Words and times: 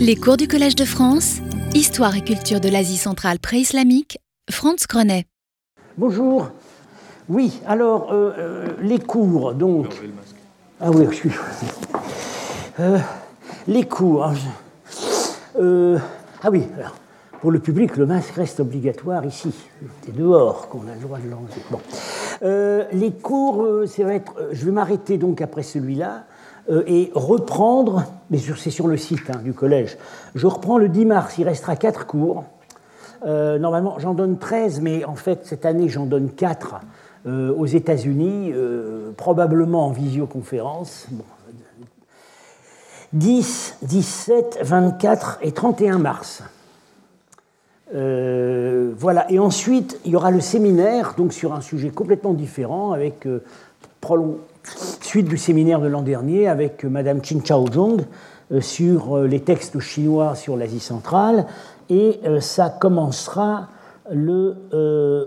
Les 0.00 0.16
cours 0.16 0.36
du 0.36 0.48
Collège 0.48 0.74
de 0.74 0.84
France, 0.84 1.36
Histoire 1.72 2.16
et 2.16 2.22
culture 2.22 2.60
de 2.60 2.68
l'Asie 2.68 2.96
centrale 2.96 3.38
pré-islamique, 3.38 4.18
Franz 4.50 4.86
Grenet. 4.88 5.24
Bonjour. 5.96 6.48
Oui, 7.28 7.60
alors, 7.64 8.12
euh, 8.12 8.32
euh, 8.38 8.66
les 8.80 8.98
cours, 8.98 9.54
donc. 9.54 9.86
Ah 10.80 10.90
oui, 10.90 11.06
je 11.10 11.16
suis. 11.16 11.30
Euh, 12.80 12.98
les 13.68 13.84
cours. 13.84 14.24
Hein, 14.24 14.34
euh, 15.60 15.98
ah 16.42 16.50
oui, 16.50 16.64
alors, 16.76 16.96
pour 17.40 17.52
le 17.52 17.60
public, 17.60 17.96
le 17.96 18.06
masque 18.06 18.34
reste 18.34 18.58
obligatoire 18.60 19.24
ici. 19.26 19.52
C'est 20.04 20.16
dehors 20.16 20.68
qu'on 20.68 20.88
a 20.88 20.94
le 20.94 21.00
droit 21.00 21.18
de 21.18 21.28
l'enlever. 21.30 22.88
Les 22.92 23.12
cours, 23.12 23.64
ça 23.86 24.04
va 24.04 24.14
être, 24.14 24.34
je 24.50 24.64
vais 24.64 24.72
m'arrêter 24.72 25.18
donc 25.18 25.40
après 25.40 25.62
celui-là 25.62 26.24
et 26.86 27.10
reprendre, 27.14 28.04
mais 28.30 28.38
c'est 28.38 28.70
sur 28.70 28.88
le 28.88 28.96
site 28.96 29.30
hein, 29.30 29.40
du 29.42 29.54
collège, 29.54 29.96
je 30.34 30.46
reprends 30.46 30.76
le 30.78 30.88
10 30.88 31.06
mars, 31.06 31.38
il 31.38 31.44
restera 31.44 31.76
quatre 31.76 32.06
cours. 32.06 32.44
Euh, 33.26 33.58
normalement, 33.58 33.98
j'en 33.98 34.14
donne 34.14 34.38
13, 34.38 34.80
mais 34.80 35.04
en 35.04 35.14
fait, 35.14 35.46
cette 35.46 35.66
année, 35.66 35.88
j'en 35.88 36.06
donne 36.06 36.30
4 36.30 36.76
euh, 37.26 37.52
aux 37.54 37.66
États-Unis, 37.66 38.52
euh, 38.54 39.10
probablement 39.16 39.86
en 39.86 39.90
visioconférence. 39.90 41.06
Bon. 41.10 41.24
10, 43.14 43.78
17, 43.82 44.58
24 44.62 45.38
et 45.42 45.52
31 45.52 45.98
mars. 45.98 46.42
Euh, 47.94 48.92
voilà, 48.98 49.30
et 49.32 49.38
ensuite, 49.38 49.98
il 50.04 50.12
y 50.12 50.16
aura 50.16 50.30
le 50.30 50.40
séminaire, 50.40 51.14
donc 51.16 51.32
sur 51.32 51.54
un 51.54 51.62
sujet 51.62 51.88
complètement 51.88 52.34
différent, 52.34 52.92
avec 52.92 53.26
euh, 53.26 53.42
suite 55.00 55.28
du 55.28 55.38
séminaire 55.38 55.80
de 55.80 55.88
l'an 55.88 56.02
dernier, 56.02 56.48
avec 56.48 56.84
euh, 56.84 56.88
Madame 56.88 57.24
Chin 57.24 57.40
Chaozhong 57.44 58.02
euh, 58.52 58.60
sur 58.60 59.16
euh, 59.16 59.26
les 59.26 59.40
textes 59.40 59.78
chinois 59.78 60.34
sur 60.34 60.56
l'Asie 60.56 60.80
centrale, 60.80 61.46
et 61.90 62.20
ça 62.40 62.68
commencera 62.68 63.68
le 64.10 64.56
euh, 64.74 65.26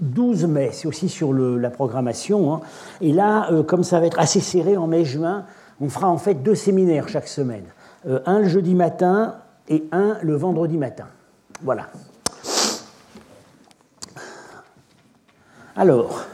12 0.00 0.44
mai, 0.44 0.70
c'est 0.72 0.86
aussi 0.86 1.08
sur 1.08 1.32
la 1.32 1.70
programmation. 1.70 2.52
hein. 2.52 2.60
Et 3.00 3.12
là, 3.12 3.48
comme 3.66 3.82
ça 3.82 3.98
va 3.98 4.06
être 4.06 4.18
assez 4.18 4.40
serré 4.40 4.76
en 4.76 4.86
mai-juin, 4.86 5.46
on 5.80 5.88
fera 5.88 6.08
en 6.08 6.18
fait 6.18 6.34
deux 6.34 6.54
séminaires 6.54 7.08
chaque 7.08 7.28
semaine. 7.28 7.64
Un 8.26 8.40
le 8.40 8.48
jeudi 8.48 8.74
matin 8.74 9.36
et 9.68 9.84
un 9.92 10.18
le 10.22 10.36
vendredi 10.36 10.76
matin. 10.76 11.06
Voilà. 11.62 11.86
Alors, 15.74 16.26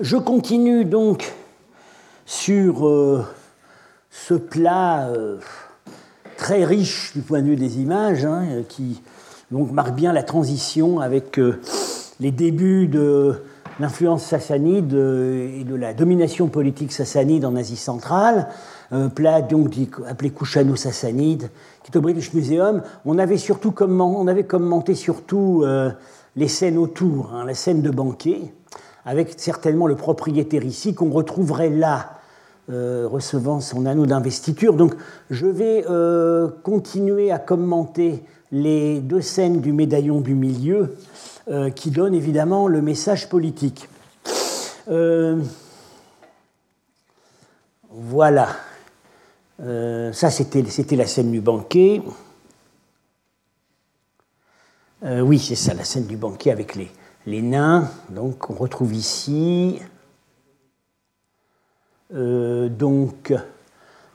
je 0.00 0.16
continue 0.16 0.84
donc 0.84 1.34
sur 2.24 2.86
euh, 2.86 3.24
ce 4.10 4.34
plat 4.34 5.08
euh, 5.08 5.38
très 6.36 6.64
riche 6.64 7.12
du 7.14 7.22
point 7.22 7.40
de 7.40 7.46
vue 7.46 7.56
des 7.56 7.80
images, 7.80 8.24
hein, 8.24 8.44
euh, 8.50 8.62
qui 8.68 9.02
donc 9.50 9.72
marque 9.72 9.94
bien 9.94 10.12
la 10.12 10.22
transition 10.22 11.00
avec 11.00 11.40
les 12.20 12.30
débuts 12.30 12.86
de 12.86 13.40
l'influence 13.80 14.24
sassanide 14.24 14.92
et 14.92 15.64
de 15.64 15.74
la 15.74 15.94
domination 15.94 16.48
politique 16.48 16.92
sassanide 16.92 17.46
en 17.46 17.56
Asie 17.56 17.76
centrale. 17.76 18.48
Plat 19.14 19.40
donc 19.40 19.74
appelé 20.06 20.30
Kushano-sassanide, 20.30 21.48
qui 21.82 21.90
est 21.90 21.96
au 21.96 22.02
British 22.02 22.34
Museum. 22.34 22.82
On 23.06 23.16
avait 23.16 23.38
surtout 23.38 23.72
commenté 23.72 24.94
surtout 24.94 25.64
les 26.36 26.48
scènes 26.48 26.76
autour, 26.76 27.32
hein, 27.32 27.46
la 27.46 27.54
scène 27.54 27.80
de 27.80 27.90
banquet, 27.90 28.52
avec 29.08 29.32
certainement 29.38 29.86
le 29.86 29.96
propriétaire 29.96 30.66
ici 30.66 30.94
qu'on 30.94 31.08
retrouverait 31.08 31.70
là 31.70 32.18
euh, 32.68 33.08
recevant 33.10 33.62
son 33.62 33.86
anneau 33.86 34.04
d'investiture. 34.04 34.74
Donc 34.74 34.94
je 35.30 35.46
vais 35.46 35.86
euh, 35.88 36.48
continuer 36.62 37.32
à 37.32 37.38
commenter 37.38 38.22
les 38.52 39.00
deux 39.00 39.22
scènes 39.22 39.62
du 39.62 39.72
médaillon 39.72 40.20
du 40.20 40.34
milieu 40.34 40.94
euh, 41.48 41.70
qui 41.70 41.90
donnent 41.90 42.12
évidemment 42.12 42.68
le 42.68 42.82
message 42.82 43.30
politique. 43.30 43.88
Voilà. 47.90 48.48
Ça, 49.58 50.30
c'était 50.30 50.96
la 50.96 51.06
scène 51.06 51.32
du 51.32 51.40
banquet. 51.40 52.02
Oui, 55.02 55.38
c'est 55.38 55.56
ça, 55.56 55.74
la 55.74 55.84
scène 55.84 56.06
du 56.06 56.16
banquet 56.16 56.50
avec 56.50 56.74
les, 56.74 56.90
les 57.28 57.42
nains. 57.42 57.90
Donc, 58.08 58.48
on 58.48 58.54
retrouve 58.54 58.94
ici. 58.94 59.78
Euh, 62.14 62.70
donc, 62.70 63.34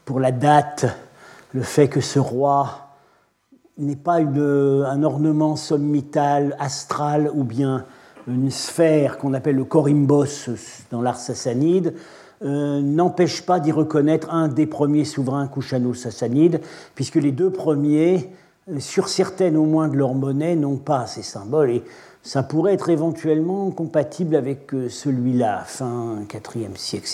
pour 0.03 0.19
la 0.19 0.31
date, 0.31 0.85
le 1.53 1.61
fait 1.61 1.87
que 1.87 2.01
ce 2.01 2.17
roi 2.17 2.87
n'est 3.77 3.95
pas 3.95 4.17
un 4.17 5.03
ornement 5.03 5.55
sommital, 5.55 6.55
astral 6.59 7.29
ou 7.33 7.43
bien 7.43 7.85
une 8.27 8.49
sphère 8.49 9.19
qu'on 9.19 9.33
appelle 9.33 9.57
le 9.57 9.65
korimbos 9.65 10.49
dans 10.89 11.01
l'art 11.01 11.17
sassanide, 11.17 11.93
euh, 12.43 12.81
n'empêche 12.81 13.45
pas 13.45 13.59
d'y 13.59 13.71
reconnaître 13.71 14.33
un 14.33 14.47
des 14.47 14.65
premiers 14.65 15.05
souverains 15.05 15.47
kushano-sassanides, 15.47 16.61
puisque 16.95 17.15
les 17.15 17.31
deux 17.31 17.51
premiers, 17.51 18.31
euh, 18.69 18.79
sur 18.79 19.07
certaines 19.07 19.55
au 19.55 19.65
moins 19.65 19.87
de 19.87 19.97
leurs 19.97 20.15
monnaies, 20.15 20.55
n'ont 20.55 20.77
pas 20.77 21.05
ces 21.05 21.21
symboles. 21.21 21.81
Ça 22.23 22.41
pourrait 22.41 22.73
être 22.73 22.89
éventuellement 22.89 23.69
compatible 23.69 24.37
avec 24.37 24.73
euh, 24.73 24.87
celui-là, 24.87 25.63
fin 25.65 26.19
IVe 26.55 26.77
siècle. 26.77 27.05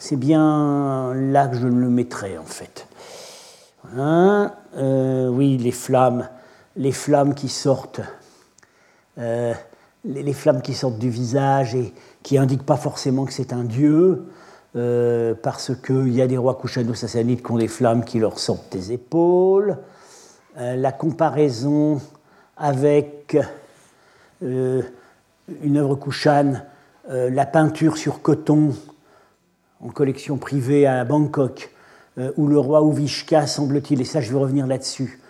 C'est 0.00 0.16
bien, 0.16 1.14
là 1.14 1.46
que 1.46 1.56
je 1.56 1.68
le 1.68 1.88
mettrais, 1.88 2.36
en 2.36 2.44
fait. 2.44 2.88
Hein, 3.96 4.52
euh, 4.76 5.28
oui, 5.28 5.56
les 5.56 5.70
flammes, 5.70 6.28
les 6.76 6.92
flammes 6.92 7.34
qui 7.34 7.48
sortent, 7.48 8.00
euh, 9.18 9.54
les, 10.04 10.32
flammes 10.32 10.62
qui 10.62 10.74
sortent 10.74 10.98
du 10.98 11.10
visage 11.10 11.76
et 11.76 11.94
qui 12.24 12.38
indiquent 12.38 12.66
pas 12.66 12.76
forcément 12.76 13.24
que 13.24 13.32
c'est 13.32 13.52
un 13.52 13.64
dieu, 13.64 14.26
parce 15.42 15.72
qu'il 15.74 16.14
y 16.14 16.22
a 16.22 16.28
des 16.28 16.36
rois 16.36 16.54
kushano-sassanides 16.54 17.42
qui 17.42 17.50
ont 17.50 17.56
des 17.56 17.66
flammes 17.66 18.04
qui 18.04 18.20
leur 18.20 18.38
sortent 18.38 18.70
des 18.70 18.92
épaules. 18.92 19.78
La 20.56 20.92
comparaison 20.92 22.00
avec 22.56 23.36
une 24.42 25.76
œuvre 25.76 25.96
kushane, 25.96 26.64
euh, 27.10 27.30
la 27.30 27.46
peinture 27.46 27.96
sur 27.96 28.22
coton 28.22 28.74
en 29.80 29.88
collection 29.88 30.36
privée 30.36 30.86
à 30.86 31.04
Bangkok, 31.04 31.70
euh, 32.18 32.32
où 32.36 32.46
le 32.48 32.58
roi 32.58 32.82
Uvishka, 32.82 33.46
semble-t-il, 33.46 34.00
et 34.00 34.04
ça 34.04 34.20
je 34.20 34.30
vais 34.32 34.38
revenir 34.38 34.66
là-dessus, 34.66 35.20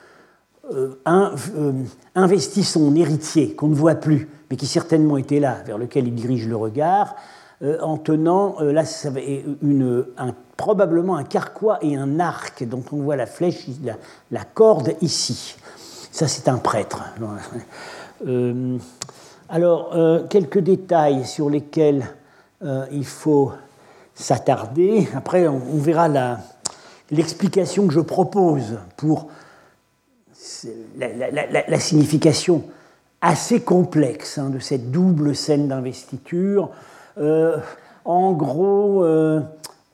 euh, 0.73 0.99
in- 1.05 1.33
euh, 1.57 1.73
investit 2.15 2.65
son 2.65 2.95
héritier, 2.97 3.55
qu'on 3.55 3.69
ne 3.69 3.75
voit 3.75 3.95
plus, 3.95 4.29
mais 4.51 4.57
qui 4.57 4.67
certainement 4.67 5.19
était 5.19 5.41
là, 5.41 5.59
vers 5.67 5.79
lequel 5.79 6.09
il 6.09 6.15
dirige 6.15 6.49
le 6.49 6.57
regard, 6.57 7.15
euh, 7.63 7.79
en 7.81 7.97
tenant, 7.99 8.57
euh, 8.61 8.73
là, 8.73 8.85
probablement 10.57 11.17
un 11.17 11.25
carquois 11.25 11.79
et 11.83 11.97
un 11.97 12.19
arc, 12.21 12.65
dont 12.65 12.83
on 12.93 12.97
voit 12.97 13.17
la 13.17 13.27
flèche, 13.27 13.67
la 14.31 14.45
corde 14.45 14.95
ici. 15.01 15.57
Ça, 16.11 16.27
c'est 16.27 16.49
un 16.49 16.59
prêtre. 16.59 17.05
Euh, 18.27 18.79
alors, 19.49 19.93
euh, 19.95 20.25
quelques 20.29 20.59
détails 20.59 21.25
sur 21.25 21.49
lesquels 21.51 22.07
euh, 22.65 22.87
il 22.91 23.05
faut 23.05 23.53
s'attarder. 24.15 25.09
Après, 25.15 25.47
on, 25.47 25.79
verra 25.79 26.09
l'explication 27.11 27.87
que 27.87 27.95
je 27.95 28.01
propose 28.01 28.79
pour 28.97 29.29
la, 30.99 31.79
signification 31.79 32.65
assez 33.21 33.61
complexe 33.61 34.39
hein, 34.39 34.51
de 34.51 34.59
cette 34.59 34.91
double 34.91 35.37
scène 35.37 35.69
d'investiture. 35.69 36.71
En 38.05 38.33
gros, 38.33 39.07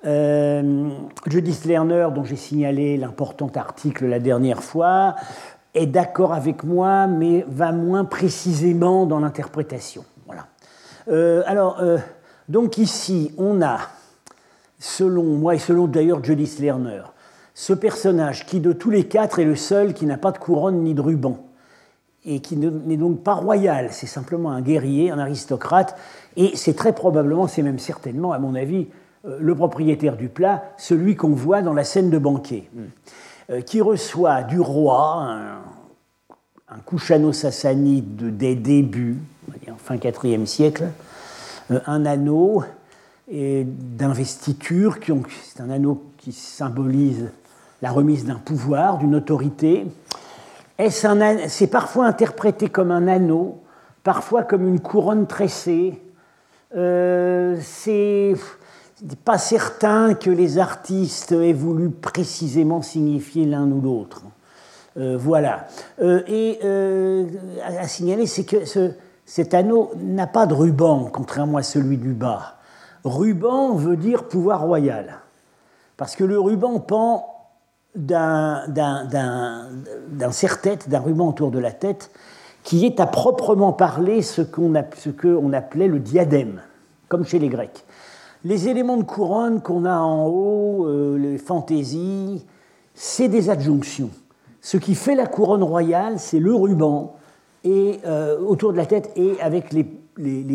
Judith 0.03 1.65
Lerner, 1.67 2.09
dont 2.15 2.25
j'ai 2.25 2.37
signalé 2.37 2.97
l'important 2.97 3.51
article 3.55 4.07
la 4.07 4.21
dernière 4.21 4.63
fois, 4.63 5.17
est 5.75 5.87
d'accord 5.87 6.33
avec 6.33 6.65
moi, 6.65 7.07
mais 7.07 7.45
va 7.49 7.73
moins 7.73 8.05
précisément 8.05 9.07
dans 9.07 9.19
l'interprétation. 9.21 10.05
Voilà. 10.27 10.47
Euh, 11.09 11.43
alors, 11.47 11.79
euh, 11.81 11.99
donc 12.49 12.79
ici, 12.79 13.33
on 13.39 13.61
a, 13.63 13.79
selon 14.79 15.25
moi 15.25 15.55
et 15.55 15.59
selon 15.59 15.87
d'ailleurs 15.87 16.23
Judith 16.23 16.59
Lerner, 16.59 17.03
ce 17.55 17.73
personnage 17.73 18.47
qui 18.47 18.61
de 18.61 18.73
tous 18.73 18.91
les 18.91 19.05
quatre 19.05 19.39
est 19.39 19.45
le 19.45 19.57
seul 19.57 19.95
qui 19.95 20.07
n'a 20.07 20.19
pas 20.19 20.33
de 20.33 20.39
couronne 20.39 20.83
ni 20.83 20.95
de 20.95 21.01
ruban 21.01 21.39
et 22.25 22.41
qui 22.41 22.57
ne- 22.57 22.71
n'est 22.71 22.97
donc 22.97 23.23
pas 23.23 23.35
royal, 23.35 23.89
c'est 23.91 24.07
simplement 24.07 24.51
un 24.51 24.63
guerrier, 24.63 25.11
un 25.11 25.19
aristocrate, 25.19 25.97
et 26.37 26.57
c'est 26.57 26.75
très 26.75 26.95
probablement, 26.95 27.47
c'est 27.49 27.63
même 27.63 27.79
certainement, 27.79 28.33
à 28.33 28.39
mon 28.39 28.55
avis, 28.55 28.89
euh, 29.27 29.37
le 29.41 29.55
propriétaire 29.55 30.17
du 30.17 30.29
plat, 30.29 30.65
celui 30.79 31.17
qu'on 31.17 31.35
voit 31.35 31.61
dans 31.61 31.75
la 31.75 31.85
scène 31.85 32.09
de 32.11 32.19
banquet, 32.19 32.65
euh, 32.79 32.87
qui 33.67 33.81
reçoit 33.81 34.43
du 34.43 34.61
roi 34.61 35.23
un, 35.23 35.59
un 36.69 36.79
Kushano-Sassanide 36.87 38.17
de- 38.17 38.31
des 38.31 38.55
débuts, 38.55 39.19
on 39.69 39.77
fin 39.77 39.97
IVe 39.97 40.47
siècle, 40.47 40.89
euh, 41.71 41.81
un 41.87 42.07
anneau 42.07 42.65
d'investiture. 43.31 44.99
C'est 45.43 45.61
un 45.61 45.71
anneau 45.71 46.03
qui 46.19 46.33
symbolise 46.33 47.31
la 47.83 47.91
remise 47.91 48.25
d'un 48.25 48.35
pouvoir, 48.37 48.99
d'une 48.99 49.15
autorité. 49.15 49.87
C'est 50.79 51.67
parfois 51.69 52.07
interprété 52.07 52.69
comme 52.69 52.91
un 52.91 53.09
anneau, 53.09 53.63
parfois 54.03 54.43
comme 54.43 54.67
une 54.69 54.81
couronne 54.81 55.27
tressée. 55.27 56.01
Euh, 56.77 57.57
c'est 57.63 58.35
pas 59.25 59.39
certain 59.39 60.15
que 60.15 60.31
les 60.31 60.59
artistes 60.59 61.33
aient 61.33 61.53
voulu 61.53 61.91
précisément 61.91 62.83
signifier 62.83 63.45
l'un 63.47 63.71
ou 63.71 63.81
l'autre. 63.81 64.23
Euh, 64.97 65.17
voilà. 65.19 65.67
Euh, 66.01 66.23
et 66.27 66.61
euh, 66.65 67.27
à, 67.65 67.89
signaler, 67.89 68.27
c'est 68.27 68.45
que 68.45 68.65
cet 69.27 69.55
anneau 69.55 69.93
n'a 69.97 70.27
pas 70.27 70.47
de 70.47 70.55
ruban, 70.55 71.09
contrairement 71.13 71.59
à 71.59 71.63
celui 71.63 71.97
du 71.97 72.13
bas. 72.13 72.57
Ruban 73.05 73.75
veut 73.75 73.97
dire 73.97 74.29
pouvoir 74.29 74.63
royal. 74.63 75.19
Parce 75.97 76.17
que 76.17 76.25
le 76.25 76.39
ruban 76.39 76.81
pend 76.81 77.27
d'un 77.95 78.65
serre-tête, 80.31 80.89
d'un 80.89 81.01
ruban 81.01 81.29
autour 81.29 81.51
de 81.51 81.59
la 81.59 81.73
tête, 81.73 82.11
qui 82.63 82.87
est 82.87 82.99
à 82.99 83.07
proprement 83.07 83.73
parler 83.73 84.23
ce 84.23 84.43
qu'on 84.43 84.75
appelait 84.75 85.89
le 85.89 85.99
diadème, 85.99 86.63
comme 87.09 87.25
chez 87.25 87.39
les 87.39 87.49
Grecs. 87.49 87.85
Les 88.45 88.69
éléments 88.69 88.99
de 88.99 89.05
couronne 89.05 89.63
qu'on 89.63 89.85
a 89.85 89.97
en 89.97 90.27
haut, 90.27 90.87
les 91.17 91.39
fantaisies, 91.39 92.45
c'est 92.95 93.29
des 93.29 93.51
adjonctions. 93.51 94.11
Ce 94.61 94.77
qui 94.77 94.95
fait 94.95 95.15
la 95.15 95.27
couronne 95.27 95.63
royale, 95.63 96.19
c'est 96.19 96.39
le 96.39 96.55
ruban 96.55 97.17
et, 97.65 98.01
euh, 98.07 98.39
autour 98.39 98.73
de 98.73 98.79
la 98.79 98.87
tête 98.87 99.11
et 99.17 99.41
avec 99.41 99.73
les, 99.73 99.85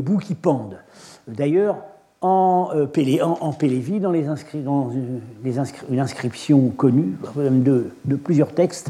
bouts 0.02 0.18
qui 0.18 0.36
pendent. 0.36 0.80
D'ailleurs, 1.28 1.78
en, 2.22 2.70
euh, 2.74 2.88
en, 3.22 3.54
Pélévie, 3.54 4.00
dans, 4.00 4.12
les 4.12 4.26
une 4.26 6.00
inscription 6.00 6.70
connue, 6.70 7.18
de, 7.36 7.92
de 8.06 8.16
plusieurs 8.16 8.54
textes, 8.54 8.90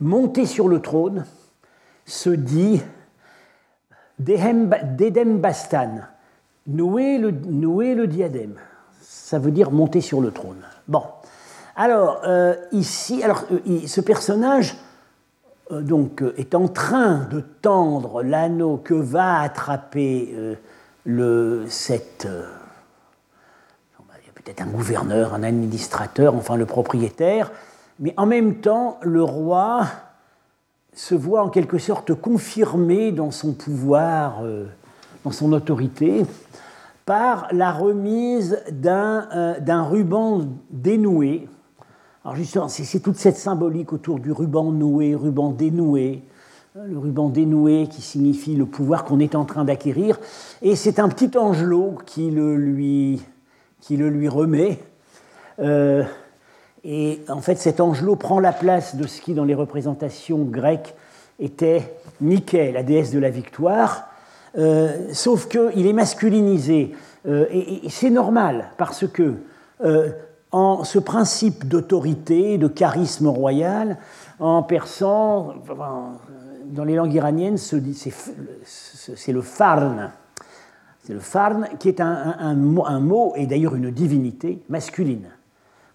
monter 0.00 0.46
sur 0.46 0.68
le 0.68 0.80
trône 0.80 1.24
se 2.06 2.30
dit 2.30 2.80
Dedem 4.18 5.38
Bastan, 5.38 6.02
nouer 6.66 7.18
le, 7.18 8.06
diadème. 8.06 8.54
Ça 9.00 9.38
veut 9.38 9.50
dire 9.50 9.70
monter 9.70 10.00
sur 10.00 10.20
le 10.20 10.30
trône. 10.30 10.62
Bon, 10.88 11.02
alors, 11.76 12.20
euh, 12.24 12.54
ici, 12.72 13.22
alors, 13.22 13.44
euh, 13.50 13.86
ce 13.86 14.00
personnage 14.00 14.76
euh, 15.72 15.80
donc, 15.80 16.22
est 16.36 16.54
en 16.54 16.68
train 16.68 17.26
de 17.30 17.40
tendre 17.40 18.22
l'anneau 18.22 18.76
que 18.76 18.94
va 18.94 19.40
attraper 19.40 20.34
le, 21.04 21.64
cette. 21.68 22.26
il 22.28 24.26
y 24.26 24.30
a 24.30 24.32
peut-être 24.34 24.62
un 24.62 24.70
gouverneur, 24.70 25.34
un 25.34 25.42
administrateur, 25.42 26.34
enfin 26.34 26.56
le 26.56 26.66
propriétaire, 26.66 27.50
mais 27.98 28.14
en 28.16 28.26
même 28.26 28.56
temps, 28.56 28.98
le 29.02 29.22
roi 29.22 29.86
se 30.92 31.14
voit 31.14 31.42
en 31.42 31.48
quelque 31.48 31.78
sorte 31.78 32.14
confirmé 32.14 33.10
dans 33.10 33.32
son 33.32 33.52
pouvoir, 33.52 34.42
dans 35.24 35.30
son 35.30 35.52
autorité, 35.52 36.24
par 37.06 37.48
la 37.50 37.72
remise 37.72 38.62
d'un 38.70 39.82
ruban 39.82 40.42
dénoué. 40.70 41.48
Alors 42.24 42.36
justement, 42.36 42.68
c'est 42.68 43.00
toute 43.00 43.16
cette 43.16 43.36
symbolique 43.36 43.92
autour 43.92 44.18
du 44.18 44.32
ruban 44.32 44.70
noué, 44.70 45.14
ruban 45.14 45.50
dénoué, 45.50 46.22
hein, 46.76 46.82
le 46.86 46.98
ruban 46.98 47.28
dénoué 47.28 47.88
qui 47.90 48.00
signifie 48.00 48.54
le 48.54 48.64
pouvoir 48.66 49.04
qu'on 49.04 49.18
est 49.18 49.34
en 49.34 49.44
train 49.44 49.64
d'acquérir, 49.64 50.18
et 50.62 50.76
c'est 50.76 50.98
un 50.98 51.08
petit 51.08 51.36
angelot 51.36 51.98
qui 52.06 52.30
le 52.30 52.56
lui, 52.56 53.22
qui 53.80 53.96
le 53.96 54.08
lui 54.08 54.28
remet. 54.28 54.78
Euh, 55.58 56.04
et 56.84 57.20
en 57.28 57.40
fait, 57.40 57.56
cet 57.56 57.80
angelot 57.80 58.16
prend 58.16 58.40
la 58.40 58.52
place 58.52 58.96
de 58.96 59.06
ce 59.06 59.20
qui, 59.20 59.34
dans 59.34 59.44
les 59.44 59.54
représentations 59.54 60.44
grecques, 60.44 60.94
était 61.38 61.96
Nike, 62.20 62.52
la 62.52 62.82
déesse 62.82 63.10
de 63.10 63.18
la 63.18 63.30
victoire, 63.30 64.08
euh, 64.56 65.08
sauf 65.12 65.48
qu'il 65.48 65.86
est 65.86 65.92
masculinisé. 65.92 66.94
Euh, 67.26 67.46
et, 67.50 67.88
c'est 67.88 68.10
normal, 68.10 68.70
parce 68.76 69.06
que 69.06 69.34
en 70.52 70.84
ce 70.84 71.00
principe 71.00 71.66
d'autorité, 71.66 72.58
de 72.58 72.68
charisme 72.68 73.26
royal, 73.26 73.98
en 74.38 74.62
persan, 74.62 75.54
dans 76.66 76.84
les 76.84 76.94
langues 76.94 77.12
iraniennes, 77.12 77.56
c'est 77.56 79.32
le 79.32 79.42
farn. 79.42 80.10
C'est 81.02 81.12
le 81.12 81.20
farn 81.20 81.68
qui 81.78 81.88
est 81.88 82.00
un, 82.00 82.54
mot, 82.54 83.34
et 83.36 83.46
d'ailleurs 83.46 83.74
une 83.74 83.90
divinité 83.90 84.62
masculine. 84.68 85.26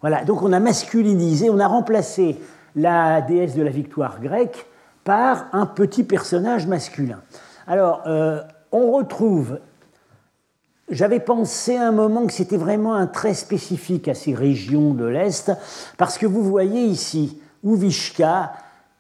Voilà, 0.02 0.24
donc 0.24 0.44
on 0.44 0.54
a 0.54 0.60
masculinisé, 0.60 1.50
on 1.50 1.60
a 1.60 1.68
remplacé 1.68 2.38
la 2.76 3.22
déesse 3.22 3.56
de 3.56 3.64
la 3.64 3.72
victoire 3.72 4.22
grecque 4.22 4.68
par 5.04 5.48
un 5.52 5.66
petit 5.66 6.04
personnage 6.04 6.68
masculin. 6.68 7.20
Alors, 7.70 8.02
euh, 8.08 8.42
on 8.72 8.92
retrouve 8.92 9.60
j'avais 10.90 11.20
pensé 11.20 11.78
un 11.78 11.92
moment 11.92 12.26
que 12.26 12.34
c'était 12.34 12.58
vraiment 12.58 12.96
un 12.96 13.06
trait 13.06 13.36
spécifique 13.36 14.08
à 14.08 14.16
ces 14.16 14.34
régions 14.34 14.96
de 14.96 15.06
l'Est, 15.06 15.52
parce 16.00 16.18
que 16.18 16.26
vous 16.26 16.44
voyez 16.44 16.82
ici, 16.82 17.40
Uvishka, 17.64 18.54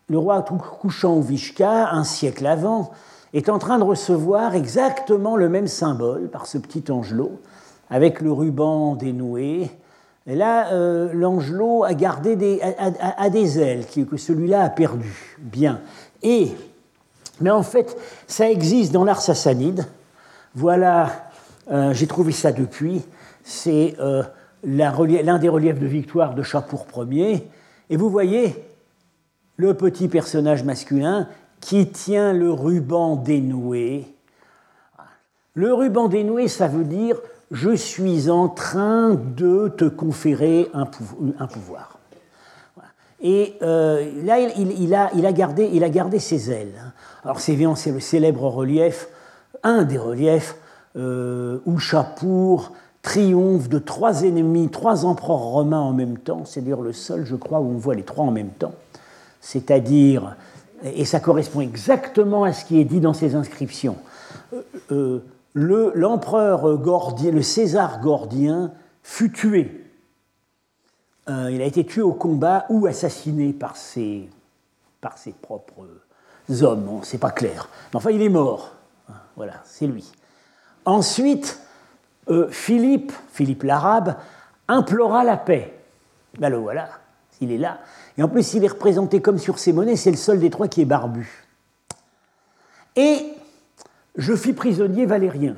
le 0.07 0.19
roi 0.19 0.43
couchant 0.43 1.17
Uvishka, 1.17 1.89
un 1.89 2.03
siècle 2.03 2.45
avant, 2.45 2.91
est 3.33 3.49
en 3.49 3.57
train 3.57 3.79
de 3.79 3.83
recevoir 3.83 4.53
exactement 4.53 5.35
le 5.35 5.49
même 5.49 5.65
symbole 5.65 6.29
par 6.29 6.45
ce 6.45 6.59
petit 6.59 6.91
angelot, 6.91 7.39
avec 7.89 8.21
le 8.21 8.31
ruban 8.31 8.93
dénoué. 8.93 9.71
Et 10.27 10.35
là, 10.35 10.71
euh, 10.73 11.11
l'angelot 11.11 11.85
a 11.85 11.95
gardé 11.95 12.35
des, 12.35 12.61
a, 12.61 13.29
des 13.31 13.59
ailes 13.59 13.85
que 13.87 14.15
celui-là 14.15 14.61
a 14.61 14.69
perdu. 14.69 15.37
Bien. 15.39 15.81
Et, 16.21 16.51
mais 17.41 17.51
en 17.51 17.63
fait, 17.63 17.97
ça 18.27 18.49
existe 18.49 18.91
dans 18.91 19.03
l'art 19.03 19.21
sassanide. 19.21 19.85
Voilà 20.55 21.29
euh, 21.71 21.93
j'ai 21.93 22.07
trouvé 22.07 22.31
ça 22.31 22.51
depuis. 22.51 23.01
C'est 23.43 23.95
euh, 23.99 24.23
l'un 24.63 25.39
des 25.39 25.49
reliefs 25.49 25.79
de 25.79 25.87
victoire 25.87 26.33
de 26.33 26.43
Chapour 26.43 26.87
Ier. 27.09 27.47
Et 27.89 27.97
vous 27.97 28.09
voyez 28.09 28.55
le 29.57 29.73
petit 29.73 30.07
personnage 30.07 30.63
masculin 30.63 31.27
qui 31.59 31.89
tient 31.89 32.33
le 32.33 32.51
ruban 32.51 33.15
dénoué. 33.15 34.07
Le 35.53 35.73
ruban 35.73 36.07
dénoué, 36.07 36.47
ça 36.47 36.67
veut 36.67 36.85
dire 36.85 37.17
je 37.51 37.75
suis 37.75 38.29
en 38.29 38.47
train 38.47 39.15
de 39.15 39.69
te 39.69 39.85
conférer 39.85 40.69
un, 40.73 40.85
pouvoir. 40.85 41.98
Et 43.21 43.55
euh, 43.61 44.09
là, 44.23 44.39
il, 44.39 44.95
a, 44.95 45.31
gardé, 45.31 46.19
ses 46.19 46.51
ailes. 46.51 46.93
Alors 47.23 47.39
c'est 47.39 47.55
le 47.55 47.99
célèbre 47.99 48.43
relief, 48.45 49.09
un 49.63 49.83
des 49.83 49.97
reliefs 49.97 50.55
euh, 50.95 51.59
où 51.65 51.77
Chapour 51.79 52.71
triomphe 53.01 53.69
de 53.69 53.79
trois 53.79 54.23
ennemis, 54.23 54.69
trois 54.69 55.05
empereurs 55.05 55.39
romains 55.39 55.79
en 55.79 55.93
même 55.93 56.17
temps, 56.17 56.43
c'est 56.45 56.61
d'ailleurs 56.61 56.81
le 56.81 56.93
seul, 56.93 57.25
je 57.25 57.35
crois, 57.35 57.59
où 57.59 57.69
on 57.69 57.77
voit 57.77 57.95
les 57.95 58.03
trois 58.03 58.25
en 58.25 58.31
même 58.31 58.49
temps, 58.49 58.73
c'est-à-dire, 59.41 60.35
et 60.83 61.05
ça 61.05 61.19
correspond 61.19 61.61
exactement 61.61 62.43
à 62.43 62.53
ce 62.53 62.65
qui 62.65 62.79
est 62.79 62.85
dit 62.85 62.99
dans 62.99 63.13
ces 63.13 63.35
inscriptions, 63.35 63.95
euh, 64.53 64.61
euh, 64.91 65.91
l'empereur 65.95 66.77
Gordien, 66.77 67.31
le 67.31 67.41
César 67.41 68.01
Gordien, 68.01 68.73
fut 69.03 69.31
tué. 69.31 69.78
Il 71.27 71.61
a 71.61 71.65
été 71.65 71.85
tué 71.85 72.01
au 72.01 72.13
combat 72.13 72.65
ou 72.69 72.87
assassiné 72.87 73.53
par 73.53 73.77
ses, 73.77 74.27
par 74.99 75.17
ses 75.17 75.31
propres 75.31 75.85
hommes, 76.61 76.99
c'est 77.03 77.19
pas 77.19 77.31
clair. 77.31 77.69
Mais 77.91 77.97
enfin, 77.97 78.11
il 78.11 78.21
est 78.21 78.29
mort. 78.29 78.73
Voilà, 79.35 79.61
c'est 79.63 79.87
lui. 79.87 80.11
Ensuite, 80.85 81.59
euh, 82.29 82.47
Philippe, 82.49 83.11
Philippe 83.31 83.63
l'Arabe, 83.63 84.15
implora 84.67 85.23
la 85.23 85.37
paix. 85.37 85.73
Ben 86.39 86.49
le 86.49 86.57
voilà, 86.57 86.89
il 87.41 87.51
est 87.51 87.57
là. 87.57 87.79
Et 88.17 88.23
en 88.23 88.27
plus, 88.27 88.53
il 88.53 88.63
est 88.63 88.69
représenté 88.69 89.21
comme 89.21 89.37
sur 89.37 89.59
ses 89.59 89.73
monnaies, 89.73 89.95
c'est 89.95 90.11
le 90.11 90.17
seul 90.17 90.39
des 90.39 90.49
trois 90.49 90.67
qui 90.67 90.81
est 90.81 90.85
barbu. 90.85 91.45
Et 92.95 93.33
je 94.15 94.35
fis 94.35 94.53
prisonnier 94.53 95.05
Valérien. 95.05 95.55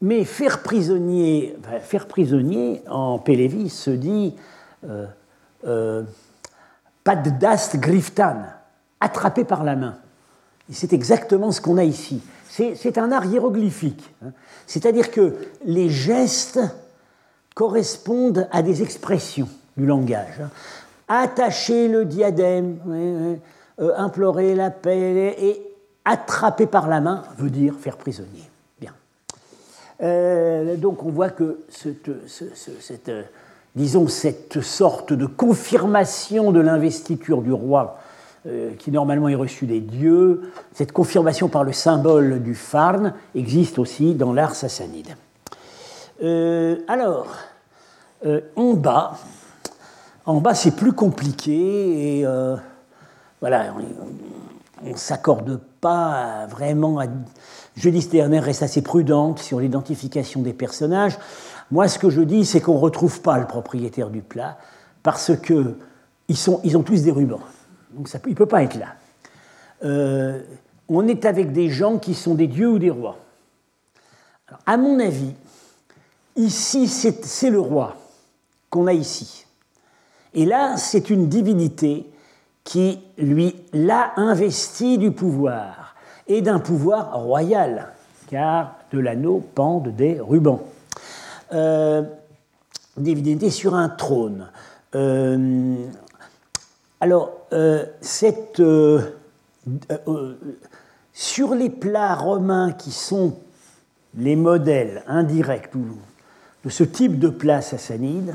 Mais 0.00 0.24
faire 0.24 0.62
prisonnier, 0.62 1.56
faire 1.82 2.06
prisonnier 2.06 2.82
en 2.88 3.18
Pélévis 3.18 3.70
se 3.70 3.90
dit 3.90 4.34
euh, 4.36 4.40
euh, 4.40 4.48
Paddast 7.04 7.76
Griftan, 7.76 8.42
attrapé 9.00 9.44
par 9.44 9.64
la 9.64 9.76
main. 9.76 9.98
Et 10.70 10.74
c'est 10.74 10.92
exactement 10.92 11.50
ce 11.52 11.60
qu'on 11.60 11.78
a 11.78 11.84
ici 11.84 12.22
c'est 12.74 12.98
un 12.98 13.12
art 13.12 13.26
hiéroglyphique. 13.26 14.14
Hein. 14.24 14.32
C'est-à-dire 14.66 15.10
que 15.10 15.34
les 15.64 15.88
gestes 15.88 16.60
correspondent 17.54 18.48
à 18.50 18.62
des 18.62 18.82
expressions 18.82 19.48
du 19.76 19.86
langage. 19.86 20.40
Hein. 20.40 20.50
Attacher 21.08 21.88
le 21.88 22.04
diadème, 22.04 22.78
euh, 23.80 23.92
implorer 23.96 24.54
la 24.54 24.70
paix 24.70 25.36
et 25.38 25.62
attraper 26.04 26.66
par 26.66 26.88
la 26.88 27.00
main 27.00 27.24
veut 27.36 27.50
dire 27.50 27.74
faire 27.78 27.96
prisonnier. 27.96 28.50
Bien. 28.80 28.92
donc 30.76 31.04
on 31.04 31.10
voit 31.10 31.30
que 31.30 31.60
cette, 31.68 32.10
disons, 33.78 34.08
cette 34.08 34.60
sorte 34.60 35.14
de 35.14 35.24
confirmation 35.24 36.52
de 36.52 36.60
l'investiture 36.60 37.40
du 37.40 37.52
roi 37.52 37.98
qui 38.78 38.90
normalement 38.90 39.28
est 39.28 39.34
reçue 39.34 39.66
des 39.66 39.80
dieux, 39.80 40.52
cette 40.72 40.92
confirmation 40.92 41.48
par 41.48 41.64
le 41.64 41.72
symbole 41.72 42.42
du 42.42 42.54
Farn 42.54 43.12
existe 43.34 43.78
aussi 43.78 44.14
dans 44.14 44.32
l'art 44.32 44.54
sassanide. 44.54 45.16
alors, 46.88 47.26
en 48.56 48.74
bas, 48.74 49.18
en 50.28 50.42
bas, 50.42 50.54
c'est 50.54 50.76
plus 50.76 50.92
compliqué 50.92 52.18
et 52.18 52.26
euh, 52.26 52.54
voilà, 53.40 53.74
on 54.84 54.90
ne 54.90 54.94
s'accorde 54.94 55.58
pas 55.80 56.46
vraiment 56.50 57.00
à. 57.00 57.06
Julie 57.76 58.02
Sterner 58.02 58.38
reste 58.38 58.62
assez 58.62 58.82
prudente 58.82 59.38
sur 59.38 59.58
l'identification 59.58 60.42
des 60.42 60.52
personnages. 60.52 61.16
Moi, 61.70 61.88
ce 61.88 61.98
que 61.98 62.10
je 62.10 62.22
dis, 62.22 62.44
c'est 62.44 62.60
qu'on 62.60 62.74
ne 62.74 62.80
retrouve 62.80 63.20
pas 63.20 63.38
le 63.38 63.46
propriétaire 63.46 64.10
du 64.10 64.22
plat 64.22 64.58
parce 65.02 65.32
qu'ils 65.36 65.74
ils 66.28 66.76
ont 66.76 66.82
tous 66.82 67.02
des 67.02 67.10
rubans. 67.10 67.40
Donc 67.92 68.08
il 68.24 68.30
ne 68.30 68.34
peut 68.34 68.46
pas 68.46 68.62
être 68.62 68.78
là. 68.78 68.94
Euh, 69.84 70.42
on 70.88 71.06
est 71.06 71.24
avec 71.24 71.52
des 71.52 71.70
gens 71.70 71.98
qui 71.98 72.14
sont 72.14 72.34
des 72.34 72.46
dieux 72.46 72.70
ou 72.70 72.78
des 72.78 72.90
rois. 72.90 73.18
Alors, 74.48 74.60
à 74.66 74.76
mon 74.76 74.98
avis, 74.98 75.34
ici, 76.36 76.88
c'est 76.88 77.50
le 77.50 77.60
roi 77.60 77.96
qu'on 78.70 78.86
a 78.86 78.92
ici. 78.92 79.46
Et 80.34 80.46
là, 80.46 80.76
c'est 80.76 81.10
une 81.10 81.28
divinité 81.28 82.06
qui 82.64 83.00
lui 83.16 83.54
l'a 83.72 84.12
investi 84.16 84.98
du 84.98 85.10
pouvoir, 85.10 85.94
et 86.26 86.42
d'un 86.42 86.58
pouvoir 86.58 87.18
royal, 87.18 87.94
car 88.28 88.76
de 88.92 88.98
l'anneau 88.98 89.42
pendent 89.54 89.88
des 89.88 90.20
rubans. 90.20 90.60
Euh, 91.52 92.02
sur 93.50 93.74
un 93.74 93.88
trône. 93.88 94.50
Euh, 94.94 95.76
alors, 97.00 97.46
euh, 97.52 97.86
sur 101.12 101.54
les 101.54 101.70
plats 101.70 102.14
romains 102.14 102.72
qui 102.72 102.90
sont 102.90 103.36
les 104.16 104.36
modèles 104.36 105.04
indirects 105.06 105.70
de 106.64 106.70
ce 106.70 106.84
type 106.84 107.18
de 107.18 107.28
plats 107.28 107.62
sassanides, 107.62 108.34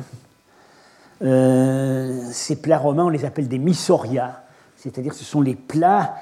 ces 1.21 2.55
plats 2.61 2.77
romains, 2.77 3.05
on 3.05 3.09
les 3.09 3.25
appelle 3.25 3.47
des 3.47 3.57
missoria, 3.57 4.43
c'est-à-dire 4.77 5.13
ce 5.13 5.23
sont 5.23 5.41
les 5.41 5.55
plats 5.55 6.15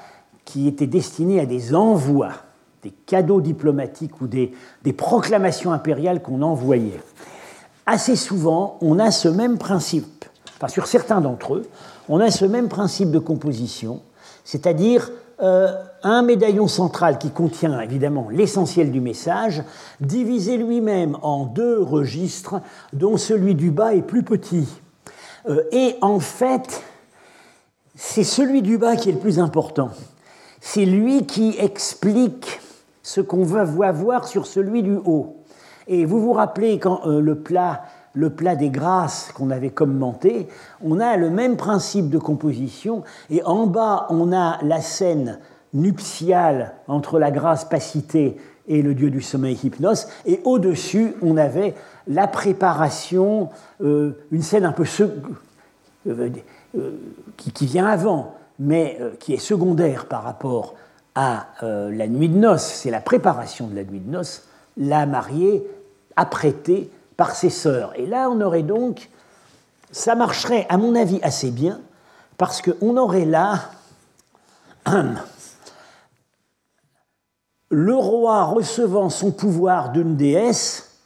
qui 0.44 0.66
étaient 0.68 0.86
destinés 0.86 1.40
à 1.40 1.46
des 1.46 1.74
envois, 1.74 2.32
des 2.82 2.90
cadeaux 2.90 3.40
diplomatiques 3.40 4.20
ou 4.20 4.26
des, 4.26 4.52
proclamations 4.96 5.72
impériales 5.72 6.20
qu'on 6.22 6.42
envoyait. 6.42 7.00
Assez 7.86 8.16
souvent, 8.16 8.78
on 8.80 8.98
a 8.98 9.10
ce 9.10 9.28
même 9.28 9.58
principe, 9.58 10.24
enfin 10.56 10.68
sur 10.68 10.86
certains 10.86 11.20
d'entre 11.20 11.54
eux, 11.54 11.68
on 12.08 12.20
a 12.20 12.30
ce 12.30 12.44
même 12.44 12.68
principe 12.68 13.10
de 13.10 13.18
composition, 13.18 14.02
c'est-à-dire 14.44 15.10
euh, 15.40 15.72
un 16.02 16.22
médaillon 16.22 16.68
central 16.68 17.18
qui 17.18 17.30
contient 17.30 17.80
évidemment 17.80 18.28
l'essentiel 18.30 18.90
du 18.90 19.00
message, 19.00 19.62
divisé 20.00 20.56
lui-même 20.56 21.16
en 21.22 21.46
deux 21.46 21.80
registres, 21.80 22.60
dont 22.92 23.16
celui 23.16 23.54
du 23.54 23.70
bas 23.70 23.94
est 23.94 24.02
plus 24.02 24.22
petit. 24.22 24.68
Euh, 25.48 25.62
et 25.72 25.96
en 26.00 26.20
fait, 26.20 26.82
c'est 27.94 28.24
celui 28.24 28.62
du 28.62 28.78
bas 28.78 28.96
qui 28.96 29.08
est 29.08 29.12
le 29.12 29.18
plus 29.18 29.38
important. 29.38 29.90
C'est 30.60 30.84
lui 30.84 31.26
qui 31.26 31.56
explique 31.58 32.60
ce 33.02 33.20
qu'on 33.20 33.44
va 33.44 33.64
voir 33.64 34.26
sur 34.26 34.46
celui 34.46 34.82
du 34.82 34.96
haut. 34.96 35.36
Et 35.88 36.04
vous 36.04 36.20
vous 36.20 36.32
rappelez 36.32 36.80
euh, 36.84 37.20
le 37.20 37.36
plat 37.36 37.82
le 38.14 38.30
plat 38.30 38.56
des 38.56 38.68
grâces 38.70 39.32
qu'on 39.34 39.50
avait 39.50 39.70
commenté, 39.70 40.48
on 40.82 41.00
a 41.00 41.16
le 41.16 41.30
même 41.30 41.56
principe 41.56 42.10
de 42.10 42.18
composition, 42.18 43.04
et 43.30 43.42
en 43.44 43.66
bas, 43.66 44.06
on 44.10 44.32
a 44.32 44.58
la 44.62 44.80
scène 44.80 45.38
nuptiale 45.72 46.74
entre 46.88 47.18
la 47.18 47.30
grâce 47.30 47.64
pacité 47.64 48.36
et 48.68 48.82
le 48.82 48.94
dieu 48.94 49.10
du 49.10 49.22
sommeil 49.22 49.58
Hypnos, 49.62 50.08
et 50.26 50.40
au-dessus, 50.44 51.14
on 51.22 51.36
avait 51.36 51.74
la 52.06 52.26
préparation, 52.26 53.48
euh, 53.80 54.12
une 54.30 54.42
scène 54.42 54.64
un 54.64 54.72
peu 54.72 54.84
euh, 56.06 56.30
qui, 57.38 57.66
vient 57.66 57.86
avant, 57.86 58.34
mais 58.58 58.98
qui 59.18 59.32
est 59.32 59.38
secondaire 59.38 60.06
par 60.06 60.22
rapport 60.22 60.74
à 61.14 61.46
la 61.60 62.08
nuit 62.08 62.28
de 62.28 62.38
noces, 62.38 62.64
c'est 62.64 62.90
la 62.90 63.00
préparation 63.00 63.66
de 63.66 63.76
la 63.76 63.84
nuit 63.84 64.00
de 64.00 64.10
noces, 64.10 64.44
la 64.76 65.06
mariée 65.06 65.66
apprêtée 66.16 66.90
par 67.16 67.34
ses 67.34 67.50
sœurs. 67.50 67.92
Et 67.96 68.06
là, 68.06 68.30
on 68.30 68.40
aurait 68.40 68.62
donc, 68.62 69.10
ça 69.90 70.14
marcherait 70.14 70.66
à 70.68 70.78
mon 70.78 70.94
avis 70.94 71.20
assez 71.22 71.50
bien, 71.50 71.80
parce 72.38 72.62
qu'on 72.62 72.96
aurait 72.96 73.26
là 73.26 73.70
le 77.70 77.94
roi 77.94 78.44
recevant 78.44 79.10
son 79.10 79.30
pouvoir 79.32 79.92
d'une 79.92 80.16
déesse, 80.16 80.98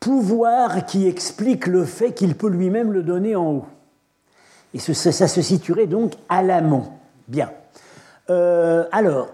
pouvoir 0.00 0.84
qui 0.84 1.06
explique 1.06 1.66
le 1.66 1.84
fait 1.84 2.12
qu'il 2.12 2.34
peut 2.34 2.48
lui-même 2.48 2.92
le 2.92 3.02
donner 3.02 3.36
en 3.36 3.52
haut. 3.52 3.66
Et 4.74 4.78
ça, 4.78 5.28
se 5.28 5.42
situerait 5.42 5.86
donc 5.86 6.14
à 6.28 6.42
l'amont. 6.42 6.88
Bien. 7.28 7.50
Euh, 8.30 8.84
alors, 8.92 9.28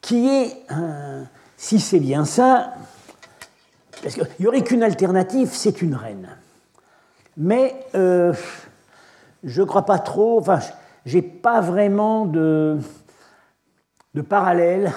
qui 0.00 0.28
est, 0.28 0.64
euh, 0.70 1.24
si 1.56 1.80
c'est 1.80 2.00
bien 2.00 2.24
ça, 2.24 2.72
parce 4.02 4.14
qu'il 4.14 4.26
n'y 4.40 4.46
aurait 4.46 4.62
qu'une 4.62 4.82
alternative, 4.82 5.50
c'est 5.52 5.82
une 5.82 5.94
reine. 5.94 6.28
Mais 7.36 7.74
euh, 7.94 8.32
je 9.42 9.62
ne 9.62 9.66
crois 9.66 9.84
pas 9.84 9.98
trop, 9.98 10.38
enfin, 10.38 10.60
j'ai 11.04 11.22
pas 11.22 11.60
vraiment 11.60 12.26
de, 12.26 12.78
parallèle 14.28 14.92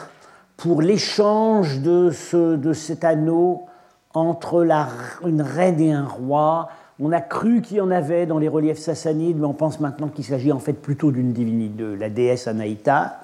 pour 0.57 0.81
l'échange 0.81 1.79
de, 1.79 2.09
ce, 2.09 2.55
de 2.55 2.73
cet 2.73 3.03
anneau 3.03 3.67
entre 4.13 4.65
une 5.25 5.41
reine 5.41 5.79
et 5.79 5.93
un 5.93 6.05
roi. 6.05 6.69
On 7.03 7.11
a 7.11 7.19
cru 7.19 7.63
qu'il 7.63 7.77
y 7.77 7.81
en 7.81 7.89
avait 7.89 8.27
dans 8.27 8.37
les 8.37 8.47
reliefs 8.47 8.77
sassanides, 8.77 9.39
mais 9.39 9.47
on 9.47 9.55
pense 9.55 9.79
maintenant 9.79 10.07
qu'il 10.07 10.23
s'agit 10.23 10.51
en 10.51 10.59
fait 10.59 10.73
plutôt 10.73 11.11
d'une 11.11 11.33
divinité, 11.33 11.81
de 11.81 11.93
la 11.93 12.11
déesse 12.11 12.47
Anaïta, 12.47 13.21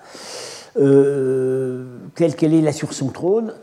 euh, 0.79 1.85
telle 2.15 2.35
qu'elle 2.35 2.55
est 2.55 2.61
là 2.61 2.73
sur 2.73 2.91
son 2.93 3.09
trône. 3.09 3.53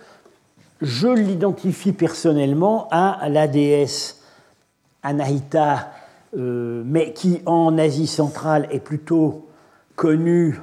Je 0.80 1.09
l'identifie 1.09 1.90
personnellement 1.90 2.87
à 2.92 3.28
la 3.28 3.49
déesse 3.49 4.23
Anaïta, 5.02 5.90
euh, 6.38 6.85
mais 6.87 7.12
qui 7.12 7.42
en 7.44 7.76
Asie 7.76 8.06
centrale 8.06 8.68
est 8.71 8.78
plutôt 8.78 9.49
connue 9.97 10.61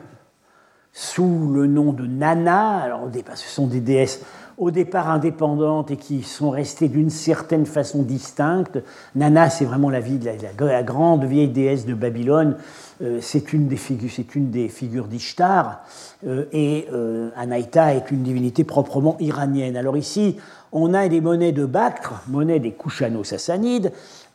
sous 0.93 1.51
le 1.53 1.67
nom 1.67 1.91
de 1.91 2.05
Nana. 2.05 2.77
Alors, 2.77 3.10
ce 3.36 3.50
sont 3.50 3.67
des 3.67 3.81
déesses 3.81 4.22
au 4.58 4.72
départ 4.72 5.10
indépendantes 5.10 5.91
et 5.91 5.98
qui 5.98 6.24
sont 6.24 6.50
restées 6.50 6.88
d'une 6.88 7.10
certaine 7.10 7.65
façon 7.65 8.03
distinctes. 8.03 8.79
Nana, 9.15 9.50
c'est 9.50 9.65
vraiment 9.65 9.89
la, 9.89 10.00
vie 10.00 10.17
de 10.17 10.29
la, 10.60 10.84
grande 10.84 11.24
vieille 11.24 11.50
déesse 11.50 11.86
de 11.86 11.93
Babylone. 11.93 12.55
Euh, 13.01 13.20
c'est 13.22 13.53
une 13.53 13.67
des 13.67 13.77
figures, 13.77 14.12
c'est 14.13 14.36
une 14.36 14.50
des 14.51 14.70
figures 14.70 15.08
d'Ishtar. 15.08 15.84
Euh, 16.25 16.46
et 16.51 16.88
euh, 16.93 17.29
Anaïta 17.36 17.96
est 17.96 18.12
une 18.12 18.24
divinité 18.24 18.63
proprement 18.63 19.17
iranienne. 19.20 19.75
Alors 19.75 19.98
ici, 19.98 20.38
on 20.72 20.93
a 20.93 21.08
des 21.08 21.22
monnaies 21.22 21.51
de 21.51 21.65
Bactre, 21.65 22.24
monnaie 22.27 22.60
des 22.60 22.72
Kushano-Sassanides, 22.72 23.91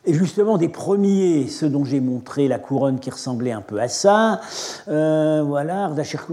et 0.07 0.13
justement 0.13 0.57
des 0.57 0.69
premiers, 0.69 1.47
ceux 1.49 1.69
dont 1.69 1.83
j'ai 1.83 1.99
montré 1.99 2.47
la 2.47 2.59
couronne 2.59 2.97
qui 2.99 3.09
ressemblait 3.09 3.51
un 3.51 3.61
peu 3.61 3.77
à 3.79 3.89
ça, 3.89 4.39
euh, 4.87 5.43
voilà, 5.45 5.83
Ardashir 5.83 6.25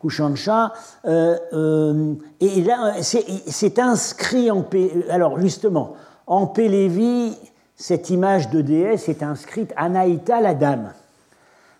Kushancha, 0.00 0.72
euh, 1.04 1.36
euh, 1.52 2.14
et 2.40 2.62
là, 2.62 2.94
c'est 3.02 3.78
inscrit 3.80 4.50
en... 4.52 4.64
Alors 5.10 5.40
justement, 5.40 5.94
en 6.28 6.46
Pélévi, 6.46 7.36
cette 7.74 8.10
image 8.10 8.48
de 8.50 8.60
déesse 8.60 9.08
est 9.08 9.24
inscrite 9.24 9.72
Anaïta 9.76 10.40
la 10.40 10.54
dame. 10.54 10.92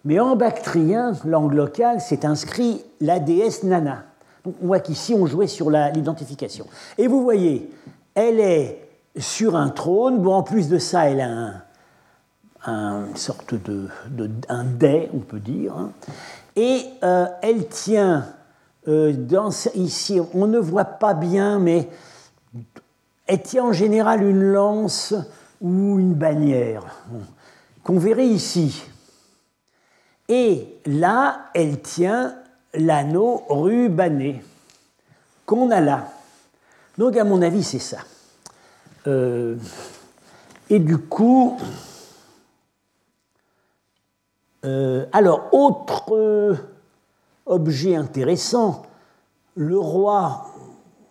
Mais 0.04 0.18
en 0.18 0.34
bactrien, 0.34 1.12
langue 1.24 1.54
locale, 1.54 2.00
c'est 2.00 2.24
inscrit 2.24 2.82
la 3.00 3.20
déesse 3.20 3.62
Nana. 3.62 4.02
Donc 4.44 4.56
on 4.62 4.66
voit 4.66 4.80
qu'ici, 4.80 5.14
on 5.14 5.26
jouait 5.26 5.46
sur 5.46 5.70
l'identification. 5.70 6.66
Et 6.98 7.06
vous 7.06 7.22
voyez, 7.22 7.70
elle 8.14 8.40
est 8.40 8.85
sur 9.18 9.56
un 9.56 9.68
trône. 9.68 10.20
Bon, 10.20 10.34
en 10.34 10.42
plus 10.42 10.68
de 10.68 10.78
ça, 10.78 11.08
elle 11.08 11.20
a 11.20 11.28
un, 12.66 13.06
une 13.06 13.16
sorte 13.16 13.54
de, 13.54 13.88
un 14.48 14.64
dais, 14.64 15.10
on 15.14 15.20
peut 15.20 15.40
dire. 15.40 15.74
Hein. 15.76 15.92
Et 16.56 16.82
euh, 17.02 17.26
elle 17.42 17.68
tient, 17.68 18.26
euh, 18.88 19.12
ici, 19.74 20.20
on 20.34 20.46
ne 20.46 20.58
voit 20.58 20.84
pas 20.84 21.14
bien, 21.14 21.58
mais 21.58 21.88
elle 23.26 23.42
tient 23.42 23.64
en 23.64 23.72
général 23.72 24.22
une 24.22 24.42
lance 24.42 25.14
ou 25.60 25.98
une 25.98 26.14
bannière, 26.14 26.84
qu'on 27.82 27.98
verrait 27.98 28.26
ici. 28.26 28.84
Et 30.28 30.80
là, 30.86 31.50
elle 31.54 31.80
tient 31.80 32.34
l'anneau 32.74 33.44
rubané, 33.48 34.42
qu'on 35.44 35.70
a 35.70 35.80
là. 35.80 36.08
Donc, 36.98 37.16
à 37.16 37.24
mon 37.24 37.42
avis, 37.42 37.62
c'est 37.62 37.78
ça. 37.78 37.98
Et 39.06 40.78
du 40.78 40.98
coup, 40.98 41.58
alors, 45.12 45.48
autre 45.52 46.56
objet 47.46 47.94
intéressant, 47.94 48.82
le 49.54 49.78
roi 49.78 50.46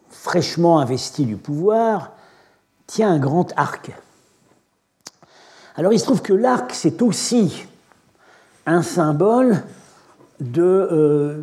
fraîchement 0.10 0.80
investi 0.80 1.26
du 1.26 1.38
pouvoir 1.38 2.12
tient 2.88 3.12
un 3.12 3.20
grand 3.20 3.52
arc. 3.58 3.92
Alors 5.76 5.92
il 5.92 6.00
se 6.00 6.06
trouve 6.06 6.22
que 6.22 6.34
l'arc, 6.34 6.72
c'est 6.74 7.02
aussi 7.02 7.66
un 8.66 8.82
symbole 8.82 9.64
de, 10.40 10.62
euh, 10.64 11.42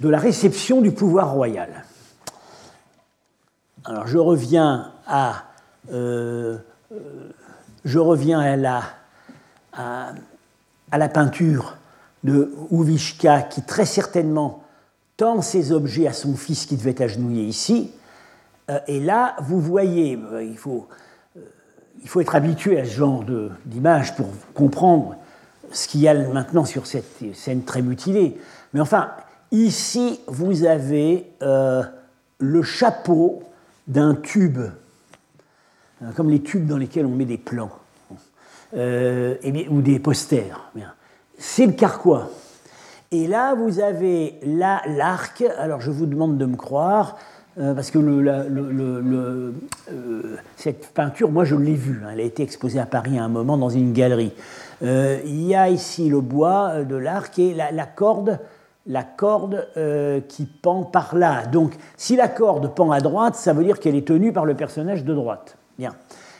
de 0.00 0.08
la 0.08 0.18
réception 0.18 0.80
du 0.80 0.92
pouvoir 0.92 1.32
royal. 1.32 1.84
Alors 3.84 4.06
je 4.06 4.18
reviens 4.18 4.92
à, 5.12 5.44
euh, 5.92 6.58
je 7.84 7.98
reviens 8.00 8.40
à 8.40 8.56
la, 8.56 8.82
à, 9.72 10.12
la 10.92 11.08
peinture 11.08 11.76
de 12.24 12.52
Uvichka 12.72 13.42
qui 13.42 13.62
très 13.62 13.86
certainement 13.86 14.64
tend 15.16 15.42
ses 15.42 15.70
objets 15.70 16.08
à 16.08 16.12
son 16.12 16.34
fils 16.34 16.66
qui 16.66 16.76
devait 16.76 17.00
agenouiller 17.00 17.44
ici. 17.44 17.92
Euh, 18.70 18.80
et 18.88 18.98
là, 18.98 19.36
vous 19.40 19.60
voyez, 19.60 20.18
il 20.40 20.58
faut, 20.58 20.88
il 22.02 22.08
faut 22.08 22.20
être 22.20 22.34
habitué 22.34 22.80
à 22.80 22.84
ce 22.84 22.90
genre 22.90 23.24
d'image 23.64 24.16
pour 24.16 24.28
comprendre 24.54 25.16
ce 25.72 25.88
qu'il 25.88 26.00
y 26.00 26.08
a 26.08 26.14
maintenant 26.14 26.64
sur 26.64 26.86
cette 26.86 27.34
scène 27.34 27.64
très 27.64 27.82
mutilée. 27.82 28.38
Mais 28.72 28.80
enfin, 28.80 29.10
ici, 29.50 30.20
vous 30.26 30.64
avez 30.64 31.30
euh, 31.42 31.82
le 32.38 32.62
chapeau 32.62 33.42
d'un 33.86 34.14
tube, 34.14 34.58
euh, 34.58 34.70
comme 36.14 36.30
les 36.30 36.40
tubes 36.40 36.66
dans 36.66 36.76
lesquels 36.76 37.06
on 37.06 37.10
met 37.10 37.24
des 37.24 37.38
plans 37.38 37.70
euh, 38.76 39.36
ou 39.70 39.82
des 39.82 39.98
posters. 39.98 40.70
C'est 41.38 41.66
le 41.66 41.72
carquois. 41.72 42.30
Et 43.10 43.26
là, 43.26 43.54
vous 43.54 43.80
avez 43.80 44.38
l'arc. 44.44 45.44
Alors, 45.58 45.80
je 45.80 45.90
vous 45.90 46.06
demande 46.06 46.38
de 46.38 46.46
me 46.46 46.56
croire. 46.56 47.18
parce 47.56 47.90
que 47.90 47.98
cette 50.56 50.86
peinture, 50.94 51.30
moi 51.30 51.44
je 51.44 51.54
l'ai 51.54 51.74
vue, 51.74 52.00
hein. 52.04 52.10
elle 52.12 52.20
a 52.20 52.24
été 52.24 52.42
exposée 52.42 52.78
à 52.78 52.86
Paris 52.86 53.18
à 53.18 53.24
un 53.24 53.28
moment 53.28 53.58
dans 53.58 53.68
une 53.68 53.92
galerie. 53.92 54.32
Euh, 54.82 55.20
il 55.24 55.42
y 55.44 55.54
a 55.54 55.68
ici 55.68 56.08
le 56.08 56.20
bois 56.20 56.70
euh, 56.70 56.84
de 56.84 56.96
l'arc 56.96 57.38
et 57.38 57.54
la, 57.54 57.86
corde, 57.86 58.40
la 58.86 59.04
corde 59.04 59.68
euh, 59.76 60.20
qui 60.20 60.44
pend 60.44 60.82
par 60.82 61.14
là. 61.14 61.46
Donc, 61.46 61.74
si 61.96 62.16
la 62.16 62.28
corde 62.28 62.74
pend 62.74 62.90
à 62.90 63.00
droite, 63.00 63.36
ça 63.36 63.52
veut 63.52 63.64
dire 63.64 63.78
qu'elle 63.78 63.94
est 63.94 64.06
tenue 64.06 64.32
par 64.32 64.44
le 64.44 64.54
personnage 64.54 65.04
de 65.04 65.14
droite. 65.14 65.56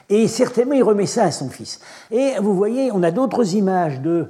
Et 0.08 0.28
certainement, 0.28 0.74
il 0.74 0.82
remet 0.82 1.06
ça 1.06 1.24
à 1.24 1.30
son 1.30 1.48
fils. 1.48 1.80
Et 2.10 2.32
vous 2.40 2.54
voyez, 2.54 2.90
on 2.92 3.02
a 3.02 3.10
d'autres 3.10 3.54
images 3.54 4.00
de, 4.00 4.28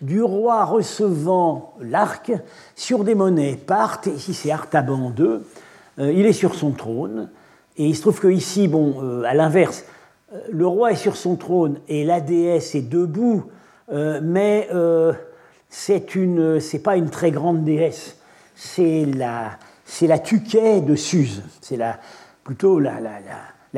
du 0.00 0.22
roi 0.22 0.64
recevant 0.64 1.74
l'arc 1.80 2.32
sur 2.74 3.04
des 3.04 3.14
monnaies. 3.14 3.56
Part, 3.56 4.00
ici 4.06 4.34
c'est 4.34 4.50
Artaban 4.50 5.12
II, 5.16 5.40
il 5.98 6.26
est 6.26 6.32
sur 6.32 6.54
son 6.54 6.72
trône. 6.72 7.28
Et 7.76 7.86
il 7.86 7.94
se 7.94 8.00
trouve 8.00 8.18
que 8.18 8.28
ici, 8.28 8.66
bon, 8.66 9.22
à 9.24 9.34
l'inverse, 9.34 9.84
le 10.50 10.66
roi 10.66 10.92
est 10.92 10.96
sur 10.96 11.16
son 11.16 11.36
trône 11.36 11.78
et 11.88 12.04
la 12.04 12.20
déesse 12.20 12.74
est 12.74 12.88
debout, 12.88 13.44
euh, 13.90 14.20
mais 14.22 14.68
euh, 14.72 15.12
c'est 15.70 16.14
une, 16.14 16.60
c'est 16.60 16.80
pas 16.80 16.96
une 16.96 17.10
très 17.10 17.30
grande 17.30 17.64
déesse. 17.64 18.16
C'est 18.54 19.06
la, 19.06 19.52
c'est 19.84 20.06
la 20.06 20.18
Tuquet 20.18 20.80
de 20.80 20.96
Suse. 20.96 21.42
C'est 21.60 21.76
la, 21.76 21.98
plutôt 22.44 22.78
la, 22.78 22.92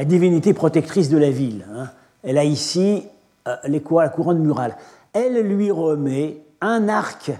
divinité 0.04 0.54
protectrice 0.54 1.08
de 1.08 1.18
la 1.18 1.30
ville. 1.30 1.66
Hein. 1.72 1.90
Elle 2.22 2.38
a 2.38 2.44
ici 2.44 3.04
euh, 3.48 3.56
les, 3.66 3.82
la 3.90 4.08
couronne 4.08 4.38
murale. 4.38 4.76
Elle 5.12 5.40
lui 5.40 5.70
remet 5.70 6.42
un 6.60 6.88
arc 6.88 7.32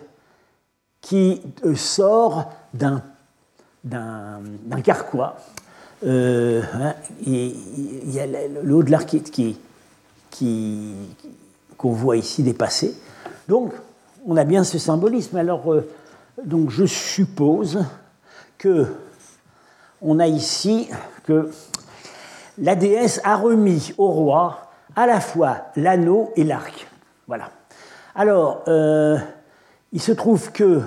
qui 1.01 1.41
sort 1.75 2.53
d'un, 2.75 3.03
carquois 4.85 5.37
euh, 6.05 6.63
hein, 6.75 6.95
il 7.27 8.11
y 8.11 8.21
a 8.21 8.27
le 8.27 8.75
haut 8.75 8.83
de 8.83 8.91
l'arc 8.91 9.07
qui, 9.07 9.59
qui, 10.31 10.95
qu'on 11.77 11.93
voit 11.93 12.17
ici 12.17 12.43
dépasser. 12.43 12.95
Donc, 13.49 13.73
on 14.27 14.37
a 14.37 14.45
bien 14.45 14.65
ce 14.65 14.79
symbolisme. 14.79 15.37
Alors, 15.37 15.73
euh, 15.73 15.89
donc 16.45 16.71
je 16.71 16.87
suppose 16.87 17.85
que 18.59 18.87
on 20.03 20.19
a 20.19 20.27
ici 20.27 20.89
que 21.25 21.51
la 22.59 22.75
déesse 22.75 23.21
a 23.25 23.37
remis 23.37 23.95
au 23.99 24.09
roi 24.09 24.71
à 24.97 25.07
la 25.07 25.21
fois 25.21 25.59
l'anneau 25.77 26.33
et 26.37 26.45
l'arc. 26.45 26.89
Voilà. 27.27 27.51
Alors, 28.15 28.63
euh, 28.69 29.19
il 29.93 30.01
se 30.01 30.13
trouve 30.13 30.53
que 30.53 30.81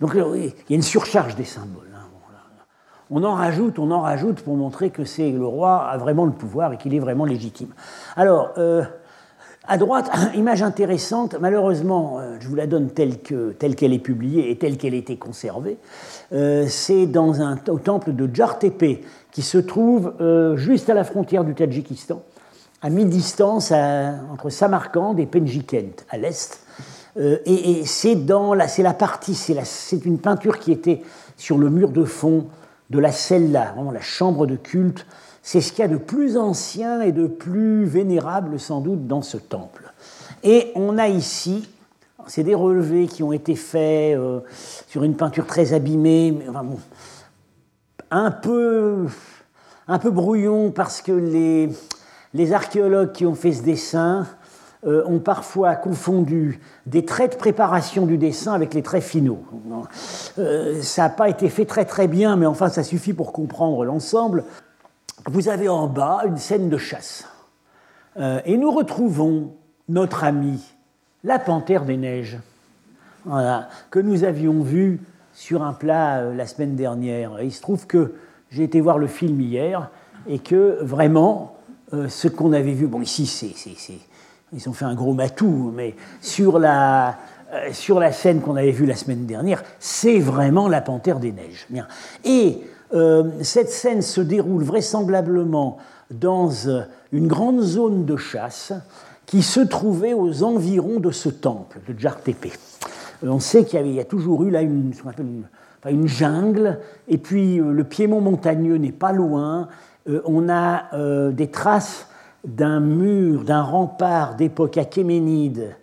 donc 0.00 0.12
il 0.14 0.52
y 0.68 0.72
a 0.72 0.76
une 0.76 0.82
surcharge 0.82 1.34
des 1.36 1.44
symboles 1.44 1.94
on 3.10 3.22
en 3.22 3.34
rajoute, 3.34 3.78
on 3.78 3.90
en 3.90 4.00
rajoute 4.00 4.40
pour 4.40 4.56
montrer 4.56 4.90
que 4.90 5.04
c'est 5.04 5.30
le 5.30 5.46
roi 5.46 5.84
a 5.88 5.96
vraiment 5.98 6.24
le 6.24 6.32
pouvoir 6.32 6.72
et 6.72 6.76
qu'il 6.76 6.94
est 6.94 6.98
vraiment 6.98 7.24
légitime. 7.24 7.68
Alors, 8.16 8.50
euh, 8.58 8.82
à 9.66 9.78
droite, 9.78 10.10
image 10.34 10.62
intéressante, 10.62 11.36
malheureusement, 11.40 12.18
euh, 12.18 12.36
je 12.40 12.48
vous 12.48 12.54
la 12.54 12.66
donne 12.66 12.90
telle 12.90 13.18
qu'elle 13.18 13.92
est 13.92 13.98
publiée 13.98 14.50
et 14.50 14.58
telle 14.58 14.76
qu'elle 14.76 14.94
été 14.94 15.16
conservée. 15.16 15.78
Euh, 16.32 16.66
c'est 16.68 17.06
dans 17.06 17.40
un, 17.40 17.58
au 17.68 17.78
temple 17.78 18.12
de 18.12 18.32
Djartepe, 18.32 19.04
qui 19.30 19.42
se 19.42 19.58
trouve 19.58 20.12
juste 20.54 20.88
à 20.90 20.94
la 20.94 21.02
frontière 21.02 21.42
du 21.42 21.54
Tadjikistan, 21.54 22.22
à 22.82 22.88
mi-distance 22.88 23.72
entre 23.72 24.48
Samarkand 24.48 25.16
et 25.16 25.26
Penjikent, 25.26 26.06
à 26.08 26.18
l'est. 26.18 26.60
et, 27.16 27.82
c'est 27.84 28.14
dans 28.14 28.54
la, 28.54 28.66
la 28.78 28.94
partie, 28.94 29.34
c'est 29.34 30.04
une 30.04 30.20
peinture 30.20 30.60
qui 30.60 30.70
était 30.70 31.02
sur 31.36 31.58
le 31.58 31.68
mur 31.68 31.88
de 31.88 32.04
fond 32.04 32.46
de 32.90 33.00
la 33.00 33.10
cella, 33.10 33.72
vraiment 33.74 33.90
la 33.90 34.00
chambre 34.00 34.46
de 34.46 34.54
culte, 34.54 35.04
c'est 35.44 35.60
ce 35.60 35.72
qu'il 35.72 35.80
y 35.80 35.84
a 35.84 35.88
de 35.88 35.98
plus 35.98 36.38
ancien 36.38 37.02
et 37.02 37.12
de 37.12 37.26
plus 37.26 37.84
vénérable 37.84 38.58
sans 38.58 38.80
doute 38.80 39.06
dans 39.06 39.20
ce 39.20 39.36
temple. 39.36 39.92
Et 40.42 40.72
on 40.74 40.96
a 40.96 41.06
ici, 41.08 41.68
c'est 42.26 42.42
des 42.42 42.54
relevés 42.54 43.06
qui 43.06 43.22
ont 43.22 43.32
été 43.32 43.54
faits 43.54 44.16
euh, 44.16 44.40
sur 44.88 45.04
une 45.04 45.14
peinture 45.14 45.46
très 45.46 45.74
abîmée, 45.74 46.32
mais 46.32 46.46
un 48.10 48.30
peu, 48.30 49.04
un 49.86 49.98
peu 49.98 50.10
brouillon 50.10 50.70
parce 50.70 51.02
que 51.02 51.12
les, 51.12 51.68
les 52.32 52.52
archéologues 52.54 53.12
qui 53.12 53.26
ont 53.26 53.34
fait 53.34 53.52
ce 53.52 53.62
dessin 53.62 54.26
euh, 54.86 55.04
ont 55.06 55.18
parfois 55.18 55.76
confondu 55.76 56.58
des 56.86 57.04
traits 57.04 57.32
de 57.32 57.36
préparation 57.36 58.06
du 58.06 58.16
dessin 58.16 58.54
avec 58.54 58.72
les 58.72 58.82
traits 58.82 59.04
finaux. 59.04 59.44
Euh, 60.38 60.80
ça 60.80 61.02
n'a 61.02 61.08
pas 61.10 61.28
été 61.28 61.50
fait 61.50 61.66
très 61.66 61.84
très 61.84 62.08
bien, 62.08 62.36
mais 62.36 62.46
enfin 62.46 62.70
ça 62.70 62.82
suffit 62.82 63.12
pour 63.12 63.32
comprendre 63.32 63.84
l'ensemble. 63.84 64.42
Vous 65.26 65.48
avez 65.48 65.68
en 65.68 65.86
bas 65.86 66.22
une 66.26 66.36
scène 66.36 66.68
de 66.68 66.76
chasse. 66.76 67.26
Euh, 68.16 68.40
et 68.44 68.56
nous 68.56 68.70
retrouvons 68.70 69.54
notre 69.88 70.24
ami, 70.24 70.62
la 71.24 71.38
panthère 71.38 71.84
des 71.84 71.96
neiges, 71.96 72.38
que 73.90 73.98
nous 73.98 74.24
avions 74.24 74.62
vu 74.62 75.00
sur 75.32 75.62
un 75.62 75.72
plat 75.72 76.22
la 76.22 76.46
semaine 76.46 76.76
dernière. 76.76 77.42
il 77.42 77.52
se 77.52 77.62
trouve 77.62 77.86
que 77.86 78.14
j'ai 78.50 78.64
été 78.64 78.80
voir 78.80 78.98
le 78.98 79.06
film 79.06 79.40
hier 79.40 79.90
et 80.26 80.38
que 80.38 80.78
vraiment, 80.82 81.56
ce 81.90 82.28
qu'on 82.28 82.52
avait 82.52 82.72
vu, 82.72 82.86
bon 82.86 83.00
ici 83.00 83.26
c'est 83.26 83.54
ils 84.54 84.68
ont 84.68 84.72
fait 84.72 84.84
un 84.84 84.94
gros 84.94 85.14
matou, 85.14 85.72
mais 85.74 85.94
sur 86.20 86.58
la, 86.58 87.18
euh, 87.52 87.72
sur 87.72 87.98
la 87.98 88.12
scène 88.12 88.40
qu'on 88.40 88.56
avait 88.56 88.70
vue 88.70 88.86
la 88.86 88.94
semaine 88.94 89.26
dernière, 89.26 89.62
c'est 89.78 90.20
vraiment 90.20 90.68
la 90.68 90.80
panthère 90.80 91.18
des 91.18 91.32
neiges. 91.32 91.66
Bien. 91.70 91.86
Et 92.24 92.58
euh, 92.60 92.66
cette 93.42 93.70
scène 93.70 94.02
se 94.02 94.20
déroule 94.20 94.62
vraisemblablement 94.62 95.78
dans 96.10 96.50
euh, 96.66 96.82
une 97.12 97.26
grande 97.26 97.60
zone 97.60 98.04
de 98.04 98.16
chasse 98.16 98.72
qui 99.26 99.42
se 99.42 99.60
trouvait 99.60 100.14
aux 100.14 100.42
environs 100.42 101.00
de 101.00 101.10
ce 101.10 101.28
temple 101.28 101.80
de 101.88 101.98
Djartepe. 101.98 102.52
On 103.22 103.40
sait 103.40 103.64
qu'il 103.64 103.86
y, 103.86 104.00
a 104.00 104.04
toujours 104.04 104.44
eu 104.44 104.50
là 104.50 104.60
une, 104.60 104.92
une, 105.88 106.06
jungle, 106.06 106.78
et 107.08 107.16
puis 107.16 107.56
le 107.56 107.84
piémont 107.84 108.20
montagneux 108.20 108.76
n'est 108.76 108.92
pas 108.92 109.12
loin. 109.12 109.68
on 110.26 110.50
a 110.50 111.30
des 111.30 111.46
traces 111.46 112.06
d'un 112.44 112.80
mur, 112.80 113.44
d'un 113.44 113.62
rempart 113.62 114.36
d'époque 114.36 114.76
achéménide 114.76 115.74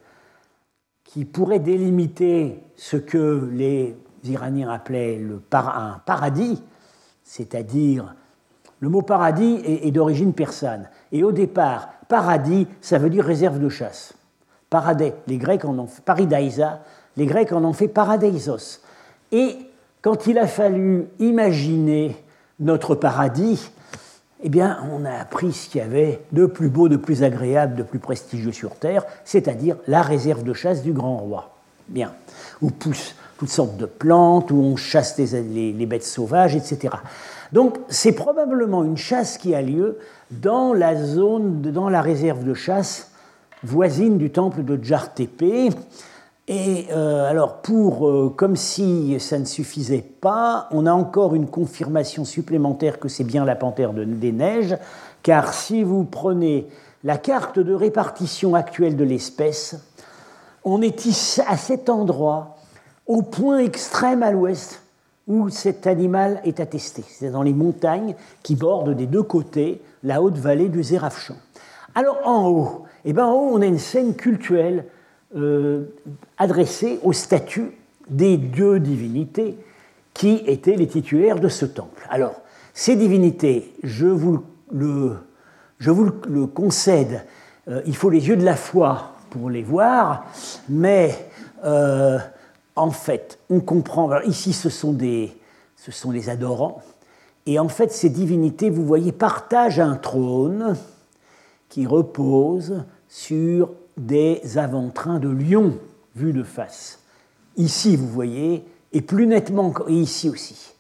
qui 1.04 1.26
pourrait 1.26 1.60
délimiter 1.60 2.64
ce 2.76 2.96
que 2.98 3.50
les 3.52 3.98
Iraniens 4.24 4.70
appelaient 4.70 5.18
le 5.18 5.42
un 5.52 6.00
paradis, 6.06 6.64
c'est-à-dire 7.32 8.14
le 8.82 8.90
mot 8.90 9.04
paradis 9.04 9.62
est, 9.64 9.92
d'origine 9.92 10.34
persane. 10.34 10.90
Et 11.14 11.24
au 11.24 11.32
départ, 11.32 11.88
paradis, 12.10 12.68
ça 12.82 12.98
veut 12.98 13.10
dire 13.10 13.24
réserve 13.24 13.58
de 13.58 13.70
chasse. 13.70 14.14
Paradais, 14.70 15.14
les 15.28 15.38
Grecs 15.38 15.64
en 15.64 15.80
ont 15.80 15.88
fait 15.88 16.02
paridaisa, 16.02 16.82
les 17.16 17.26
Grecs 17.26 17.54
en 17.54 17.64
ont 17.64 17.72
fait 17.72 17.88
paradeisos. 17.88 18.82
Et 19.32 19.56
quand 20.02 20.28
il 20.28 20.38
a 20.38 20.46
fallu 20.46 21.08
imaginer 21.20 22.18
notre 22.60 22.96
paradis, 22.96 23.72
eh 24.44 24.50
bien, 24.50 24.80
on 24.92 25.06
a 25.06 25.14
appris 25.14 25.54
ce 25.54 25.70
qu'il 25.70 25.80
y 25.80 25.84
avait 25.86 26.20
de 26.34 26.46
plus 26.46 26.68
beau, 26.68 26.90
de 26.90 26.98
plus 26.98 27.24
agréable, 27.24 27.76
de 27.76 27.84
plus 27.84 28.00
prestigieux 28.00 28.52
sur 28.52 28.76
Terre, 28.76 29.06
c'est-à-dire 29.24 29.78
la 29.88 30.02
réserve 30.02 30.44
de 30.44 30.52
chasse 30.52 30.84
du 30.84 30.92
grand 30.92 31.16
roi. 31.16 31.56
Bien, 31.88 32.14
où 32.62 32.72
poussent 32.72 33.16
toutes 33.42 33.50
sortes 33.50 33.76
de 33.76 33.88
plantes, 33.88 34.52
où 34.52 34.58
on 34.58 34.76
chasse 34.76 35.18
les, 35.18 35.74
les 35.74 35.86
bêtes 35.88 36.04
sauvages, 36.04 36.56
etc. 36.56 36.94
Donc, 37.52 37.80
c'est 37.88 38.12
probablement 38.12 38.84
une 38.84 38.98
chasse 38.98 39.40
qui 39.40 39.56
a 39.56 39.64
lieu 39.64 39.98
dans 40.30 40.76
la 40.76 40.96
zone, 40.96 41.60
dans 41.64 41.90
la 41.90 42.04
réserve 42.04 42.44
de 42.44 42.54
chasse 42.54 43.10
voisine 43.64 44.20
du 44.20 44.30
temple 44.30 44.64
de 44.64 44.78
Djartepe. 44.80 45.74
Et 46.48 46.86
euh, 46.92 47.28
alors, 47.28 47.64
pour, 47.64 48.08
euh, 48.08 48.30
comme 48.30 48.56
si 48.56 49.20
ça 49.20 49.40
ne 49.40 49.46
suffisait 49.46 50.06
pas, 50.22 50.68
on 50.70 50.86
a 50.86 50.94
encore 50.94 51.34
une 51.34 51.48
confirmation 51.48 52.26
supplémentaire 52.26 53.00
que 53.00 53.08
c'est 53.08 53.24
bien 53.24 53.44
la 53.44 53.56
panthère 53.56 53.92
des 53.92 54.32
neiges, 54.32 54.78
car 55.24 55.52
si 55.52 55.82
vous 55.82 56.04
prenez 56.04 56.68
la 57.04 57.18
carte 57.18 57.58
de 57.58 57.74
répartition 57.74 58.54
actuelle 58.54 58.96
de 58.96 59.04
l'espèce, 59.04 59.78
on 60.64 60.84
est 60.84 61.08
à 61.48 61.58
cet 61.58 61.90
endroit, 61.90 62.58
au 63.12 63.24
point 63.24 63.60
extrême 63.60 64.24
à 64.24 64.32
l'ouest, 64.32 64.82
où 65.28 65.50
cet 65.50 65.86
animal 65.86 66.40
est 66.46 66.62
attesté. 66.62 67.04
C'est 67.06 67.30
dans 67.30 67.44
les 67.44 67.52
montagnes 67.52 68.16
qui 68.42 68.56
bordent 68.56 68.96
des 68.96 69.06
deux 69.06 69.22
côtés 69.22 69.82
la 70.02 70.22
haute 70.22 70.38
vallée 70.38 70.70
du 70.70 70.82
Zérafchan. 70.82 71.36
Alors 71.94 72.22
en 72.24 72.48
haut, 72.48 72.86
eh 73.04 73.12
ben, 73.12 73.26
en 73.26 73.34
haut, 73.34 73.50
on 73.52 73.62
a 73.62 73.66
une 73.66 73.80
scène 73.80 74.16
cultuelle 74.16 74.86
euh, 75.36 75.88
adressée 76.38 77.02
au 77.04 77.12
statut 77.12 77.74
des 78.10 78.38
dieux 78.38 78.80
divinités 78.80 79.58
qui 80.14 80.42
étaient 80.48 80.78
les 80.78 80.88
titulaires 80.88 81.42
de 81.42 81.50
ce 81.50 81.66
temple. 81.66 82.08
Alors, 82.10 82.42
ces 82.74 82.96
divinités, 82.96 83.74
je 83.84 84.08
vous 84.08 84.42
le, 84.72 85.18
je 85.80 85.92
vous 85.92 86.10
le 86.30 86.48
concède, 86.48 87.26
euh, 87.68 87.82
il 87.86 87.96
faut 87.98 88.10
les 88.10 88.30
yeux 88.30 88.38
de 88.38 88.46
la 88.46 88.56
foi 88.56 89.16
pour 89.32 89.50
les 89.50 89.64
voir, 89.64 90.28
mais 90.70 91.14
euh, 91.66 92.18
en 92.76 92.92
fait, 92.92 93.40
on 93.50 93.60
comprend. 93.60 94.22
ici, 94.22 94.54
ce 94.54 94.70
sont, 94.70 94.94
des, 94.94 95.36
ce 95.76 95.92
sont 95.92 96.12
les 96.12 96.30
adorants, 96.30 96.82
et 97.46 97.60
en 97.60 97.68
fait, 97.68 97.92
ces 97.92 98.10
divinités, 98.10 98.70
vous 98.70 98.86
voyez, 98.86 99.12
partagent 99.12 99.80
un 99.80 99.96
trône 99.96 100.76
qui 101.70 101.88
repose 101.88 102.84
sur 103.08 103.72
des 103.98 104.58
avant-trains 104.58 105.20
de 105.20 105.30
lion 105.30 105.78
vus 106.16 106.34
de 106.34 106.44
face. 106.44 107.00
Ici, 107.58 107.96
vous 107.96 108.08
voyez, 108.08 108.64
et 108.94 109.02
plus 109.02 109.28
nettement, 109.28 109.74
et 109.88 109.94
ici 109.94 110.30
aussi. 110.30 110.74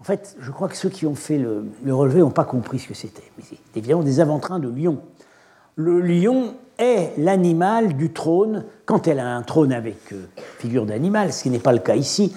En 0.00 0.04
fait, 0.04 0.36
je 0.40 0.50
crois 0.50 0.68
que 0.68 0.76
ceux 0.76 0.90
qui 0.90 1.06
ont 1.06 1.14
fait 1.14 1.38
le, 1.38 1.64
relevé 1.90 2.20
n'ont 2.20 2.30
pas 2.30 2.44
compris 2.44 2.78
ce 2.78 2.88
que 2.88 2.94
c'était. 2.94 3.24
Mais 3.38 3.44
c'est 3.48 3.58
évidemment 3.78 4.02
des 4.02 4.20
avant-trains 4.20 4.58
de 4.58 4.68
lion. 4.68 5.00
Le 5.74 6.00
lion 6.00 6.54
est 6.78 7.12
l'animal 7.18 7.96
du 7.96 8.12
trône, 8.12 8.64
quand 8.84 9.08
elle 9.08 9.20
a 9.20 9.36
un 9.36 9.42
trône 9.42 9.72
avec 9.72 10.12
euh, 10.12 10.26
figure 10.58 10.86
d'animal, 10.86 11.32
ce 11.32 11.44
qui 11.44 11.50
n'est 11.50 11.58
pas 11.58 11.72
le 11.72 11.78
cas 11.78 11.96
ici, 11.96 12.34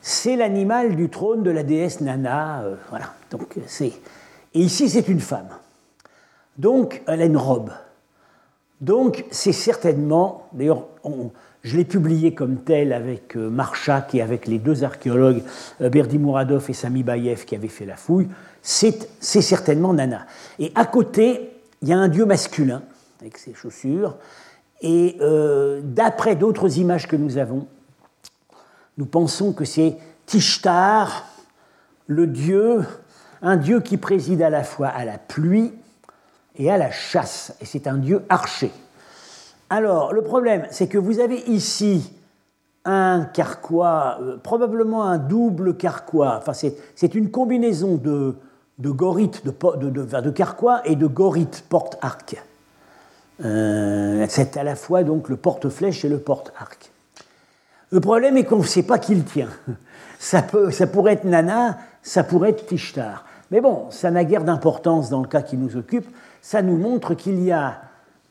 c'est 0.00 0.36
l'animal 0.36 0.96
du 0.96 1.08
trône 1.08 1.42
de 1.42 1.50
la 1.50 1.62
déesse 1.62 2.00
Nana. 2.00 2.62
Euh, 2.62 2.76
voilà. 2.90 3.12
Donc, 3.30 3.56
c'est... 3.66 3.92
Et 4.54 4.60
ici, 4.60 4.88
c'est 4.88 5.08
une 5.08 5.20
femme. 5.20 5.48
Donc, 6.56 7.02
elle 7.06 7.22
a 7.22 7.26
une 7.26 7.36
robe. 7.36 7.70
Donc, 8.80 9.24
c'est 9.30 9.52
certainement, 9.52 10.48
d'ailleurs, 10.52 10.84
je 11.62 11.76
l'ai 11.76 11.84
publié 11.84 12.32
comme 12.34 12.58
tel 12.58 12.92
avec 12.92 13.36
euh, 13.36 13.50
Marchak 13.50 14.14
et 14.14 14.22
avec 14.22 14.46
les 14.46 14.58
deux 14.58 14.84
archéologues, 14.84 15.42
euh, 15.80 16.18
Mouradov 16.18 16.64
et 16.68 16.72
Sami 16.72 17.02
Bayev, 17.02 17.44
qui 17.44 17.54
avaient 17.54 17.68
fait 17.68 17.86
la 17.86 17.96
fouille, 17.96 18.28
c'est 18.62 19.08
certainement 19.20 19.92
Nana. 19.92 20.26
Et 20.58 20.72
à 20.74 20.86
côté, 20.86 21.50
il 21.82 21.88
y 21.88 21.92
a 21.92 21.98
un 21.98 22.08
dieu 22.08 22.24
masculin, 22.24 22.82
avec 23.20 23.38
ses 23.38 23.54
chaussures, 23.54 24.16
et 24.80 25.16
euh, 25.20 25.80
d'après 25.82 26.36
d'autres 26.36 26.78
images 26.78 27.08
que 27.08 27.16
nous 27.16 27.38
avons, 27.38 27.66
nous 28.96 29.06
pensons 29.06 29.52
que 29.52 29.64
c'est 29.64 29.96
Tishtar, 30.26 31.26
le 32.06 32.26
dieu, 32.26 32.84
un 33.42 33.56
dieu 33.56 33.80
qui 33.80 33.96
préside 33.96 34.42
à 34.42 34.50
la 34.50 34.64
fois 34.64 34.88
à 34.88 35.04
la 35.04 35.18
pluie 35.18 35.72
et 36.56 36.70
à 36.70 36.76
la 36.76 36.90
chasse, 36.90 37.54
et 37.60 37.64
c'est 37.64 37.86
un 37.86 37.98
dieu 37.98 38.22
archer. 38.28 38.72
Alors, 39.70 40.12
le 40.12 40.22
problème, 40.22 40.66
c'est 40.70 40.88
que 40.88 40.98
vous 40.98 41.20
avez 41.20 41.40
ici 41.48 42.12
un 42.84 43.24
carquois, 43.24 44.18
euh, 44.20 44.36
probablement 44.38 45.04
un 45.04 45.18
double 45.18 45.76
carquois, 45.76 46.38
enfin 46.38 46.52
c'est 46.54 47.14
une 47.14 47.30
combinaison 47.30 47.96
de, 47.96 48.36
de 48.78 48.90
de, 48.90 50.30
carquois 50.30 50.80
et 50.86 50.96
de 50.96 51.06
gorites 51.06 51.64
porte-arc. 51.68 52.42
Euh, 53.44 54.26
c'est 54.28 54.56
à 54.56 54.64
la 54.64 54.74
fois 54.74 55.04
donc 55.04 55.28
le 55.28 55.36
porte-flèche 55.36 56.04
et 56.04 56.08
le 56.08 56.18
porte-arc. 56.18 56.90
Le 57.90 58.00
problème 58.00 58.36
est 58.36 58.44
qu'on 58.44 58.58
ne 58.58 58.64
sait 58.64 58.82
pas 58.82 58.98
qui 58.98 59.14
le 59.14 59.24
tient. 59.24 59.48
Ça, 60.18 60.42
peut, 60.42 60.72
ça 60.72 60.88
pourrait 60.88 61.12
être 61.12 61.22
Nana, 61.22 61.78
ça 62.02 62.24
pourrait 62.24 62.50
être 62.50 62.66
Tishtar. 62.66 63.24
Mais 63.52 63.60
bon, 63.60 63.88
ça 63.90 64.10
n'a 64.10 64.24
guère 64.24 64.42
d'importance 64.42 65.10
dans 65.10 65.20
le 65.20 65.28
cas 65.28 65.42
qui 65.42 65.56
nous 65.56 65.76
occupe. 65.76 66.08
Ça 66.42 66.60
nous 66.60 66.76
montre 66.76 67.14
qu'il 67.14 67.40
y 67.40 67.52
a, 67.52 67.82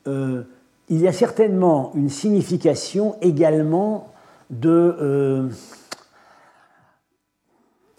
euh, 0.06 0.43
y 0.89 1.08
a 1.08 1.13
certainement 1.13 1.93
une 1.96 2.10
signification 2.10 3.15
également 3.22 4.12
de, 4.50 4.98
euh, 5.00 5.48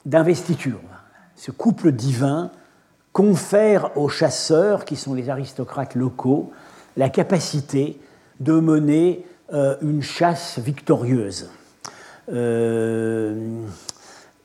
d'investiture. 0.05 0.81
Ce 1.35 1.51
couple 1.51 1.93
divin 1.93 2.51
confère 3.15 3.97
aux 3.97 4.11
chasseurs, 4.11 4.85
qui 4.85 4.97
sont 4.97 5.15
les 5.15 5.31
aristocrates 5.31 5.95
locaux, 5.95 6.53
la 6.99 7.09
capacité 7.09 7.99
de 8.41 8.61
mener 8.61 9.25
euh, 9.55 9.77
une 9.81 10.03
chasse 10.03 10.59
victorieuse. 10.59 11.49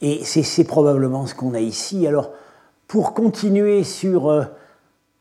et 0.01 0.23
c'est 0.23 0.63
probablement 0.63 1.25
ce 1.25 1.35
qu'on 1.35 1.53
a 1.53 1.59
ici. 1.59 2.07
Alors, 2.07 2.29
pour 2.93 3.15
continuer 3.15 3.83
sur, 3.83 4.29
euh, 4.29 4.43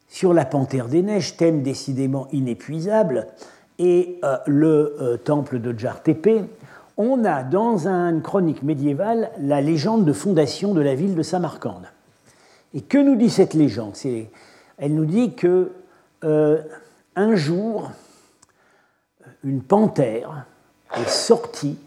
sur 0.07 0.35
la 0.35 0.45
panthère 0.45 0.89
des 0.89 1.01
neiges, 1.01 1.39
thème 1.39 1.63
décidément 1.63 2.29
inépuisable, 2.31 3.29
et 3.79 4.19
euh, 4.25 4.37
le 4.47 4.95
euh, 5.01 5.17
temple 5.17 5.59
de 5.59 5.73
Djartepe, 5.73 6.45
on 6.99 7.25
a 7.25 7.43
dans 7.43 7.89
une 7.89 8.21
chronique 8.21 8.63
médiévale 8.63 9.31
la 9.41 9.63
légende 9.63 10.05
de 10.05 10.13
fondation 10.13 10.75
de 10.75 10.83
la 10.83 10.95
ville 10.95 11.15
de 11.15 11.23
Samarcande. 11.23 11.87
Et 12.75 12.83
que 12.83 12.99
nous 12.99 13.17
dit 13.17 13.31
cette 13.31 13.55
légende? 13.55 13.95
Elle 14.77 14.95
nous 14.95 15.07
dit 15.07 15.33
que 15.33 15.73
un 17.17 17.35
jour, 17.35 17.91
une 19.45 19.63
panthère 19.63 20.47
est 20.97 21.09
sortie 21.09 21.79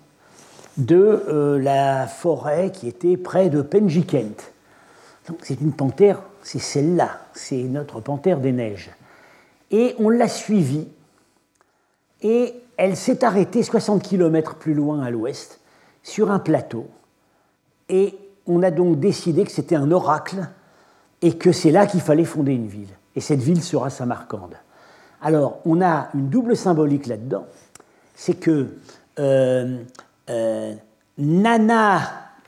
de 0.77 1.57
la 1.61 2.07
forêt 2.07 2.71
qui 2.71 2.87
était 2.87 3.17
près 3.17 3.49
de 3.49 3.61
Penjikent 3.61 4.51
c'est 5.41 5.61
une 5.61 5.73
panthère, 5.73 6.21
c'est 6.41 6.59
celle-là, 6.59 7.21
c'est 7.33 7.63
notre 7.63 7.99
panthère 7.99 8.39
des 8.39 8.51
neiges. 8.51 8.91
Et 9.71 9.95
on 9.99 10.09
l'a 10.09 10.27
suivie, 10.27 10.87
et 12.21 12.53
elle 12.77 12.95
s'est 12.95 13.23
arrêtée 13.23 13.63
60 13.63 14.03
km 14.03 14.55
plus 14.55 14.73
loin 14.73 15.01
à 15.01 15.09
l'ouest, 15.09 15.59
sur 16.03 16.31
un 16.31 16.39
plateau. 16.39 16.87
Et 17.89 18.17
on 18.45 18.61
a 18.63 18.71
donc 18.71 18.99
décidé 18.99 19.43
que 19.43 19.51
c'était 19.51 19.75
un 19.75 19.91
oracle, 19.91 20.47
et 21.21 21.37
que 21.37 21.51
c'est 21.51 21.71
là 21.71 21.87
qu'il 21.87 22.01
fallait 22.01 22.25
fonder 22.25 22.53
une 22.53 22.67
ville. 22.67 22.93
Et 23.15 23.21
cette 23.21 23.39
ville 23.39 23.63
sera 23.63 23.89
Samarcande. 23.89 24.55
Alors, 25.25 25.57
on 25.65 25.81
a 25.81 26.09
une 26.13 26.29
double 26.29 26.55
symbolique 26.55 27.07
là-dedans, 27.07 27.47
c'est 28.13 28.35
que 28.35 28.67
euh, 29.17 29.79
euh, 30.29 30.73
Nana 31.17 32.01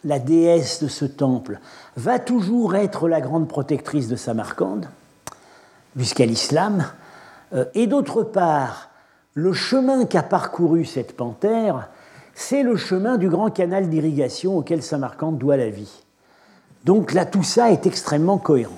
la 0.04 0.20
déesse 0.20 0.84
de 0.84 0.88
ce 0.88 1.04
temple, 1.04 1.60
va 1.96 2.20
toujours 2.20 2.76
être 2.76 3.10
la 3.10 3.20
grande 3.20 3.48
protectrice 3.48 4.08
de 4.08 4.16
Samarcande, 4.16 4.86
jusqu'à 5.96 6.28
l'islam, 6.28 6.86
euh, 7.54 7.66
et 7.74 7.88
d'autre 7.88 8.22
part, 8.22 8.92
le 9.34 9.54
chemin 9.54 10.06
qu'a 10.06 10.22
parcouru 10.22 10.86
cette 10.86 11.18
panthère, 11.18 11.90
c'est 12.36 12.62
le 12.62 12.76
chemin 12.76 13.18
du 13.18 13.28
grand 13.28 13.50
canal 13.50 13.90
d'irrigation 13.90 14.56
auquel 14.56 14.84
Samarcande 14.84 15.40
doit 15.40 15.58
la 15.58 15.72
vie. 15.72 16.04
Donc 16.86 17.16
là, 17.16 17.26
tout 17.26 17.42
ça 17.42 17.72
est 17.72 17.88
extrêmement 17.88 18.38
cohérent. 18.38 18.78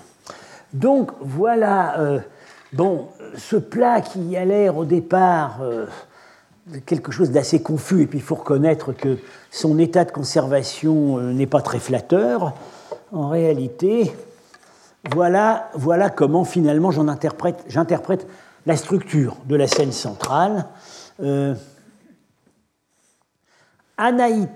Donc 0.72 1.12
voilà, 1.20 2.22
bon, 2.72 3.10
ce 3.38 3.56
plat 3.56 4.02
qui 4.02 4.36
a 4.36 4.46
l'air 4.46 4.78
au 4.78 4.86
départ 4.86 5.60
euh, 5.62 5.86
quelque 6.86 7.12
chose 7.12 7.32
d'assez 7.32 7.62
confus, 7.62 8.04
et 8.04 8.08
puis 8.08 8.20
il 8.20 8.24
faut 8.24 8.36
reconnaître 8.36 8.94
que 8.94 9.18
son 9.52 9.80
état 9.80 10.06
de 10.06 10.12
conservation 10.12 11.18
euh, 11.18 11.34
n'est 11.34 11.48
pas 11.48 11.62
très 11.62 11.80
flatteur. 11.80 12.54
En 13.12 13.30
réalité, 13.30 14.12
voilà, 15.12 15.70
comment 16.16 16.44
finalement 16.44 16.92
j'interprète 16.92 18.28
la 18.66 18.76
structure 18.76 19.38
de 19.46 19.56
la 19.56 19.68
scène 19.68 19.92
centrale. 19.92 20.66
Euh, 21.22 21.56
Anaïta, 23.98 24.56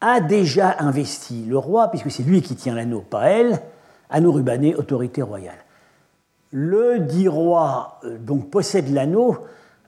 a 0.00 0.20
déjà 0.20 0.76
investi 0.78 1.44
le 1.46 1.58
roi, 1.58 1.88
puisque 1.88 2.10
c'est 2.10 2.22
lui 2.22 2.42
qui 2.42 2.54
tient 2.54 2.74
l'anneau, 2.74 3.00
pas 3.00 3.30
elle, 3.30 3.60
anneau 4.10 4.32
rubané, 4.32 4.74
autorité 4.74 5.22
royale. 5.22 5.58
Le 6.58 7.00
dit 7.00 7.28
roi 7.28 8.00
euh, 8.04 8.16
donc 8.16 8.48
possède 8.48 8.90
l'anneau, 8.90 9.36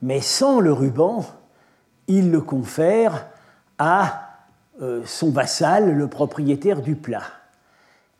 mais 0.02 0.20
sans 0.20 0.60
le 0.60 0.70
ruban, 0.70 1.24
il 2.08 2.30
le 2.30 2.42
confère 2.42 3.26
à 3.78 4.34
euh, 4.82 5.00
son 5.06 5.30
vassal, 5.30 5.96
le 5.96 6.08
propriétaire 6.08 6.82
du 6.82 6.94
plat. 6.94 7.22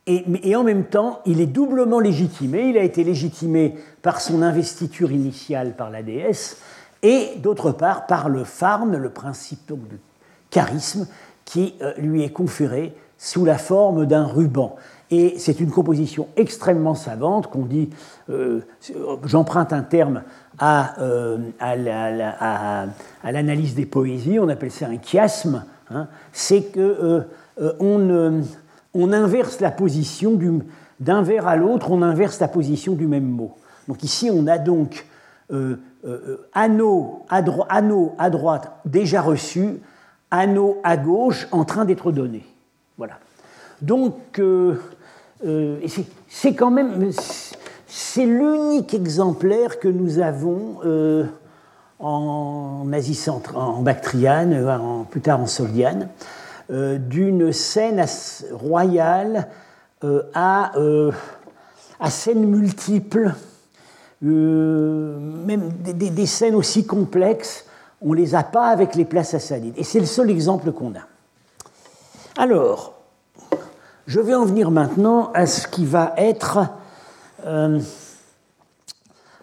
Et, 0.07 0.57
en 0.57 0.65
même 0.65 0.87
temps, 0.87 1.21
il 1.27 1.43
est 1.43 1.47
doublement 1.47 2.01
légitimé. 2.01 2.71
Il 2.71 2.79
a 2.79 2.83
été 2.83 3.05
légitimé 3.05 3.75
par 4.01 4.23
son 4.23 4.41
investiture 4.41 5.13
initiale 5.13 5.77
par 5.77 5.91
la 5.91 6.03
déesse, 6.03 6.57
et 7.03 7.33
d'autre 7.43 7.73
part 7.73 8.07
par 8.07 8.31
le 8.31 8.45
farm, 8.45 8.97
le 8.97 9.11
principe 9.11 9.69
de 9.69 9.99
charisme, 10.49 11.07
qui 11.45 11.75
euh, 11.83 11.93
lui 11.99 12.23
est 12.23 12.33
conféré 12.33 12.97
sous 13.19 13.45
la 13.45 13.59
forme 13.59 14.07
d'un 14.07 14.25
ruban. 14.25 14.77
Et 15.11 15.39
c'est 15.39 15.61
une 15.61 15.71
composition 15.71 16.29
extrêmement 16.37 16.95
savante 16.95 17.47
qu'on 17.49 17.65
dit, 17.65 17.89
euh, 18.29 18.61
j'emprunte 19.25 19.73
un 19.73 19.83
terme 19.83 20.23
à, 20.59 21.01
euh, 21.01 21.39
à, 21.61 22.87
l'analyse 23.33 23.75
des 23.75 23.87
poésies, 23.87 24.39
on 24.39 24.49
appelle 24.49 24.71
ça 24.71 24.87
un 24.87 24.99
chiasme, 25.01 25.65
hein. 25.91 26.09
c'est 26.33 26.73
qu'on 26.73 27.25
on, 27.81 28.43
on, 28.93 29.13
inverse 29.13 29.61
la 29.61 29.71
position 29.71 30.39
d'un 31.01 31.23
vers 31.23 31.47
à 31.47 31.57
l'autre, 31.57 31.91
on 31.91 32.03
inverse 32.03 32.39
la 32.41 32.49
position 32.49 32.95
du 32.95 33.07
même 33.07 33.29
mot. 33.29 33.57
Donc 33.87 34.03
ici, 34.03 34.31
on 34.31 34.47
a 34.47 34.59
donc 34.59 35.07
anneau, 36.53 37.25
à 37.31 37.43
anneau 37.71 38.15
à 38.19 38.29
droite 38.29 38.73
déjà 38.85 39.23
reçu, 39.23 39.81
anneau 40.31 40.81
à 40.85 40.99
gauche 40.99 41.49
en 41.51 41.65
train 41.65 41.87
d'être 41.87 42.13
donné. 42.13 42.45
Voilà. 42.99 43.15
Donc, 43.81 44.39
euh, 44.39 44.75
euh, 45.47 45.79
c'est 46.29 46.55
quand 46.55 46.71
même, 46.71 47.11
c'est 47.87 48.27
l'unique 48.27 48.95
exemplaire 48.95 49.79
que 49.79 49.89
nous 49.89 50.19
avons 50.19 50.79
euh, 50.85 51.25
en 52.01 52.87
Asie 52.93 53.15
centrale, 53.15 53.57
en 53.57 53.83
Bactriane, 53.83 54.69
en, 54.69 55.05
plus 55.05 55.21
tard 55.21 55.41
en 55.41 55.47
Soldiane, 55.47 56.09
d'une 56.71 57.51
scène 57.51 58.05
royale 58.53 59.49
à, 60.35 60.73
à 61.99 62.11
scènes 62.11 62.45
multiples, 62.47 63.33
même 64.21 65.71
des, 65.83 66.27
scènes 66.27 66.55
aussi 66.55 66.87
complexes 66.87 67.65
on 68.01 68.11
ne 68.11 68.17
les 68.17 68.35
a 68.35 68.43
pas 68.43 68.69
avec 68.69 68.95
les 68.95 69.05
places 69.05 69.31
sassanides. 69.31 69.75
Et 69.77 69.85
c'est 69.85 70.01
le 70.01 70.07
seul 70.07 70.31
exemple 70.31 70.73
qu'on 70.73 70.93
a. 70.95 71.07
Alors, 72.37 72.95
je 74.09 74.21
vais 74.21 74.35
en 74.35 74.47
venir 74.47 74.71
maintenant 74.71 75.31
à 75.35 75.47
ce 75.47 75.69
qui 75.69 75.85
va 75.85 76.15
être 76.17 76.61
euh, 77.45 77.79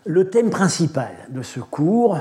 le 0.06 0.30
thème 0.32 0.50
principal 0.50 1.12
de 1.30 1.44
ce 1.44 1.60
cours. 1.60 2.18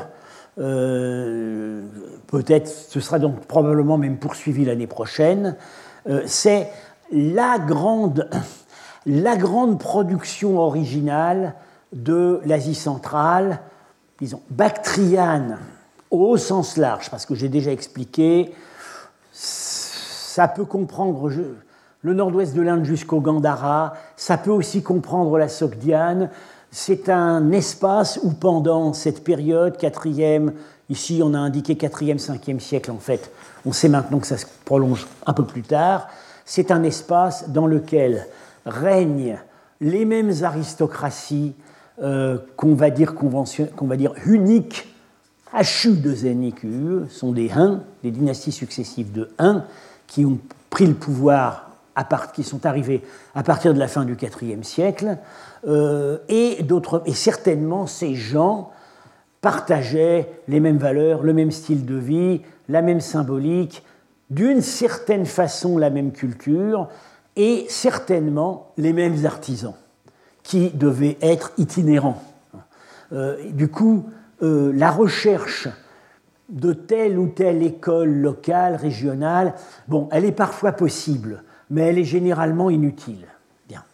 Euh, 0.58 1.86
peut-être 2.26 2.68
ce 2.68 3.00
sera 3.00 3.18
donc 3.18 3.40
probablement 3.46 3.96
même 3.96 4.18
poursuivi 4.18 4.66
l'année 4.66 4.86
prochaine. 4.86 5.56
Euh, 6.06 6.22
c'est 6.26 6.68
la 7.10 7.58
grande, 7.58 8.28
la 9.06 9.36
grande 9.36 9.80
production 9.80 10.58
originale 10.58 11.54
de 11.94 12.42
l'Asie 12.44 12.74
centrale, 12.74 13.60
disons 14.20 14.42
bactriane 14.50 15.58
au 16.10 16.36
sens 16.36 16.76
large, 16.76 17.10
parce 17.10 17.24
que 17.24 17.34
j'ai 17.34 17.48
déjà 17.48 17.72
expliqué, 17.72 18.54
ça 19.32 20.46
peut 20.46 20.66
comprendre 20.66 21.30
le 22.04 22.12
nord-ouest 22.12 22.54
de 22.54 22.60
l'Inde 22.60 22.84
jusqu'au 22.84 23.20
Gandhara, 23.20 23.94
ça 24.16 24.36
peut 24.36 24.50
aussi 24.50 24.82
comprendre 24.82 25.38
la 25.38 25.48
Sogdiane. 25.48 26.28
C'est 26.70 27.08
un 27.08 27.50
espace 27.50 28.20
où 28.22 28.30
pendant 28.30 28.92
cette 28.92 29.24
période, 29.24 29.78
4e, 29.78 30.52
ici 30.90 31.22
on 31.24 31.32
a 31.32 31.38
indiqué 31.38 31.74
4e, 31.74 32.22
5e 32.22 32.60
siècle 32.60 32.90
en 32.90 32.98
fait, 32.98 33.32
on 33.64 33.72
sait 33.72 33.88
maintenant 33.88 34.18
que 34.18 34.26
ça 34.26 34.36
se 34.36 34.44
prolonge 34.66 35.06
un 35.26 35.32
peu 35.32 35.44
plus 35.44 35.62
tard, 35.62 36.08
c'est 36.44 36.70
un 36.70 36.82
espace 36.82 37.48
dans 37.48 37.66
lequel 37.66 38.26
règnent 38.66 39.38
les 39.80 40.04
mêmes 40.04 40.32
aristocraties 40.42 41.54
euh, 42.02 42.36
qu'on 42.56 42.74
va 42.74 42.90
dire, 42.90 43.14
qu'on 43.14 43.86
va 43.86 43.96
dire 43.96 44.12
uniques 44.26 44.94
Achu 45.54 45.92
de 45.92 46.14
sont 47.08 47.32
des 47.32 47.50
Huns, 47.52 47.80
des 48.02 48.10
dynasties 48.10 48.50
successives 48.50 49.12
de 49.12 49.30
Huns, 49.38 49.64
qui 50.08 50.24
ont 50.26 50.38
pris 50.68 50.84
le 50.84 50.94
pouvoir, 50.94 51.63
qui 52.32 52.42
sont 52.42 52.66
arrivés 52.66 53.02
à 53.34 53.42
partir 53.42 53.74
de 53.74 53.78
la 53.78 53.88
fin 53.88 54.04
du 54.04 54.16
IVe 54.42 54.62
siècle, 54.62 55.18
euh, 55.66 56.18
et, 56.28 56.58
et 57.06 57.14
certainement 57.14 57.86
ces 57.86 58.14
gens 58.14 58.70
partageaient 59.40 60.28
les 60.48 60.60
mêmes 60.60 60.78
valeurs, 60.78 61.22
le 61.22 61.32
même 61.32 61.50
style 61.50 61.84
de 61.84 61.96
vie, 61.96 62.40
la 62.68 62.82
même 62.82 63.00
symbolique, 63.00 63.84
d'une 64.30 64.62
certaine 64.62 65.26
façon 65.26 65.78
la 65.78 65.90
même 65.90 66.12
culture, 66.12 66.88
et 67.36 67.66
certainement 67.68 68.72
les 68.76 68.92
mêmes 68.92 69.26
artisans, 69.26 69.74
qui 70.42 70.70
devaient 70.70 71.18
être 71.20 71.52
itinérants. 71.58 72.22
Euh, 73.12 73.36
du 73.50 73.68
coup, 73.68 74.06
euh, 74.42 74.72
la 74.74 74.90
recherche 74.90 75.68
de 76.48 76.72
telle 76.72 77.18
ou 77.18 77.28
telle 77.28 77.62
école 77.62 78.12
locale, 78.12 78.76
régionale, 78.76 79.54
bon, 79.88 80.08
elle 80.12 80.24
est 80.24 80.32
parfois 80.32 80.72
possible, 80.72 81.42
mais 81.70 81.82
elle 81.82 81.98
est 81.98 82.04
généralement 82.04 82.70
inutile. 82.70 83.26
Bien. 83.68 83.84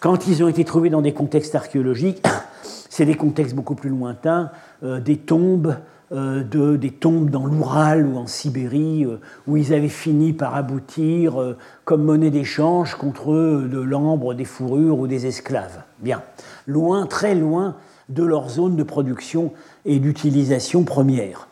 quand 0.00 0.26
ils 0.26 0.44
ont 0.44 0.48
été 0.48 0.66
trouvés 0.66 0.90
dans 0.90 1.00
des 1.00 1.14
contextes 1.14 1.54
archéologiques, 1.54 2.22
c'est 2.90 3.06
des 3.06 3.16
contextes 3.16 3.54
beaucoup 3.54 3.74
plus 3.74 3.88
lointains, 3.88 4.50
euh, 4.82 5.00
des 5.00 5.16
tombes, 5.16 5.68
euh, 5.68 5.93
de, 6.10 6.76
des 6.76 6.90
tombes 6.90 7.30
dans 7.30 7.46
l'Oural 7.46 8.06
ou 8.06 8.18
en 8.18 8.26
Sibérie, 8.26 9.04
euh, 9.04 9.20
où 9.46 9.56
ils 9.56 9.72
avaient 9.72 9.88
fini 9.88 10.32
par 10.32 10.54
aboutir 10.54 11.56
comme 11.84 12.04
monnaie 12.04 12.30
d'échange 12.30 12.94
contre 12.94 13.32
de 13.32 13.80
l'ambre, 13.80 14.34
des 14.34 14.44
fourrures 14.44 14.98
ou 14.98 15.06
des 15.06 15.26
esclaves. 15.26 15.82
Bien, 16.00 16.22
loin, 16.66 17.06
très 17.06 17.34
loin 17.34 17.76
de 18.08 18.22
leur 18.22 18.48
zone 18.48 18.76
de 18.76 18.82
production 18.82 19.52
et 19.84 19.98
d'utilisation 19.98 20.84
première. 20.84 21.48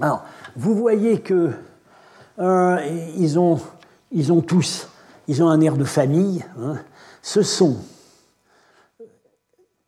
Alors, 0.00 0.24
vous 0.56 0.74
voyez 0.74 1.20
que 1.20 1.50
ils, 2.38 3.38
ont, 3.38 3.60
ils 4.12 4.32
ont 4.32 4.40
tous, 4.40 4.88
ils 5.28 5.42
ont 5.42 5.48
un 5.48 5.60
air 5.60 5.76
de 5.76 5.84
famille. 5.84 6.44
Hein, 6.60 6.76
ce 7.22 7.42
sont, 7.42 7.78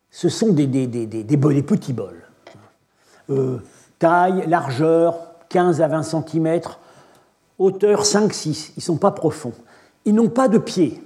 ce 0.09 0.29
sont 0.29 0.51
des, 0.51 0.65
des, 0.65 0.87
des, 0.87 1.05
des 1.05 1.37
petits 1.63 1.93
bols. 1.93 2.26
Euh, 3.29 3.59
taille, 3.99 4.45
largeur, 4.47 5.17
15 5.49 5.81
à 5.81 5.87
20 5.87 6.03
cm, 6.03 6.61
hauteur 7.57 8.03
5-6, 8.03 8.71
ils 8.71 8.73
ne 8.77 8.81
sont 8.81 8.97
pas 8.97 9.11
profonds. 9.11 9.53
Ils 10.05 10.13
n'ont 10.13 10.29
pas 10.29 10.47
de 10.47 10.57
pieds, 10.57 11.01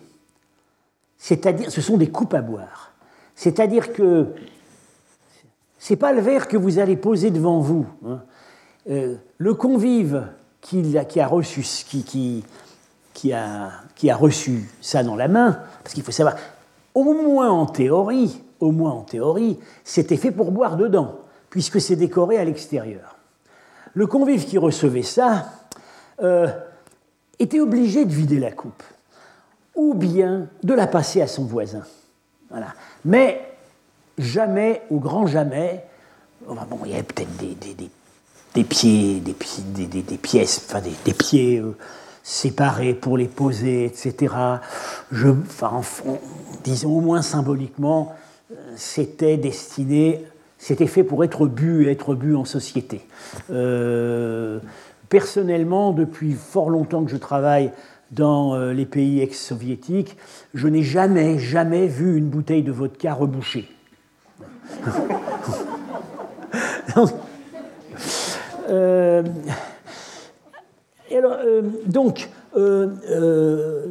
c'est-à-dire 1.18 1.72
ce 1.72 1.82
sont 1.82 1.98
des 1.98 2.10
coupes 2.10 2.34
à 2.34 2.42
boire. 2.42 2.92
C'est-à-dire 3.36 3.94
que 3.94 4.28
ce 5.80 5.94
n'est 5.94 5.98
pas 5.98 6.14
le 6.14 6.22
verre 6.22 6.48
que 6.48 6.58
vous 6.58 6.80
allez 6.80 6.96
poser 6.96 7.32
devant 7.32 7.60
vous. 7.60 7.88
Hein. 8.06 8.22
Euh, 8.90 9.16
le 9.38 9.54
convive 9.54 10.28
qui, 10.60 10.98
a 10.98 11.28
reçu, 11.28 11.64
qui 13.14 13.34
a 13.34 14.16
reçu 14.16 14.70
ça 14.82 15.04
dans 15.04 15.16
la 15.16 15.28
main, 15.28 15.60
parce 15.84 15.96
qu'il 15.96 16.04
faut 16.04 16.12
savoir, 16.12 16.36
au 16.94 17.14
moins 17.14 17.50
en 17.50 17.66
théorie, 17.66 18.44
au 18.60 18.72
moins 18.72 18.92
en 18.92 19.02
théorie, 19.02 19.60
c'était 19.84 20.18
fait 20.18 20.32
pour 20.32 20.52
boire 20.52 20.78
dedans, 20.78 21.16
puisque 21.52 21.80
c'est 21.80 21.96
décoré 21.96 22.40
à 22.40 22.44
l'extérieur. 22.44 23.18
Le 23.94 24.08
convive 24.08 24.46
qui 24.46 24.58
recevait 24.58 25.04
ça 25.04 25.46
était 27.40 27.60
obligé 27.60 28.06
de 28.06 28.14
vider 28.14 28.40
la 28.40 28.52
coupe, 28.52 28.84
ou 29.76 29.94
bien 29.94 30.48
de 30.64 30.74
la 30.74 30.88
passer 30.88 31.22
à 31.22 31.28
son 31.28 31.46
voisin. 31.46 31.84
Voilà. 32.50 32.68
Mais 33.06 33.42
jamais, 34.18 34.84
au 34.90 35.00
grand 35.00 35.26
jamais, 35.26 35.84
bon, 36.46 36.80
il 36.86 36.92
y 36.92 36.94
avait 36.94 37.04
peut-être 37.04 37.36
des, 37.38 37.56
des, 37.56 38.64
pieds, 38.64 39.20
des, 39.20 40.02
des, 40.02 40.18
pièces, 40.18 40.66
enfin 40.68 40.82
des, 40.82 41.14
pieds 41.14 41.60
euh, 41.60 41.76
séparés 42.24 42.94
pour 42.94 43.18
les 43.18 43.28
poser, 43.28 43.86
etc. 43.86 44.36
Je, 45.12 45.30
enfin, 45.30 45.82
disons 46.64 46.98
au 46.98 47.02
moins 47.02 47.22
symboliquement, 47.22 48.16
euh, 48.52 48.56
c'était 48.76 49.38
destiné, 49.38 50.26
c'était 50.62 50.88
fait 50.88 51.04
pour 51.04 51.24
être 51.24 51.48
bu 51.48 51.86
et 51.86 51.92
être 51.92 52.14
bu 52.14 52.36
en 52.36 52.46
société. 52.46 53.02
Euh, 53.50 54.60
personnellement, 55.10 55.92
depuis 55.92 56.34
fort 56.34 56.70
longtemps 56.70 57.04
que 57.04 57.12
je 57.12 57.18
travaille 57.18 57.72
dans 58.12 58.58
les 58.72 58.86
pays 58.86 59.22
ex-soviétiques, 59.22 60.18
je 60.54 60.68
n'ai 60.68 60.84
jamais, 60.84 61.40
jamais 61.40 61.88
vu 61.88 62.18
une 62.18 62.28
bouteille 62.28 62.62
de 62.62 62.72
vodka 62.72 63.14
rebouchée. 63.14 63.70
Euh, 68.72 69.24
euh, 71.12 71.62
donc, 71.86 72.30
euh, 72.56 73.86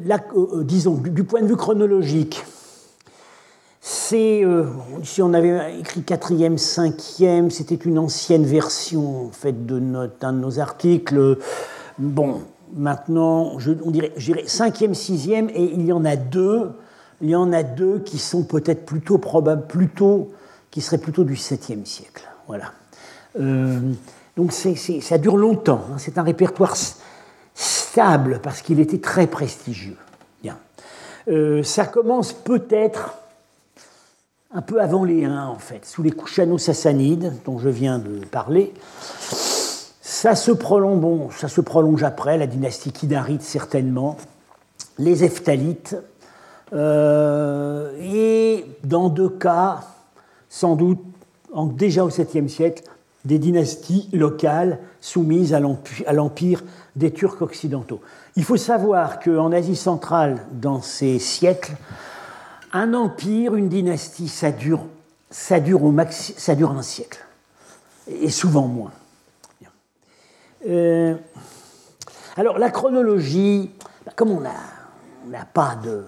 disons, 0.63 0.95
du, 0.95 1.25
point 1.25 1.43
de 1.43 1.47
vue 1.47 1.57
chronologique, 1.57 2.45
c'est, 3.93 4.45
si 5.03 5.21
on 5.21 5.35
avait 5.35 5.81
écrit 5.81 6.03
4e, 6.03 6.59
5e, 6.59 7.51
c'était 7.51 7.75
une 7.75 7.99
ancienne 7.99 8.45
version 8.45 9.27
en 9.27 9.31
fait, 9.33 9.67
de 9.67 9.81
d'un 10.21 10.33
de 10.33 10.39
nos 10.39 10.61
articles. 10.61 11.39
Bon, 11.99 12.41
maintenant, 12.75 13.59
je, 13.59 13.73
on 13.85 13.91
dirait, 13.91 14.13
je 14.17 14.33
dirais 14.33 14.45
5e, 14.47 14.95
6e, 14.95 15.51
et 15.51 15.73
il 15.75 15.85
y 15.85 15.93
en 15.93 16.05
a 16.05 16.15
deux. 16.15 16.71
Il 17.21 17.31
y 17.31 17.35
en 17.35 17.53
a 17.53 17.65
deux 17.65 17.99
qui 17.99 18.19
sont 18.19 18.45
peut-être 18.45 18.87
plutôt 18.87 19.19
probables, 19.19 19.67
plutôt 19.67 20.31
qui 20.71 20.81
serait 20.81 20.99
plutôt 20.99 21.25
du 21.25 21.35
7e 21.35 21.85
siècle. 21.85 22.23
Voilà. 22.47 22.73
Euh, 23.41 23.81
donc 24.37 24.53
ça 24.53 25.19
dure 25.19 25.37
longtemps. 25.37 25.85
Hein. 25.91 25.97
C'est 25.99 26.17
un 26.17 26.23
répertoire 26.23 26.77
stable 27.55 28.41
parce 28.41 28.63
qu'il 28.63 28.79
était 28.79 29.01
très 29.01 29.27
prestigieux. 29.27 29.97
Bien. 30.43 30.57
Euh, 31.29 31.65
ça 31.65 31.87
commence 31.87 32.33
peut-être 32.33 33.19
un 34.53 34.63
peu 34.63 34.81
avant 34.81 35.05
les 35.05 35.25
Huns, 35.25 35.47
en 35.47 35.59
fait, 35.59 35.87
sous 35.87 36.03
les 36.03 36.11
Kouchano-Sassanides, 36.11 37.33
dont 37.45 37.59
je 37.59 37.69
viens 37.69 37.99
de 37.99 38.25
parler. 38.25 38.75
Ça 40.01 40.35
se, 40.35 40.51
prolonge, 40.51 41.01
bon, 41.01 41.31
ça 41.31 41.49
se 41.49 41.61
prolonge 41.61 42.03
après, 42.03 42.37
la 42.37 42.47
dynastie 42.47 42.93
Kidarite 42.93 43.43
certainement, 43.43 44.17
les 44.99 45.25
Eftalites, 45.25 45.97
euh, 46.73 47.93
et 48.01 48.65
dans 48.85 49.09
deux 49.09 49.29
cas, 49.29 49.81
sans 50.49 50.75
doute 50.75 51.01
déjà 51.75 52.05
au 52.05 52.11
7e 52.11 52.49
siècle, 52.49 52.83
des 53.25 53.39
dynasties 53.39 54.09
locales 54.13 54.79
soumises 55.01 55.55
à 55.55 56.13
l'empire 56.13 56.65
des 56.97 57.13
Turcs 57.13 57.41
occidentaux. 57.41 58.01
Il 58.37 58.45
faut 58.45 58.57
savoir 58.57 59.21
qu'en 59.21 59.53
Asie 59.53 59.77
centrale, 59.77 60.39
dans 60.53 60.81
ces 60.81 61.19
siècles, 61.19 61.75
un 62.73 62.95
empire, 62.95 63.55
une 63.55 63.69
dynastie, 63.69 64.29
ça 64.29 64.51
dure, 64.51 64.87
ça 65.31 65.61
dure, 65.61 65.83
un 65.85 66.83
siècle, 66.83 67.25
et 68.09 68.31
souvent 68.31 68.67
moins. 68.67 68.93
Euh, 70.69 71.15
alors 72.37 72.59
la 72.59 72.71
chronologie, 72.71 73.71
bah, 74.05 74.13
comme 74.15 74.31
on 74.31 74.41
n'a 74.41 75.45
pas 75.55 75.77
de, 75.83 76.05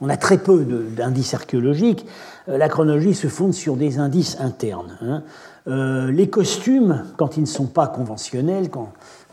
on 0.00 0.08
a 0.08 0.16
très 0.16 0.38
peu 0.38 0.64
d'indices 0.64 1.34
archéologiques, 1.34 2.04
euh, 2.48 2.58
la 2.58 2.68
chronologie 2.68 3.14
se 3.14 3.28
fonde 3.28 3.54
sur 3.54 3.76
des 3.76 3.98
indices 3.98 4.36
internes. 4.40 4.98
Hein. 5.00 5.22
Euh, 5.68 6.10
les 6.10 6.28
costumes, 6.28 7.06
quand 7.16 7.36
ils 7.36 7.42
ne 7.42 7.46
sont 7.46 7.66
pas 7.66 7.86
conventionnels, 7.86 8.68
vous 8.74 8.88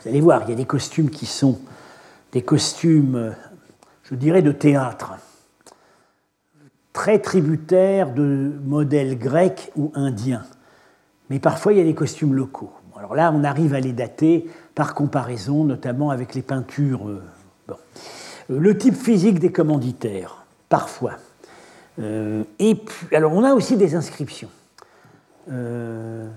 allez 0.08 0.22
voir, 0.22 0.44
il 0.44 0.52
y 0.52 0.54
a 0.54 0.56
des 0.58 0.66
costumes 0.66 1.10
qui 1.10 1.26
sont 1.26 1.58
des 2.32 2.44
costumes, 2.44 3.34
je 4.04 4.14
dirais, 4.14 4.44
de 4.44 4.52
théâtre, 4.52 5.14
très 7.00 7.20
tributaires 7.20 8.14
de 8.14 8.52
modèles 8.66 9.18
grecs 9.18 9.72
ou 9.78 9.90
indiens. 9.96 10.44
Mais 11.30 11.40
parfois, 11.40 11.72
il 11.72 11.78
y 11.78 11.82
a 11.82 11.86
des 11.86 11.96
costumes 11.96 12.34
locaux. 12.34 12.74
Alors 12.98 13.16
là, 13.16 13.32
on 13.34 13.46
arrive 13.46 13.74
à 13.74 13.80
les 13.80 13.94
dater 13.94 14.50
par 14.76 14.94
comparaison, 14.94 15.64
notamment 15.64 16.10
avec 16.10 16.36
les 16.36 16.42
peintures. 16.42 17.10
Le 18.50 18.78
type 18.78 18.96
physique 18.96 19.40
des 19.40 19.50
commanditaires, 19.50 20.44
parfois. 20.68 21.14
Euh, 22.02 22.44
et 22.60 22.76
puis, 22.76 23.16
alors 23.16 23.32
on 23.32 23.46
a 23.46 23.54
aussi 23.54 23.78
des 23.78 23.96
inscriptions. 23.96 24.50
Euh, 25.50 26.28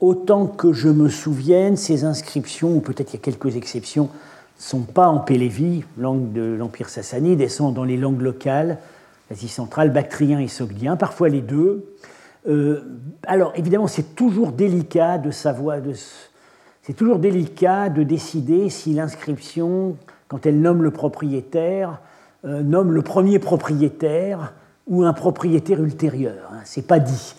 autant 0.00 0.46
que 0.46 0.74
je 0.74 0.90
me 0.90 1.08
souvienne, 1.08 1.78
ces 1.78 2.04
inscriptions, 2.04 2.76
ou 2.76 2.80
peut-être 2.80 3.14
il 3.14 3.16
y 3.16 3.20
a 3.20 3.22
quelques 3.22 3.56
exceptions, 3.56 4.10
ne 4.58 4.62
sont 4.62 4.82
pas 4.82 5.08
en 5.08 5.20
Pélévi, 5.20 5.84
langue 5.96 6.32
de 6.34 6.54
l'Empire 6.54 6.90
sassanide, 6.90 7.40
elles 7.40 7.48
sont 7.48 7.72
dans 7.72 7.84
les 7.84 7.96
langues 7.96 8.20
locales, 8.20 8.76
l'Asie 9.30 9.48
centrale, 9.48 9.92
bactrien 9.92 10.38
et 10.40 10.48
sogdien, 10.48 10.96
parfois 10.96 11.28
les 11.28 11.40
deux. 11.40 11.94
Euh, 12.48 12.82
alors 13.26 13.52
évidemment, 13.56 13.86
c'est 13.86 14.14
toujours 14.14 14.52
délicat 14.52 15.18
de 15.18 15.30
savoir, 15.30 15.78
c'est 16.82 16.94
toujours 16.94 17.18
délicat 17.18 17.88
de 17.88 18.02
décider 18.02 18.70
si 18.70 18.94
l'inscription, 18.94 19.96
quand 20.28 20.46
elle 20.46 20.60
nomme 20.60 20.82
le 20.82 20.90
propriétaire, 20.90 22.00
nomme 22.44 22.92
le 22.92 23.02
premier 23.02 23.40
propriétaire 23.40 24.52
ou 24.86 25.02
un 25.04 25.12
propriétaire 25.12 25.82
ultérieur. 25.82 26.50
Hein, 26.52 26.60
c'est 26.64 26.86
pas 26.86 26.98
dit. 26.98 27.34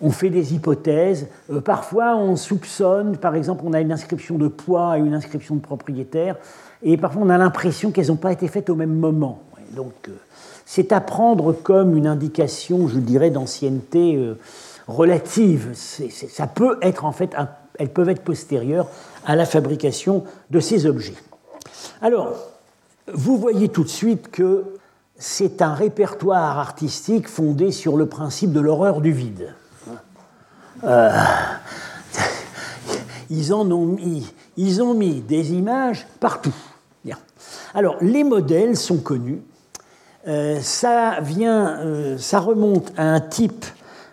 On 0.00 0.10
fait 0.10 0.30
des 0.30 0.54
hypothèses. 0.54 1.28
Euh, 1.50 1.60
parfois, 1.60 2.16
on 2.16 2.36
soupçonne, 2.36 3.16
par 3.16 3.34
exemple, 3.34 3.62
on 3.64 3.72
a 3.72 3.80
une 3.80 3.92
inscription 3.92 4.38
de 4.38 4.48
poids 4.48 4.96
et 4.96 5.00
une 5.00 5.14
inscription 5.14 5.56
de 5.56 5.60
propriétaire, 5.60 6.36
et 6.82 6.96
parfois 6.96 7.22
on 7.24 7.30
a 7.30 7.38
l'impression 7.38 7.90
qu'elles 7.90 8.08
n'ont 8.08 8.16
pas 8.16 8.32
été 8.32 8.46
faites 8.48 8.70
au 8.70 8.76
même 8.76 8.94
moment. 8.94 9.42
Donc, 9.74 10.08
euh, 10.08 10.12
c'est 10.70 10.92
à 10.92 11.00
prendre 11.00 11.54
comme 11.54 11.96
une 11.96 12.06
indication, 12.06 12.88
je 12.88 12.98
dirais, 12.98 13.30
d'ancienneté 13.30 14.16
euh, 14.16 14.38
relative. 14.86 15.70
ça 15.72 16.46
peut 16.46 16.76
être 16.82 17.06
en 17.06 17.12
fait, 17.12 17.34
elles 17.78 17.88
peuvent 17.88 18.10
être 18.10 18.22
postérieures 18.22 18.86
à 19.24 19.34
la 19.34 19.46
fabrication 19.46 20.24
de 20.50 20.60
ces 20.60 20.84
objets. 20.84 21.14
Alors, 22.02 22.36
vous 23.10 23.38
voyez 23.38 23.70
tout 23.70 23.82
de 23.82 23.88
suite 23.88 24.30
que 24.30 24.64
c'est 25.16 25.62
un 25.62 25.72
répertoire 25.72 26.58
artistique 26.58 27.28
fondé 27.28 27.72
sur 27.72 27.96
le 27.96 28.04
principe 28.04 28.52
de 28.52 28.60
l'horreur 28.60 29.00
du 29.00 29.10
vide. 29.10 29.54
Euh, 30.84 31.10
ils, 33.30 33.54
en 33.54 33.70
ont 33.70 33.86
mis, 33.86 34.30
ils 34.58 34.82
ont 34.82 34.92
mis 34.92 35.22
des 35.22 35.54
images 35.54 36.06
partout. 36.20 36.54
Alors, 37.74 37.96
les 38.00 38.24
modèles 38.24 38.76
sont 38.76 38.98
connus. 38.98 39.42
Euh, 40.28 40.60
euh, 40.84 42.18
ça 42.18 42.40
remonte 42.40 42.92
à 42.96 43.04
un 43.14 43.20
type 43.20 43.64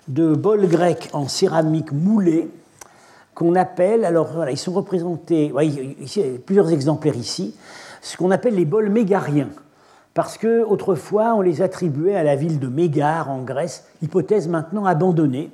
de 0.08 0.34
bol 0.34 0.68
grec 0.68 1.10
en 1.14 1.28
céramique 1.28 1.92
moulée 1.92 2.50
qu'on 3.34 3.56
appelle, 3.56 4.06
alors 4.06 4.32
voilà, 4.34 4.52
ils 4.52 4.58
sont 4.58 4.72
représentés, 4.72 5.52
il 5.62 6.16
y 6.16 6.22
a 6.22 6.40
plusieurs 6.46 6.72
exemplaires 6.72 7.18
ici, 7.18 7.54
ce 8.02 8.16
qu'on 8.16 8.32
appelle 8.32 8.56
les 8.56 8.66
bols 8.66 8.90
mégariens 8.90 9.50
parce 10.16 10.38
que 10.38 10.64
autrefois 10.64 11.36
on 11.36 11.42
les 11.42 11.62
attribuait 11.62 12.16
à 12.16 12.24
la 12.24 12.36
ville 12.36 12.58
de 12.60 12.68
Mégare 12.68 13.30
en 13.30 13.44
Grèce, 13.44 13.86
hypothèse 14.02 14.48
maintenant 14.48 14.86
abandonnée. 14.86 15.52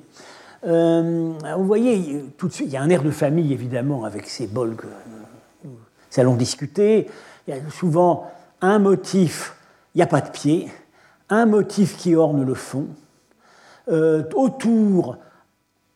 Euh, 0.64 1.32
vous 1.56 1.66
voyez, 1.66 2.24
tout 2.38 2.46
de 2.46 2.52
suite, 2.52 2.68
il 2.68 2.72
y 2.72 2.76
a 2.76 2.82
un 2.82 2.88
air 2.88 3.02
de 3.02 3.10
famille 3.10 3.52
évidemment 3.52 4.04
avec 4.04 4.28
ces 4.28 4.46
bols 4.46 4.76
que 4.76 4.86
nous 5.64 5.72
allons 6.16 6.36
discuter. 6.36 7.08
Il 7.48 7.54
y 7.54 7.58
a 7.58 7.60
souvent 7.70 8.30
un 8.60 8.78
motif, 8.78 9.56
il 9.94 9.98
n'y 9.98 10.02
a 10.02 10.06
pas 10.06 10.20
de 10.20 10.30
pied, 10.30 10.68
un 11.28 11.46
motif 11.46 11.96
qui 11.96 12.14
orne 12.14 12.44
le 12.44 12.54
fond. 12.54 12.88
Euh, 13.90 14.22
autour, 14.34 15.16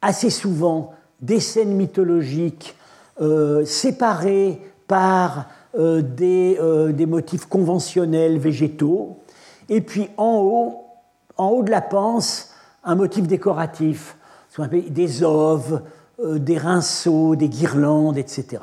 assez 0.02 0.30
souvent, 0.30 0.94
des 1.20 1.40
scènes 1.40 1.74
mythologiques 1.74 2.76
euh, 3.20 3.64
séparées 3.64 4.60
par 4.86 5.46
euh, 5.78 6.02
des, 6.02 7.06
motifs 7.06 7.46
conventionnels 7.46 8.38
végétaux, 8.38 9.18
et 9.68 9.80
puis 9.80 10.08
en 10.16 10.38
haut, 10.38 10.84
en 11.36 11.48
haut 11.48 11.62
de 11.62 11.70
la 11.70 11.80
panse, 11.80 12.50
un 12.84 12.94
motif 12.94 13.26
décoratif, 13.26 14.16
des 14.70 15.22
oves, 15.22 15.82
des 16.22 16.56
rinceaux, 16.56 17.36
des 17.36 17.48
guirlandes, 17.48 18.16
etc. 18.16 18.62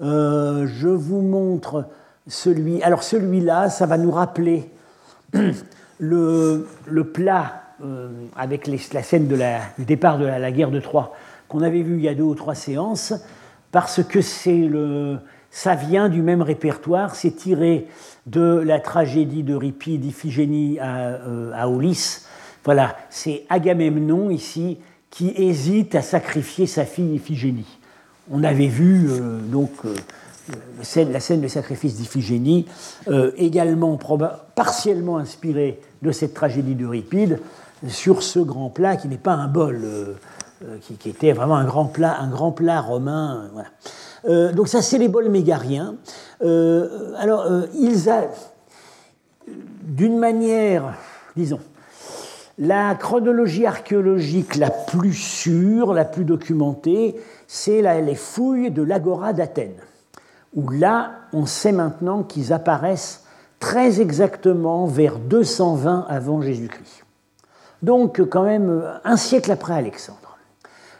je 0.00 0.88
vous 0.88 1.20
montre 1.20 1.84
celui. 2.30 2.82
Alors 2.82 3.02
celui-là, 3.02 3.68
ça 3.68 3.86
va 3.86 3.98
nous 3.98 4.10
rappeler 4.10 4.70
le, 5.98 6.66
plat 7.12 7.62
avec 8.36 8.66
la 8.66 9.02
scène 9.02 9.28
de 9.28 9.36
la, 9.36 9.60
du 9.78 9.84
départ 9.84 10.18
de 10.18 10.24
la, 10.26 10.52
guerre 10.52 10.70
de 10.70 10.80
Troie 10.80 11.14
qu'on 11.48 11.62
avait 11.62 11.82
vu 11.82 11.96
il 11.96 12.02
y 12.02 12.08
a 12.08 12.14
deux 12.14 12.22
ou 12.22 12.34
trois 12.36 12.54
séances, 12.54 13.12
parce 13.72 14.04
que 14.04 14.20
c'est 14.20 14.68
le, 14.68 15.18
ça 15.50 15.74
vient 15.74 16.08
du 16.08 16.22
même 16.22 16.42
répertoire, 16.42 17.16
c'est 17.16 17.32
tiré 17.32 17.88
de 18.26 18.62
la 18.64 18.78
tragédie 18.78 19.42
d'Euripide, 19.42 20.04
Iphigénie 20.04 20.78
à, 20.78 21.18
à 21.54 21.68
Ulysse. 21.68 22.28
Voilà, 22.64 22.96
c'est 23.10 23.46
Agamemnon 23.48 24.30
ici 24.30 24.78
qui 25.10 25.32
hésite 25.36 25.96
à 25.96 26.02
sacrifier 26.02 26.66
sa 26.66 26.84
fille 26.84 27.16
Iphigénie. 27.16 27.78
On 28.30 28.44
avait 28.44 28.68
vu 28.68 29.08
donc 29.50 29.72
la 30.96 31.20
scène 31.20 31.40
de 31.40 31.48
sacrifice 31.48 31.96
d'Iphigénie, 31.96 32.66
également 33.36 33.98
partiellement 34.54 35.18
inspirée 35.18 35.80
de 36.02 36.12
cette 36.12 36.34
tragédie 36.34 36.74
d'Euripide, 36.74 37.38
sur 37.88 38.22
ce 38.22 38.38
grand 38.38 38.70
plat 38.70 38.96
qui 38.96 39.08
n'est 39.08 39.16
pas 39.16 39.32
un 39.32 39.48
bol, 39.48 39.80
euh, 39.82 40.14
euh, 40.64 40.76
qui, 40.98 41.08
était 41.08 41.32
vraiment 41.32 41.56
un 41.56 41.64
grand 41.64 41.86
plat, 41.86 42.80
romain. 42.80 43.50
Euh, 44.28 44.52
donc 44.52 44.68
ça, 44.68 44.82
c'est 44.82 44.98
les 44.98 45.08
bols 45.08 45.30
mégariens. 45.30 45.96
alors, 46.40 47.46
ils 47.74 48.10
a, 48.10 48.24
d'une 49.82 50.18
manière, 50.18 50.94
disons, 51.36 51.60
la 52.58 52.94
chronologie 52.94 53.64
archéologique 53.64 54.56
la 54.56 54.70
plus 54.70 55.14
sûre, 55.14 55.94
la 55.94 56.04
plus 56.04 56.24
documentée, 56.24 57.16
c'est 57.46 57.80
les 58.02 58.14
fouilles 58.14 58.70
de 58.70 58.82
l'agora 58.82 59.32
d'Athènes, 59.32 59.80
où 60.54 60.70
là, 60.70 61.12
on 61.32 61.46
sait 61.46 61.72
maintenant 61.72 62.22
qu'ils 62.22 62.52
apparaissent 62.52 63.24
très 63.60 64.00
exactement 64.00 64.86
vers 64.86 65.18
220 65.18 66.06
avant 66.08 66.42
Jésus-Christ. 66.42 67.04
Donc 67.82 68.20
quand 68.28 68.42
même 68.42 68.84
un 69.04 69.16
siècle 69.16 69.52
après 69.52 69.74
Alexandre. 69.74 70.30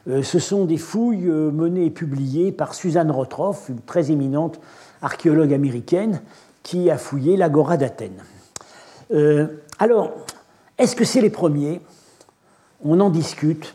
Euh, 0.09 0.22
ce 0.22 0.38
sont 0.38 0.64
des 0.64 0.78
fouilles 0.78 1.28
euh, 1.28 1.51
menées 1.51 1.86
et 1.86 1.90
publiées 1.90 2.53
par 2.53 2.74
Suzanne 2.74 3.11
Rotroff, 3.11 3.68
une 3.68 3.80
très 3.80 4.11
éminente 4.11 4.61
archéologue 5.03 5.53
américaine, 5.53 6.22
qui 6.62 6.90
a 6.90 6.96
fouillé 6.96 7.36
l'agora 7.36 7.76
d'Athènes. 7.76 8.22
Euh, 9.12 9.46
alors, 9.78 10.12
est-ce 10.78 10.96
que 10.96 11.05
c'est 11.05 11.20
les 11.20 11.30
premiers? 11.30 11.80
On 12.82 13.01
en 13.01 13.11
discute. 13.11 13.74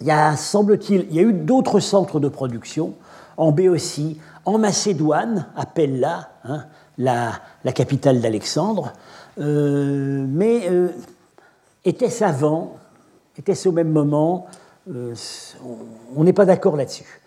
Il 0.00 0.06
y 0.06 0.10
a, 0.10 0.36
semble-t-il, 0.36 1.06
il 1.10 1.16
y 1.16 1.18
a 1.20 1.22
eu 1.22 1.32
d'autres 1.32 1.80
centres 1.80 2.20
de 2.20 2.28
production, 2.28 2.94
en 3.36 3.52
Béotie, 3.52 4.20
en 4.48 4.58
Macédoine, 4.58 5.46
à 5.56 5.66
Pella, 5.66 6.30
hein, 6.44 6.64
la, 6.96 7.32
la, 7.64 7.72
capitale 7.72 8.20
d'Alexandre, 8.20 8.92
mais 9.36 10.68
était-ce 11.84 12.24
avant 12.24 12.76
Était-ce 13.38 13.68
au 13.68 13.72
même 13.72 13.90
moment 13.90 14.46
euh, 14.90 15.14
On 16.16 16.24
n'est 16.24 16.32
pas 16.32 16.44
d'accord 16.44 16.76
là-dessus. 16.76 17.20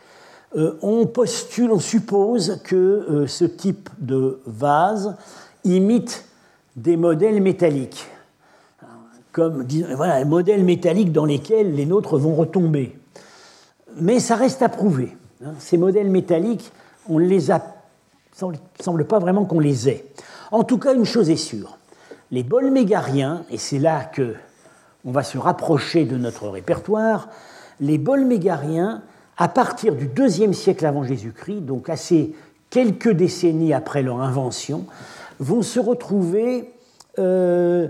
Euh, 0.56 0.78
on 0.82 1.06
postule, 1.06 1.72
on 1.72 1.80
suppose 1.80 2.60
que 2.64 2.76
euh, 2.76 3.28
ce 3.28 3.46
type 3.46 3.90
de 4.00 4.42
vase 4.46 5.16
imite 5.64 6.26
des 6.76 6.98
modèles 6.98 7.42
métalliques, 7.42 8.06
comme 9.32 9.66
voilà, 9.96 10.20
des 10.20 10.30
modèles 10.30 10.64
métalliques 10.66 11.14
dans 11.14 11.26
lesquels 11.26 11.74
les 11.74 11.86
nôtres 11.86 12.18
vont 12.18 12.36
retomber. 12.36 12.98
Mais 13.96 14.20
ça 14.20 14.36
reste 14.36 14.62
à 14.62 14.70
prouver. 14.70 15.16
Hein. 15.46 15.54
Ces 15.60 15.78
modèles 15.78 16.10
métalliques, 16.10 16.72
on 17.10 17.18
les 17.18 17.52
a, 17.52 17.62
semble, 18.34 19.06
pas 19.06 19.20
vraiment 19.20 19.46
qu'on 19.46 19.60
les 19.60 19.90
ait. 19.90 20.06
En 20.52 20.64
tout 20.64 20.78
cas, 20.78 20.94
une 20.94 21.06
chose 21.06 21.30
est 21.30 21.36
sûre, 21.36 21.78
les 22.32 22.44
bols 22.44 22.72
mégariens, 22.72 23.44
et 23.50 23.58
c'est 23.58 23.80
là 23.80 24.04
que 24.04 24.36
on 25.04 25.12
va 25.12 25.24
se 25.24 25.38
rapprocher 25.38 26.06
de 26.06 26.16
notre 26.16 26.48
répertoire, 26.48 27.30
les 27.80 27.98
bols 27.98 28.26
mégariens, 28.26 29.02
à 29.38 29.48
partir 29.48 29.96
du 29.96 30.06
deuxième 30.06 30.54
siècle 30.54 30.86
avant 30.86 31.04
Jésus-Christ, 31.04 31.62
donc 31.62 31.90
assez 31.90 32.36
quelques 32.70 33.10
décennies 33.10 33.74
après 33.74 34.04
leur 34.04 34.22
invention, 34.22 34.86
vont 35.40 35.64
se 35.64 35.80
retrouver 35.80 36.72
euh, 37.18 37.88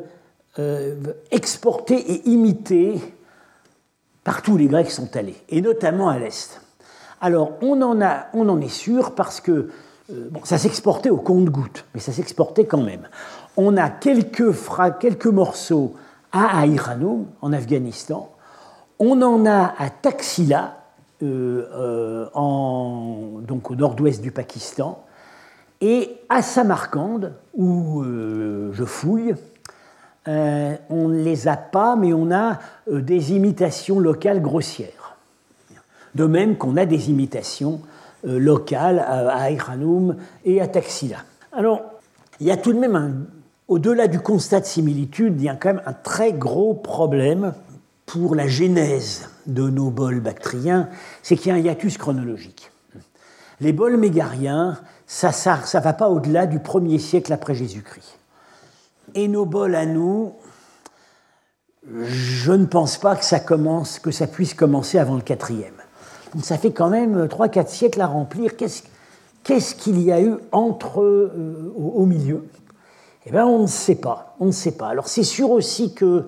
euh, 0.59 0.95
exportés 1.31 1.97
et 1.97 2.29
imités 2.29 2.99
partout 4.23 4.53
où 4.53 4.57
les 4.57 4.67
Grecs 4.67 4.91
sont 4.91 5.15
allés, 5.17 5.35
et 5.49 5.61
notamment 5.61 6.09
à 6.09 6.19
l'Est. 6.19 6.60
Alors, 7.23 7.51
on 7.61 7.79
en, 7.83 8.61
est 8.61 8.67
sûr 8.67 9.13
parce 9.13 9.41
que 9.41 9.69
euh, 10.11 10.29
ça 10.43 10.57
s'exportait 10.57 11.11
au 11.11 11.17
compte-gouttes, 11.17 11.85
mais 11.93 11.99
ça 11.99 12.11
s'exportait 12.11 12.65
quand 12.65 12.81
même. 12.81 13.07
On 13.57 13.77
a 13.77 13.89
quelques, 13.89 15.27
morceaux 15.27 15.93
à 16.31 16.61
Aïranoum, 16.61 17.27
en 17.41 17.53
Afghanistan. 17.53 18.31
On 18.97 19.21
en 19.21 19.45
a 19.45 19.75
à 19.77 19.91
Taxila, 19.91 20.77
euh, 21.21 21.67
euh, 21.75 23.41
donc 23.41 23.69
au 23.69 23.75
nord-ouest 23.75 24.23
du 24.23 24.31
Pakistan, 24.31 25.05
et 25.79 26.17
à 26.27 26.41
Samarcande, 26.41 27.33
où 27.53 28.03
je 28.03 28.83
fouille. 28.83 29.35
on 30.27 31.07
ne 31.07 31.23
les 31.23 31.47
a 31.47 31.57
pas, 31.57 31.95
mais 31.95 32.13
on 32.13 32.31
a 32.31 32.59
des 32.87 33.33
imitations 33.33 33.99
locales 33.99 34.41
grossières. 34.41 35.00
De 36.15 36.25
même 36.25 36.57
qu'on 36.57 36.77
a 36.77 36.85
des 36.85 37.09
imitations 37.09 37.81
locales 38.23 38.99
à 38.99 39.29
Aïranoum 39.43 40.17
et 40.45 40.61
à 40.61 40.67
Taxila. 40.67 41.17
Alors, 41.53 41.81
il 42.39 42.47
y 42.47 42.51
a 42.51 42.57
tout 42.57 42.73
de 42.73 42.79
même 42.79 43.25
au-delà 43.71 44.07
du 44.07 44.19
constat 44.19 44.59
de 44.59 44.65
similitude, 44.65 45.35
il 45.37 45.45
y 45.45 45.49
a 45.49 45.55
quand 45.55 45.69
même 45.69 45.81
un 45.85 45.93
très 45.93 46.33
gros 46.33 46.73
problème 46.73 47.53
pour 48.05 48.35
la 48.35 48.45
genèse 48.45 49.29
de 49.47 49.69
nos 49.69 49.89
bols 49.89 50.19
bactriens, 50.19 50.89
c'est 51.23 51.37
qu'il 51.37 51.47
y 51.47 51.51
a 51.51 51.55
un 51.55 51.59
hiatus 51.59 51.97
chronologique. 51.97 52.69
Les 53.61 53.71
bols 53.71 53.95
mégariens, 53.95 54.77
ça 55.07 55.29
ne 55.29 55.79
va 55.79 55.93
pas 55.93 56.09
au-delà 56.09 56.47
du 56.47 56.59
1er 56.59 56.99
siècle 56.99 57.31
après 57.31 57.55
Jésus-Christ. 57.55 58.17
Et 59.15 59.29
nos 59.29 59.45
bols 59.45 59.75
à 59.75 59.85
nous, 59.85 60.33
je 61.89 62.51
ne 62.51 62.65
pense 62.65 62.97
pas 62.97 63.15
que 63.15 63.23
ça, 63.23 63.39
commence, 63.39 63.99
que 63.99 64.11
ça 64.11 64.27
puisse 64.27 64.53
commencer 64.53 64.97
avant 64.97 65.15
le 65.15 65.21
4e. 65.21 65.80
Ça 66.39 66.57
fait 66.57 66.71
quand 66.71 66.89
même 66.89 67.25
3-4 67.25 67.67
siècles 67.67 68.01
à 68.01 68.07
remplir. 68.07 68.55
Qu'est-ce 68.55 69.75
qu'il 69.75 70.01
y 70.01 70.11
a 70.11 70.21
eu 70.21 70.35
entre, 70.51 71.01
euh, 71.01 71.73
au, 71.75 72.05
milieu? 72.05 72.45
Eh 73.25 73.31
bien, 73.31 73.45
on 73.45 73.63
ne 73.63 73.67
sait 73.67 73.95
pas. 73.95 74.35
On 74.39 74.45
ne 74.45 74.51
sait 74.51 74.71
pas. 74.71 74.87
Alors, 74.87 75.07
c'est 75.07 75.23
sûr 75.23 75.51
aussi 75.51 75.93
que 75.93 76.25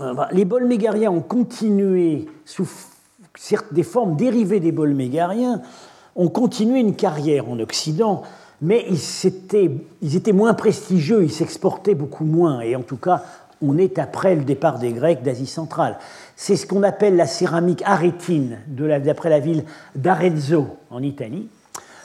euh, 0.00 0.14
les 0.32 0.44
bols 0.44 0.66
mégariens 0.66 1.10
ont 1.10 1.20
continué 1.20 2.26
sous 2.44 2.68
des 3.70 3.82
formes 3.82 4.16
dérivées 4.16 4.60
des 4.60 4.72
bols 4.72 4.94
mégariens, 4.94 5.62
ont 6.16 6.28
continué 6.28 6.80
une 6.80 6.96
carrière 6.96 7.48
en 7.48 7.58
Occident, 7.60 8.22
mais 8.60 8.84
ils 8.90 9.26
étaient, 9.26 9.70
ils 10.02 10.16
étaient 10.16 10.32
moins 10.32 10.54
prestigieux, 10.54 11.22
ils 11.24 11.32
s'exportaient 11.32 11.94
beaucoup 11.94 12.24
moins, 12.24 12.60
et 12.60 12.76
en 12.76 12.82
tout 12.82 12.96
cas, 12.96 13.22
on 13.62 13.78
est 13.78 13.98
après 13.98 14.34
le 14.34 14.44
départ 14.44 14.78
des 14.78 14.92
Grecs 14.92 15.22
d'Asie 15.22 15.46
centrale. 15.46 15.98
C'est 16.36 16.56
ce 16.56 16.66
qu'on 16.66 16.82
appelle 16.82 17.16
la 17.16 17.26
céramique 17.26 17.82
arétine, 17.84 18.58
d'après 18.66 19.30
la 19.30 19.40
ville 19.40 19.64
d'Arezzo 19.94 20.66
en 20.90 21.02
Italie. 21.02 21.48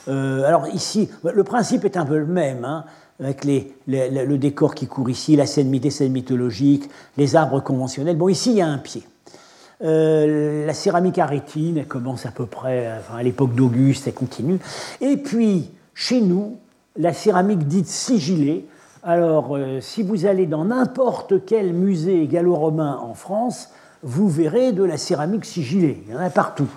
Euh, 0.07 0.43
alors 0.43 0.67
ici, 0.67 1.09
le 1.23 1.43
principe 1.43 1.85
est 1.85 1.97
un 1.97 2.05
peu 2.05 2.17
le 2.17 2.25
même. 2.25 2.65
Hein 2.65 2.85
avec 3.19 3.45
le 3.45 4.35
décor 4.37 4.75
qui 4.75 4.87
court 4.87 5.09
ici, 5.09 5.35
la 5.35 5.45
scène, 5.45 5.89
scène 5.89 6.11
mythologique, 6.11 6.89
les 7.17 7.35
arbres 7.35 7.61
conventionnels. 7.61 8.17
Bon, 8.17 8.27
ici, 8.27 8.51
il 8.51 8.57
y 8.57 8.61
a 8.61 8.67
un 8.67 8.77
pied. 8.77 9.03
Euh, 9.83 10.65
la 10.65 10.73
céramique 10.73 11.17
arétine, 11.19 11.77
elle 11.77 11.87
commence 11.87 12.25
à 12.25 12.31
peu 12.31 12.45
près 12.45 12.87
à 13.13 13.23
l'époque 13.23 13.55
d'Auguste, 13.55 14.07
elle 14.07 14.13
continue. 14.13 14.59
Et 15.01 15.17
puis, 15.17 15.69
chez 15.93 16.21
nous, 16.21 16.57
la 16.97 17.13
céramique 17.13 17.67
dite 17.67 17.87
sigillée. 17.87 18.67
Alors, 19.07 19.55
euh, 19.55 19.81
si 19.81 20.01
vous 20.01 20.25
allez 20.25 20.47
dans 20.47 20.65
n'importe 20.65 21.45
quel 21.45 21.73
musée 21.73 22.25
gallo-romain 22.25 22.97
en 22.99 23.13
France, 23.13 23.69
vous 24.01 24.27
verrez 24.27 24.71
de 24.71 24.83
la 24.83 24.97
céramique 24.97 25.45
sigillée. 25.45 26.03
Il 26.07 26.13
y 26.13 26.17
en 26.17 26.21
a 26.21 26.31
partout. 26.31 26.67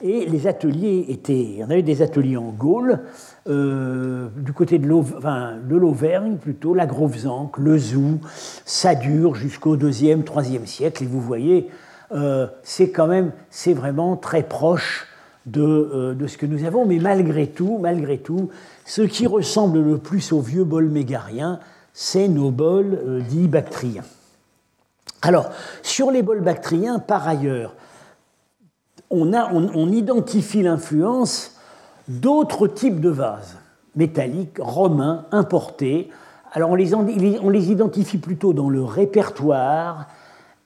Et 0.00 0.24
les 0.24 0.46
ateliers 0.46 1.04
étaient. 1.10 1.42
Il 1.42 1.58
y 1.58 1.62
en 1.62 1.68
avait 1.68 1.82
des 1.82 2.00
ateliers 2.00 2.38
en 2.38 2.52
Gaule, 2.52 3.00
euh, 3.50 4.28
du 4.34 4.54
côté 4.54 4.78
de 4.78 4.86
l'Auvergne 4.86 6.36
plutôt, 6.36 6.72
la 6.72 6.86
Grovezanque, 6.86 7.58
le 7.58 7.76
Zou, 7.76 8.18
ça 8.64 8.94
dure 8.94 9.34
jusqu'au 9.34 9.76
2e, 9.76 10.24
3e 10.24 10.64
siècle. 10.64 11.02
Et 11.02 11.06
vous 11.06 11.20
voyez, 11.20 11.68
euh, 12.12 12.46
c'est 12.62 12.92
quand 12.92 13.08
même, 13.08 13.32
c'est 13.50 13.74
vraiment 13.74 14.16
très 14.16 14.42
proche 14.42 15.06
de, 15.44 16.14
de, 16.18 16.26
ce 16.26 16.38
que 16.38 16.46
nous 16.46 16.64
avons. 16.64 16.86
Mais 16.86 16.98
malgré 16.98 17.46
tout, 17.46 17.76
malgré 17.78 18.16
tout, 18.16 18.48
ce 18.86 19.02
qui 19.02 19.26
ressemble 19.26 19.82
le 19.82 19.98
plus 19.98 20.32
aux 20.32 20.40
vieux 20.40 20.64
bols 20.64 20.88
mégariens, 20.88 21.60
c'est 21.94 22.28
nos 22.28 22.50
bols 22.50 23.24
dits 23.28 23.48
bactriens. 23.48 24.04
Alors, 25.22 25.48
sur 25.82 26.10
les 26.10 26.22
bols 26.22 26.42
bactriens, 26.42 26.98
par 26.98 27.26
ailleurs, 27.26 27.74
on, 29.10 29.92
identifie 29.92 30.62
l'influence 30.62 31.56
d'autres 32.08 32.66
types 32.66 33.00
de 33.00 33.08
vases 33.08 33.56
métalliques, 33.96 34.58
romains, 34.58 35.24
importés. 35.30 36.10
Alors 36.52 36.70
on 36.70 36.74
les, 36.74 36.94
on 36.94 37.48
les 37.48 37.70
identifie 37.70 38.18
plutôt 38.18 38.52
dans 38.52 38.68
le 38.68 38.82
répertoire 38.82 40.08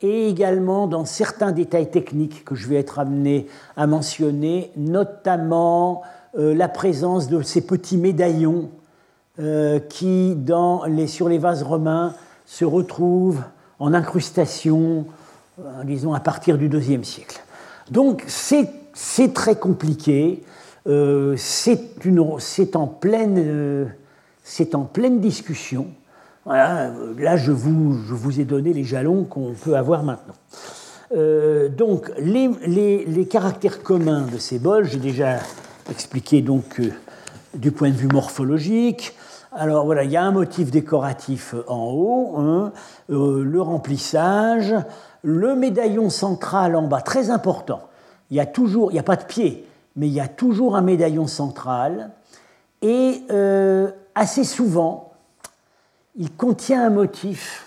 et 0.01 0.29
également 0.29 0.87
dans 0.87 1.05
certains 1.05 1.53
détails 1.53 1.91
techniques 1.91 2.45
que 2.45 2.55
je 2.55 2.69
vais 2.69 2.77
être 2.77 2.99
amené 2.99 3.47
à 3.77 3.87
mentionner, 3.87 4.73
notamment 4.77 6.03
la 6.35 6.69
présence 6.69 7.29
de 7.29 7.43
ces 7.43 7.61
petits 7.61 7.97
médaillons 7.97 8.71
qui, 9.89 10.35
dans 10.35 10.85
les, 10.85 11.07
sur 11.07 11.29
les 11.29 11.39
vases 11.39 11.63
romains, 11.63 12.15
se 12.47 12.65
retrouvent 12.65 13.43
en 13.79 13.95
incrustation, 13.95 15.07
disons, 15.85 16.13
à 16.13 16.21
partir 16.21 16.59
du 16.59 16.67
IIe 16.67 17.05
siècle. 17.05 17.41
Donc 17.91 18.25
c'est 18.27 19.35
très 19.35 19.55
compliqué, 19.55 20.43
c'est 21.37 22.75
en, 22.75 22.87
pleine, 22.89 23.77
discussion. 25.21 25.87
Là, 26.47 27.37
je 27.37 27.53
vous, 27.53 28.41
ai 28.41 28.45
donné 28.45 28.73
les 28.73 28.85
jalons 28.85 29.25
qu'on 29.25 29.53
peut 29.53 29.77
avoir 29.77 30.03
maintenant. 30.03 30.35
Euh, 31.17 31.69
donc, 31.69 32.11
les, 32.19 33.27
caractères 33.31 33.83
communs 33.83 34.27
de 34.27 34.39
ces 34.39 34.59
bols, 34.59 34.85
j'ai 34.85 34.99
déjà 34.99 35.39
expliqué 35.91 36.43
donc 36.43 36.81
euh, 36.81 36.91
du 37.55 37.73
point 37.73 37.91
de 37.91 37.97
vue 37.97 38.09
morphologique. 38.09 39.15
Alors 39.61 39.87
voilà, 39.87 40.05
il 40.05 40.11
y 40.13 40.17
a 40.17 40.23
un 40.23 40.31
motif 40.31 40.71
décoratif 40.71 41.53
en 41.67 41.91
haut, 41.91 42.37
hein, 42.39 42.73
euh, 43.11 43.43
le 43.43 43.61
remplissage, 43.61 44.73
le 45.23 45.57
médaillon 45.57 46.11
central 46.11 46.77
en 46.77 46.87
bas, 46.87 47.01
très 47.01 47.31
important. 47.31 47.81
Il 48.31 48.37
y 48.37 48.41
a 48.41 48.47
toujours, 48.47 48.93
il 48.93 48.95
n'y 48.95 49.01
a 49.01 49.03
pas 49.03 49.17
de 49.17 49.25
pied, 49.25 49.67
mais 49.97 50.07
il 50.07 50.13
y 50.13 50.21
a 50.21 50.29
toujours 50.29 50.77
un 50.77 50.81
médaillon 50.81 51.27
central. 51.27 52.13
Et 52.83 53.25
assez 54.15 54.45
souvent, 54.45 55.13
il 56.15 56.33
contient 56.33 56.87
un 56.87 56.91
motif 56.91 57.67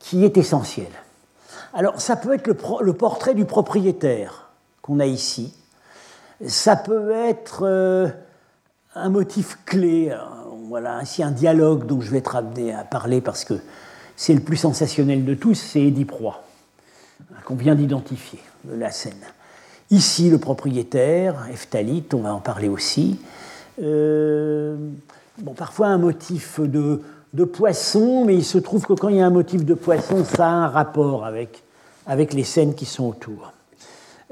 qui 0.00 0.24
est 0.24 0.36
essentiel. 0.36 0.90
Alors 1.72 2.00
ça 2.00 2.16
peut 2.16 2.34
être 2.34 2.48
le, 2.80 2.92
portrait 2.92 3.34
du 3.34 3.44
propriétaire 3.44 4.50
qu'on 4.82 4.98
a 4.98 5.06
ici, 5.06 5.54
ça 6.44 6.74
peut 6.74 7.12
être 7.12 7.60
euh, 7.62 8.08
un 8.94 9.10
motif 9.10 9.58
clé, 9.64 10.10
voilà, 10.70 10.98
ainsi 10.98 11.24
un 11.24 11.32
dialogue 11.32 11.84
dont 11.84 12.00
je 12.00 12.12
vais 12.12 12.18
être 12.18 12.36
amené 12.36 12.72
à 12.72 12.84
parler 12.84 13.20
parce 13.20 13.44
que 13.44 13.54
c'est 14.14 14.34
le 14.34 14.40
plus 14.40 14.56
sensationnel 14.56 15.24
de 15.24 15.34
tous, 15.34 15.56
c'est 15.56 15.80
Édipe 15.80 16.12
Roi, 16.12 16.44
qu'on 17.44 17.56
vient 17.56 17.74
d'identifier 17.74 18.38
de 18.64 18.76
la 18.76 18.92
scène. 18.92 19.12
Ici, 19.90 20.30
le 20.30 20.38
propriétaire, 20.38 21.48
Ephthalite, 21.52 22.14
on 22.14 22.20
va 22.20 22.32
en 22.32 22.38
parler 22.38 22.68
aussi. 22.68 23.18
Euh, 23.82 24.76
parfois 25.56 25.88
un 25.88 25.98
motif 25.98 26.60
de, 26.60 27.02
poisson, 27.46 28.24
mais 28.24 28.36
il 28.36 28.44
se 28.44 28.58
trouve 28.58 28.86
que 28.86 28.92
quand 28.92 29.08
il 29.08 29.16
y 29.16 29.20
a 29.20 29.26
un 29.26 29.30
motif 29.30 29.64
de 29.64 29.74
poisson, 29.74 30.24
ça 30.24 30.46
a 30.46 30.52
un 30.52 30.68
rapport 30.68 31.24
avec, 31.24 31.64
avec 32.06 32.32
les 32.32 32.44
scènes 32.44 32.76
qui 32.76 32.84
sont 32.84 33.08
autour. 33.08 33.52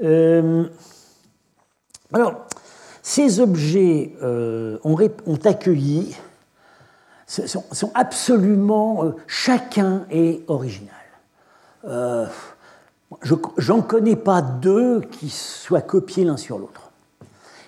Euh, 0.01 0.63
alors, 2.13 2.45
ces 3.11 3.39
objets 3.39 4.13
euh, 4.21 4.77
ont, 4.83 4.95
accueilli, 5.43 6.15
sont, 7.29 7.91
absolument, 7.93 9.03
euh, 9.03 9.15
chacun 9.27 10.05
est 10.11 10.41
original. 10.47 10.89
J'en 13.57 13.81
connais 13.81 14.15
pas 14.15 14.41
deux 14.41 15.01
qui 15.01 15.29
soient 15.29 15.81
copiés 15.81 16.25
l'un 16.25 16.37
sur 16.37 16.57
l'autre. 16.59 16.91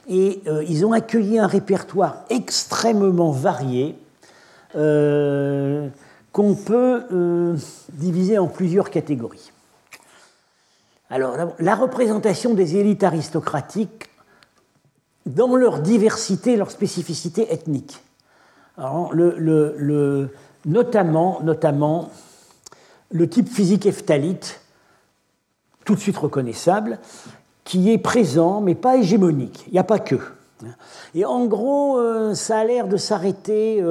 Et 0.07 0.41
ils 0.67 0.85
ont 0.85 0.91
accueilli 0.91 1.39
un 1.39 1.47
répertoire 1.47 2.25
extrêmement 2.29 3.31
varié 3.31 3.95
euh, 4.75 5.89
qu'on 6.31 6.55
peut 6.55 7.03
euh, 7.11 7.57
diviser 7.91 8.37
en 8.37 8.47
plusieurs 8.47 8.89
catégories. 8.89 9.51
Alors, 11.09 11.35
la 11.59 11.75
représentation 11.75 12.53
des 12.53 12.77
élites 12.77 13.03
aristocratiques 13.03 14.09
dans 15.25 15.57
leur 15.57 15.79
diversité, 15.79 16.55
leur 16.55 16.71
spécificité 16.71 17.51
ethnique. 17.51 18.01
Notamment, 20.65 22.09
le 23.11 23.29
type 23.29 23.49
physique 23.49 23.85
ephthalite, 23.85 24.61
tout 25.85 25.95
de 25.95 25.99
suite 25.99 26.17
reconnaissable, 26.17 26.99
qui 27.63 27.91
est 27.91 27.97
présent, 27.97 28.61
mais 28.61 28.75
pas 28.75 28.97
hégémonique. 28.97 29.63
Il 29.67 29.73
n'y 29.73 29.79
a 29.79 29.83
pas 29.83 29.99
que. 29.99 30.19
Et 31.15 31.25
en 31.25 31.45
gros, 31.45 31.97
euh, 31.97 32.33
ça 32.35 32.59
a 32.59 32.63
l'air 32.63 32.87
de 32.87 32.97
s'arrêter 32.97 33.83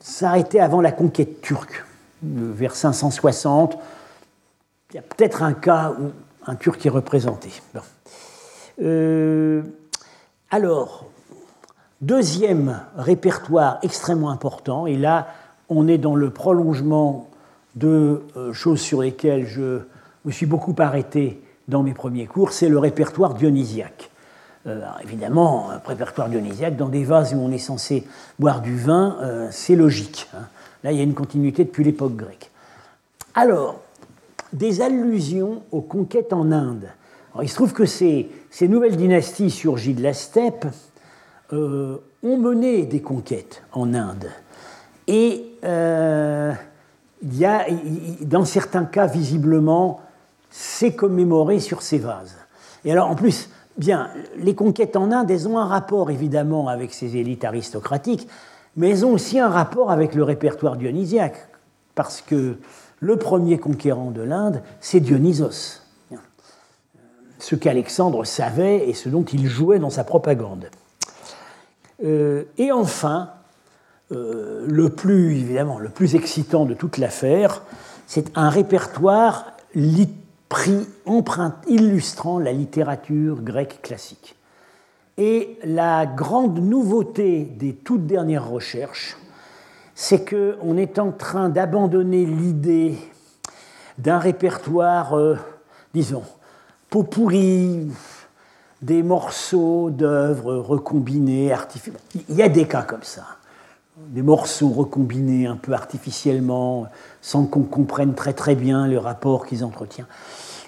s'arrêtait 0.00 0.60
avant 0.60 0.80
la 0.80 0.92
conquête 0.92 1.40
turque, 1.40 1.84
vers 2.22 2.74
560. 2.74 3.78
Il 4.90 4.96
y 4.96 4.98
a 4.98 5.02
peut-être 5.02 5.42
un 5.42 5.52
cas 5.52 5.94
où 5.98 6.10
un 6.46 6.54
Turc 6.56 6.84
est 6.84 6.90
représenté. 6.90 7.50
Euh, 8.80 9.62
alors, 10.50 11.06
deuxième 12.00 12.80
répertoire 12.96 13.78
extrêmement 13.82 14.30
important, 14.30 14.86
et 14.86 14.96
là, 14.96 15.28
on 15.68 15.88
est 15.88 15.98
dans 15.98 16.14
le 16.14 16.30
prolongement 16.30 17.28
de 17.76 18.22
euh, 18.36 18.52
choses 18.52 18.80
sur 18.80 19.02
lesquelles 19.02 19.46
je 19.46 19.80
me 20.24 20.32
suis 20.32 20.46
beaucoup 20.46 20.74
arrêté 20.78 21.40
dans 21.68 21.82
mes 21.82 21.94
premiers 21.94 22.26
cours, 22.26 22.52
c'est 22.52 22.68
le 22.68 22.78
répertoire 22.78 23.34
dionysiaque. 23.34 24.10
Euh, 24.66 24.80
évidemment, 25.02 25.70
un 25.70 25.80
répertoire 25.86 26.28
dionysiaque, 26.28 26.76
dans 26.76 26.88
des 26.88 27.04
vases 27.04 27.34
où 27.34 27.38
on 27.38 27.50
est 27.52 27.58
censé 27.58 28.04
boire 28.38 28.60
du 28.60 28.76
vin, 28.76 29.16
euh, 29.20 29.48
c'est 29.50 29.76
logique. 29.76 30.28
Hein. 30.34 30.46
Là, 30.82 30.92
il 30.92 30.98
y 30.98 31.00
a 31.00 31.04
une 31.04 31.14
continuité 31.14 31.64
depuis 31.64 31.84
l'époque 31.84 32.16
grecque. 32.16 32.50
Alors, 33.34 33.80
des 34.52 34.80
allusions 34.80 35.62
aux 35.72 35.80
conquêtes 35.80 36.32
en 36.32 36.50
Inde. 36.52 36.88
il 37.42 37.48
se 37.48 37.54
trouve 37.54 37.72
que 37.72 37.84
ces, 37.84 38.30
nouvelles 38.62 38.96
dynasties 38.96 39.50
surgies 39.50 39.94
de 39.94 40.02
la 40.02 40.14
steppe 40.14 40.66
euh, 41.52 41.96
ont 42.22 42.36
mené 42.36 42.84
des 42.86 43.00
conquêtes 43.00 43.62
en 43.72 43.94
Inde. 43.94 44.30
Et 45.06 45.44
il 45.62 47.36
y 47.36 47.44
a, 47.44 47.66
dans 48.20 48.44
certains 48.44 48.84
cas, 48.84 49.06
visiblement, 49.06 50.00
c'est 50.50 50.92
commémoré 50.92 51.60
sur 51.60 51.82
ces 51.82 51.98
vases. 51.98 52.36
Et 52.84 52.92
alors, 52.92 53.08
en 53.08 53.14
plus, 53.14 53.48
Bien, 53.78 54.10
les 54.36 54.56
conquêtes 54.56 54.96
en 54.96 55.12
Inde, 55.12 55.30
elles 55.30 55.46
ont 55.46 55.56
un 55.56 55.64
rapport 55.64 56.10
évidemment 56.10 56.66
avec 56.66 56.92
ces 56.92 57.16
élites 57.16 57.44
aristocratiques, 57.44 58.26
mais 58.76 58.90
elles 58.90 59.06
ont 59.06 59.12
aussi 59.12 59.38
un 59.38 59.48
rapport 59.48 59.92
avec 59.92 60.16
le 60.16 60.24
répertoire 60.24 60.76
dionysiaque, 60.76 61.48
parce 61.94 62.20
que 62.20 62.56
le 62.98 63.16
premier 63.16 63.58
conquérant 63.58 64.10
de 64.10 64.20
l'Inde, 64.20 64.62
c'est 64.80 64.98
Dionysos, 64.98 65.82
ce 67.38 67.54
qu'Alexandre 67.54 68.24
savait 68.24 68.88
et 68.88 68.94
ce 68.94 69.08
dont 69.08 69.22
il 69.22 69.46
jouait 69.46 69.78
dans 69.78 69.90
sa 69.90 70.02
propagande. 70.02 70.68
Euh, 72.04 72.44
et 72.56 72.72
enfin, 72.72 73.30
euh, 74.12 74.64
le 74.68 74.88
plus 74.88 75.32
évidemment 75.32 75.78
le 75.78 75.88
plus 75.88 76.14
excitant 76.14 76.64
de 76.64 76.74
toute 76.74 76.98
l'affaire, 76.98 77.62
c'est 78.06 78.36
un 78.36 78.48
répertoire 78.48 79.52
empreinte 81.04 81.56
illustrant 81.66 82.38
la 82.38 82.52
littérature 82.52 83.42
grecque 83.42 83.80
classique. 83.82 84.34
Et 85.18 85.58
la 85.64 86.06
grande 86.06 86.58
nouveauté 86.58 87.42
des 87.42 87.74
toutes 87.74 88.06
dernières 88.06 88.48
recherches, 88.48 89.16
c'est 89.94 90.24
qu'on 90.24 90.76
est 90.76 90.98
en 90.98 91.10
train 91.10 91.48
d'abandonner 91.48 92.24
l'idée 92.24 92.96
d'un 93.98 94.18
répertoire, 94.18 95.18
euh, 95.18 95.36
disons, 95.92 96.22
pot 96.88 97.02
pourri, 97.02 97.88
des 98.82 99.02
morceaux 99.02 99.90
d'œuvres 99.90 100.54
recombinés, 100.56 101.52
artificiels. 101.52 102.00
Il 102.28 102.36
y 102.36 102.42
a 102.42 102.48
des 102.48 102.66
cas 102.66 102.82
comme 102.82 103.02
ça. 103.02 103.24
Des 103.96 104.22
morceaux 104.22 104.68
recombinés 104.68 105.46
un 105.46 105.56
peu 105.56 105.72
artificiellement, 105.72 106.86
sans 107.20 107.46
qu'on 107.46 107.64
comprenne 107.64 108.14
très 108.14 108.32
très 108.32 108.54
bien 108.54 108.86
le 108.86 108.98
rapport 108.98 109.46
qu'ils 109.46 109.64
entretiennent. 109.64 110.06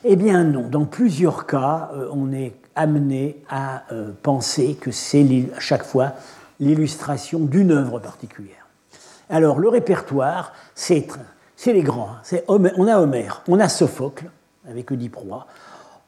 Eh 0.02 0.16
bien 0.16 0.44
non, 0.44 0.68
dans 0.68 0.86
plusieurs 0.86 1.46
cas, 1.46 1.90
euh, 1.94 2.08
on 2.12 2.32
est 2.32 2.54
amené 2.74 3.42
à 3.48 3.84
euh, 3.92 4.11
penser 4.22 4.74
que 4.80 4.90
c'est 4.90 5.24
à 5.56 5.61
chaque 5.61 5.84
fois 5.84 6.12
l'illustration 6.58 7.38
d'une 7.38 7.70
œuvre 7.70 8.00
particulière. 8.00 8.66
Alors 9.28 9.61
le 9.61 9.68
répertoire, 9.68 10.52
c'est 10.74 11.06
les 11.66 11.82
grands. 11.82 12.11
Hein. 12.32 12.38
on 12.48 12.86
a 12.88 12.98
Homère, 12.98 13.42
on 13.46 13.61
a 13.61 13.68
Sophocle, 13.68 14.30
avec 14.68 14.90
Oedipe 14.90 15.16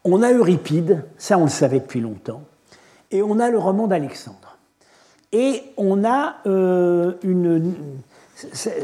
on 0.03 0.21
a 0.21 0.31
Euripide, 0.31 1.03
ça 1.17 1.37
on 1.37 1.43
le 1.43 1.49
savait 1.49 1.79
depuis 1.79 2.01
longtemps, 2.01 2.43
et 3.11 3.21
on 3.21 3.39
a 3.39 3.49
le 3.49 3.57
roman 3.57 3.87
d'Alexandre. 3.87 4.57
Et 5.31 5.63
on 5.77 6.03
a 6.03 6.35
euh, 6.45 7.13
une, 7.23 7.73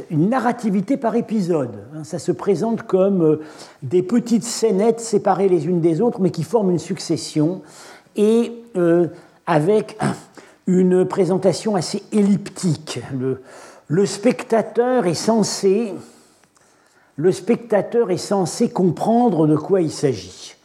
une 0.09 0.29
narrativité 0.29 0.97
par 0.97 1.15
épisode. 1.15 1.75
Hein. 1.95 2.03
Ça 2.03 2.19
se 2.19 2.31
présente 2.31 2.83
comme 2.83 3.21
euh, 3.23 3.41
des 3.83 4.03
petites 4.03 4.43
scénettes 4.43 4.99
séparées 4.99 5.49
les 5.49 5.67
unes 5.67 5.81
des 5.81 6.01
autres, 6.01 6.19
mais 6.21 6.31
qui 6.31 6.43
forment 6.43 6.71
une 6.71 6.79
succession, 6.79 7.61
et 8.15 8.51
euh, 8.75 9.07
avec 9.45 9.97
une 10.67 11.05
présentation 11.05 11.75
assez 11.75 12.03
elliptique. 12.11 12.99
Le, 13.87 14.05
spectateur 14.05 15.07
est 15.07 15.15
censé, 15.15 15.93
le 17.15 17.31
spectateur 17.31 18.11
est 18.11 18.17
censé 18.17 18.69
comprendre 18.69 19.47
de 19.47 19.55
quoi 19.55 19.81
il 19.81 19.91
s'agit. 19.91 20.55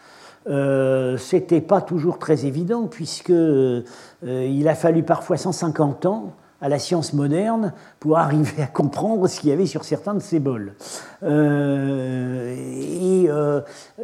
Euh, 0.47 1.17
c'était 1.17 1.61
pas 1.61 1.81
toujours 1.81 2.19
très 2.19 2.45
évident, 2.47 2.87
puisque 2.87 3.31
euh, 3.31 3.83
il 4.23 4.69
a 4.69 4.75
fallu 4.75 5.03
parfois 5.03 5.37
150 5.37 6.07
ans 6.07 6.33
à 6.61 6.69
la 6.69 6.79
science 6.79 7.13
moderne 7.13 7.73
pour 8.01 8.19
arriver 8.19 8.63
à 8.63 8.67
comprendre 8.67 9.27
ce 9.27 9.41
qu'il 9.41 9.51
y 9.51 9.53
avait 9.53 9.67
sur 9.67 9.85
certains 9.85 10.15
de 10.15 10.21
ces 10.21 10.41
bols. 10.41 10.75
Euh, 11.23 12.55
et 12.55 13.29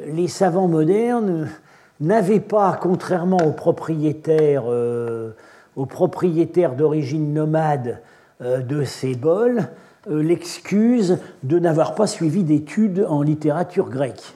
les 0.07 0.29
savants 0.29 0.69
modernes 0.69 1.49
n'avaient 2.01 2.41
pas, 2.41 2.79
contrairement 2.81 3.39
aux 3.39 3.53
propriétaires, 3.53 4.65
aux 5.77 5.87
propriétaires 5.87 6.75
d'origine 6.75 7.35
nomade 7.35 8.01
de 8.41 8.85
ces 8.85 9.15
bols, 9.15 9.69
l'excuse 10.11 11.19
de 11.43 11.59
n'avoir 11.59 11.95
pas 11.95 12.07
suivi 12.07 12.43
d'études 12.43 13.07
en 13.09 13.23
littérature 13.23 13.89
grecque. 13.89 14.35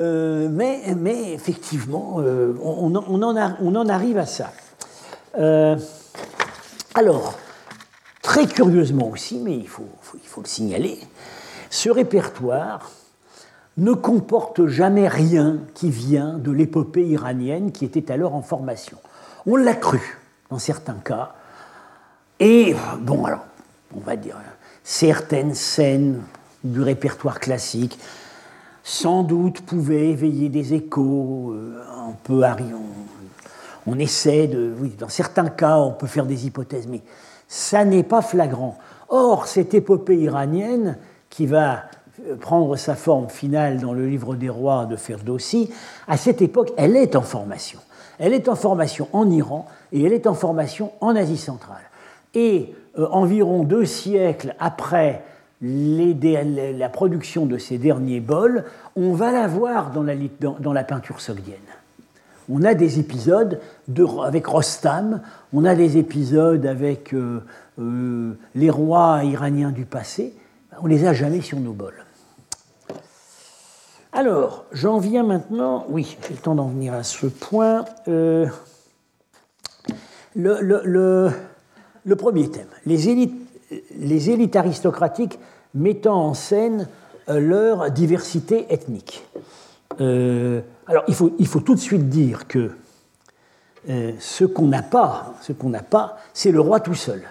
Euh, 0.00 0.48
mais, 0.48 1.34
effectivement, 1.34 2.18
euh, 2.18 2.52
on, 2.62 2.94
on, 2.94 3.74
en 3.74 3.88
arrive 3.88 4.16
à 4.16 4.26
ça. 4.26 4.52
alors, 6.94 7.34
très 8.22 8.46
curieusement 8.46 9.08
aussi, 9.08 9.40
mais 9.40 9.56
il 9.56 9.66
faut, 9.66 9.88
il 10.14 10.28
faut 10.28 10.40
le 10.40 10.46
signaler, 10.46 11.00
ce 11.68 11.90
répertoire 11.90 12.92
ne 13.78 13.92
comporte 13.92 14.66
jamais 14.66 15.08
rien 15.08 15.58
qui 15.74 15.90
vient 15.90 16.34
de 16.38 16.50
l'épopée 16.50 17.06
iranienne 17.06 17.72
qui 17.72 17.84
était 17.84 18.10
alors 18.12 18.34
en 18.34 18.42
formation. 18.42 18.98
On 19.46 19.56
l'a 19.56 19.74
cru, 19.74 20.18
dans 20.50 20.58
certains 20.58 20.98
cas. 21.04 21.34
Et, 22.40 22.74
bon, 23.00 23.24
alors, 23.24 23.46
on 23.96 24.00
va 24.00 24.16
dire, 24.16 24.36
certaines 24.84 25.54
scènes 25.54 26.22
du 26.64 26.80
répertoire 26.80 27.40
classique, 27.40 27.98
sans 28.82 29.22
doute 29.22 29.60
pouvaient 29.60 30.08
éveiller 30.08 30.48
des 30.48 30.74
échos 30.74 31.52
euh, 31.52 31.82
un 32.08 32.12
peu 32.24 32.42
on, 32.42 33.92
on, 33.92 33.98
essaie 33.98 34.46
de. 34.46 34.72
Oui, 34.80 34.94
dans 34.98 35.08
certains 35.08 35.48
cas, 35.48 35.76
on 35.76 35.92
peut 35.92 36.06
faire 36.06 36.26
des 36.26 36.46
hypothèses, 36.46 36.86
mais 36.86 37.02
ça 37.48 37.84
n'est 37.84 38.02
pas 38.02 38.22
flagrant. 38.22 38.78
Or, 39.08 39.46
cette 39.46 39.74
épopée 39.74 40.16
iranienne, 40.16 40.96
qui 41.30 41.46
va 41.46 41.84
euh, 42.26 42.36
prendre 42.36 42.76
sa 42.76 42.94
forme 42.94 43.28
finale 43.28 43.78
dans 43.80 43.92
le 43.92 44.06
livre 44.06 44.34
des 44.34 44.48
rois 44.48 44.86
de 44.86 44.96
Ferdowsi, 44.96 45.70
à 46.06 46.16
cette 46.16 46.42
époque, 46.42 46.72
elle 46.76 46.96
est 46.96 47.14
en 47.14 47.22
formation. 47.22 47.80
Elle 48.18 48.32
est 48.32 48.48
en 48.48 48.56
formation 48.56 49.08
en 49.12 49.30
Iran 49.30 49.66
et 49.92 50.02
elle 50.02 50.12
est 50.12 50.26
en 50.26 50.34
formation 50.34 50.92
en 51.00 51.14
Asie 51.14 51.36
centrale. 51.36 51.82
Et 52.34 52.74
environ 52.98 53.62
deux 53.64 53.84
siècles 53.84 54.54
après 54.58 55.22
la 55.60 56.88
production 56.88 57.46
de 57.46 57.58
ces 57.58 57.78
derniers 57.78 58.20
bols, 58.20 58.64
on 58.96 59.12
va 59.12 59.32
la 59.32 59.48
voir 59.48 59.90
dans 59.90 60.02
la, 60.72 60.84
peinture 60.84 61.20
sogdienne. 61.20 61.56
On 62.48 62.62
a 62.62 62.74
des 62.74 62.98
épisodes 62.98 63.60
avec 64.24 64.46
Rostam, 64.46 65.20
on 65.52 65.64
a 65.64 65.74
des 65.74 65.98
épisodes 65.98 66.64
avec 66.64 67.12
euh, 67.12 67.42
euh, 67.78 68.38
les 68.54 68.70
rois 68.70 69.22
iraniens 69.24 69.70
du 69.70 69.84
passé, 69.84 70.32
on 70.80 70.86
les 70.86 71.04
a 71.06 71.12
jamais 71.12 71.40
sur 71.40 71.58
nos 71.60 71.72
bols. 71.72 72.04
Alors, 74.12 74.64
j'en 74.72 74.98
viens 74.98 75.24
maintenant, 75.24 75.84
oui, 75.88 76.16
j'ai 76.26 76.34
le 76.34 76.40
temps 76.40 76.54
d'en 76.54 76.68
venir 76.68 76.94
à 76.94 77.02
ce 77.02 77.26
point. 77.26 77.84
le 80.34 81.30
premier 82.16 82.50
thème, 82.50 82.68
les 82.86 83.08
élites, 83.08 84.56
aristocratiques 84.56 85.38
mettant 85.74 86.26
en 86.26 86.34
scène 86.34 86.88
euh, 87.28 87.40
leur 87.40 87.90
diversité 87.90 88.66
ethnique. 88.72 89.24
Euh, 90.00 90.60
alors 90.86 91.04
il 91.08 91.14
faut, 91.14 91.60
tout 91.60 91.74
de 91.74 91.80
suite 91.80 92.08
dire 92.08 92.46
que 92.46 92.70
euh, 93.88 94.12
ce 94.18 94.44
qu'on 94.44 94.68
n'a 94.68 94.82
pas, 94.82 95.34
ce 95.42 95.52
c'est 96.34 96.52
le 96.52 96.60
roi 96.60 96.80
tout 96.80 96.94
seul. 96.94 97.22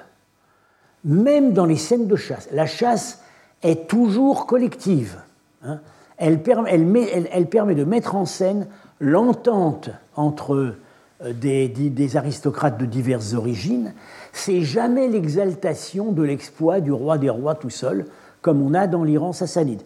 Même 1.03 1.53
dans 1.53 1.65
les 1.65 1.77
scènes 1.77 2.07
de 2.07 2.15
chasse, 2.15 2.47
la 2.51 2.65
chasse 2.65 3.21
est 3.63 3.87
toujours 3.87 4.45
collective. 4.45 5.17
Hein. 5.63 5.79
Elle, 6.17 6.41
permet 6.41 7.75
de 7.75 7.83
mettre 7.83 8.15
en 8.15 8.25
scène 8.25 8.67
l'entente 8.99 9.89
entre 10.15 10.75
des, 11.23 11.67
des, 11.67 12.17
aristocrates 12.17 12.77
de 12.77 12.85
diverses 12.85 13.33
origines 13.33 13.93
c'est 14.37 14.61
jamais 14.61 15.07
l'exaltation 15.07 16.11
de 16.11 16.21
l'exploit 16.21 16.79
du 16.79 16.91
roi 16.91 17.17
des 17.17 17.29
rois 17.29 17.55
tout 17.55 17.69
seul, 17.69 18.05
comme 18.41 18.61
on 18.61 18.73
a 18.73 18.87
dans 18.87 19.03
l'Iran 19.03 19.33
sassanide. 19.33 19.81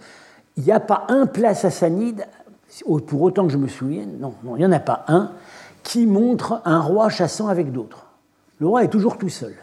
Il 0.57 0.63
n'y 0.63 0.71
a 0.71 0.79
pas 0.79 1.05
un 1.07 1.25
plat 1.25 1.55
sassanide, 1.55 2.25
pour 3.07 3.21
autant 3.21 3.47
que 3.47 3.53
je 3.53 3.57
me 3.57 3.67
souvienne, 3.67 4.19
non, 4.19 4.33
il 4.55 4.59
n'y 4.59 4.65
en 4.65 4.71
a 4.71 4.79
pas 4.79 5.05
un, 5.07 5.31
qui 5.83 6.05
montre 6.05 6.61
un 6.65 6.79
roi 6.79 7.09
chassant 7.09 7.47
avec 7.47 7.71
d'autres. 7.71 8.07
Le 8.59 8.67
roi 8.67 8.83
est 8.83 8.89
toujours 8.89 9.17
tout 9.17 9.29
seul. 9.29 9.53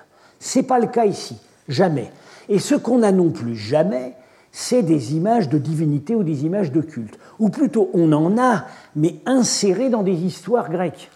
Ce 0.41 0.59
n'est 0.59 0.65
pas 0.65 0.79
le 0.79 0.87
cas 0.87 1.05
ici, 1.05 1.37
jamais. 1.69 2.11
Et 2.49 2.59
ce 2.59 2.75
qu'on 2.75 2.99
n'a 2.99 3.13
non 3.13 3.31
plus 3.31 3.57
jamais, 3.57 4.15
c'est 4.51 4.83
des 4.83 5.15
images 5.15 5.49
de 5.49 5.59
divinité 5.59 6.15
ou 6.15 6.23
des 6.23 6.45
images 6.45 6.73
de 6.73 6.81
culte. 6.81 7.19
Ou 7.39 7.51
plutôt, 7.51 7.91
on 7.93 8.13
en 8.13 8.39
a, 8.39 8.65
mais 8.97 9.17
insérées 9.27 9.91
dans 9.91 10.03
des 10.03 10.25
histoires 10.25 10.71
grecques. 10.71 11.11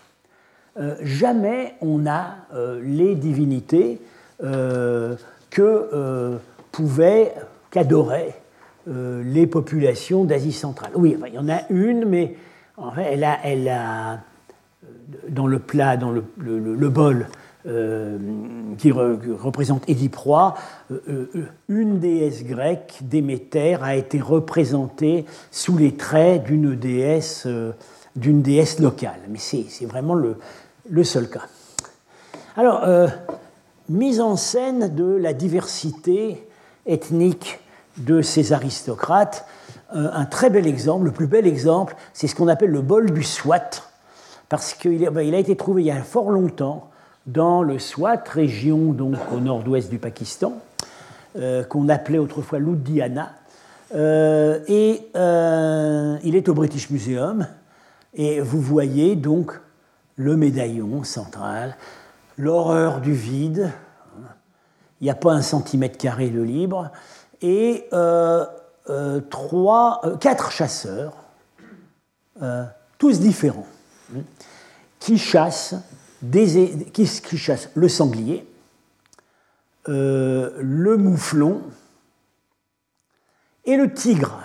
Euh, 0.79 0.97
jamais 1.03 1.75
on 1.83 2.07
a 2.07 2.37
euh, 2.55 2.81
les 2.83 3.15
divinités 3.15 4.01
euh, 4.43 5.17
que 5.51 6.39
pouvaient, 6.71 7.35
qu'adoraient 7.71 8.35
les 8.87 9.47
populations 9.47 10.25
d'Asie 10.25 10.53
centrale. 10.53 10.91
Oui, 10.97 11.17
il 11.29 11.35
y 11.35 11.39
en 11.39 11.49
a 11.49 11.61
une, 11.71 12.07
mais 12.07 12.35
en 12.77 12.91
fait, 12.91 13.13
elle 13.13 13.23
a, 13.23 13.39
elle 13.45 13.69
a 13.69 14.21
dans 15.29 15.47
le 15.47 15.59
plat, 15.59 15.97
dans 15.97 16.11
le, 16.11 16.89
bol 16.89 17.27
qui 18.79 18.91
représente 18.91 19.89
Édiproie, 19.89 20.55
une 21.69 22.01
déesse 22.01 22.45
grecque, 22.45 22.99
Déméter, 23.03 23.77
a 23.81 23.95
été 23.95 24.21
représentée 24.21 25.27
sous 25.53 25.77
les 25.77 25.95
traits 25.95 26.43
d'une 26.43 26.75
déesse, 26.75 27.47
d'une 28.17 28.43
déesse 28.43 28.81
locale. 28.81 29.21
Mais 29.29 29.39
c'est 29.39 29.87
vraiment 29.87 30.15
le, 30.15 30.39
le 30.91 31.05
seul 31.05 31.29
cas. 31.29 31.47
Alors, 32.57 32.83
euh, 32.85 33.07
mise 33.89 34.21
en 34.21 34.37
scène 34.37 34.95
de 34.95 35.17
la 35.17 35.33
diversité 35.33 36.47
ethnique 36.87 37.61
de 37.97 38.23
ces 38.23 38.53
aristocrates, 38.53 39.47
euh, 39.95 40.11
un 40.13 40.25
très 40.25 40.51
bel 40.51 40.67
exemple, 40.67 41.05
le 41.05 41.13
plus 41.13 41.27
bel 41.27 41.47
exemple, 41.47 41.97
c'est 42.13 42.27
ce 42.27 42.35
qu'on 42.35 42.49
appelle 42.49 42.71
le 42.71 42.83
bol 42.83 43.11
du 43.11 43.23
Swat, 43.23 43.71
parce 44.49 44.75
qu'il 44.75 45.09
ben, 45.11 45.35
a 45.35 45.39
été 45.39 45.57
trouvé 45.57 45.83
il 45.83 45.87
y 45.87 45.91
a 45.91 46.03
fort 46.03 46.31
longtemps 46.31 46.91
dans 47.27 47.63
le 47.63 47.79
Swat, 47.79 48.25
région 48.29 48.93
donc 48.93 49.17
au 49.33 49.39
nord-ouest 49.39 49.89
du 49.89 49.99
Pakistan, 49.99 50.55
euh, 51.37 51.65
qu'on 51.65 51.89
appelait 51.89 52.19
autrefois 52.19 52.59
l'Uddiyana. 52.59 53.33
et 53.95 55.11
il 55.15 56.37
est 56.37 56.49
au 56.49 56.55
British 56.55 56.91
Museum. 56.91 57.47
Et 58.15 58.41
vous 58.41 58.61
voyez 58.61 59.17
donc 59.17 59.59
le 60.23 60.37
médaillon 60.37 61.05
central, 61.05 61.77
l'horreur 62.39 63.01
du 63.01 63.13
vide, 63.13 63.73
il 65.01 65.05
n'y 65.05 65.11
a 65.11 65.17
pas 65.17 65.33
un 65.33 65.43
centimètre 65.43 65.99
carré 65.99 66.31
de 66.31 66.41
libre, 66.41 66.91
et 67.41 67.89
euh, 67.93 68.47
euh, 68.89 69.21
trois, 69.21 70.01
euh, 70.05 70.17
quatre 70.17 70.51
chasseurs, 70.51 71.15
tous 72.99 73.21
différents, 73.21 73.67
qui 74.99 75.19
chassent, 75.19 75.77
qui, 76.93 77.07
chassent 77.37 77.71
le 77.75 77.89
sanglier, 77.89 78.45
le 79.87 80.97
mouflon 80.97 81.63
et 83.65 83.77
le 83.77 83.93
tigre. 83.95 84.41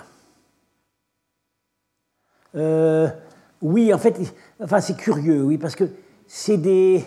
oui, 2.54 3.92
en 3.92 3.98
fait, 3.98 4.20
Enfin, 4.62 4.80
c'est 4.80 4.96
curieux, 4.96 5.42
oui, 5.42 5.58
parce 5.58 5.76
que 5.76 5.84
c'est 6.26 6.56
des. 6.56 7.04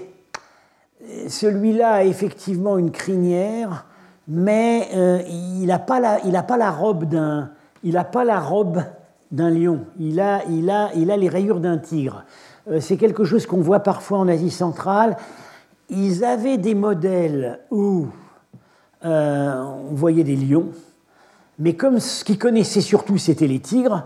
Celui-là 1.28 1.94
a 1.94 2.04
effectivement 2.04 2.78
une 2.78 2.92
crinière, 2.92 3.86
mais 4.28 4.88
euh, 4.94 5.22
il 5.28 5.66
n'a 5.66 5.80
pas, 5.80 6.00
la, 6.00 6.72
robe 6.72 7.06
d'un. 7.06 7.52
Pas 8.12 8.24
la 8.24 8.40
robe 8.40 8.84
d'un 9.32 9.50
lion. 9.50 9.80
Il 10.00 10.20
a, 10.20 10.44
il, 10.50 10.70
a, 10.70 10.92
il 10.96 11.12
a 11.12 11.18
les 11.18 11.28
rayures 11.28 11.60
d'un 11.60 11.78
tigre. 11.78 12.24
Euh, 12.70 12.80
c'est 12.80 12.98
quelque 12.98 13.24
chose 13.24 13.46
qu'on 13.46 13.62
voit 13.62 13.82
parfois 13.82 14.20
en 14.20 14.28
Asie 14.28 14.52
centrale. 14.52 15.18
Ils 15.90 16.24
avaient 16.24 16.58
des 16.58 16.76
modèles 16.76 17.60
où 17.72 18.08
euh, 19.04 19.64
on 19.92 19.96
voyait 19.96 20.24
des 20.24 20.36
lions, 20.36 20.70
Mais 21.58 21.74
comme 21.74 22.00
ce 22.00 22.24
qu'ils 22.24 22.38
connaissaient 22.38 22.82
surtout, 22.82 23.18
c'était 23.18 23.48
les 23.48 23.60
tigres, 23.60 24.04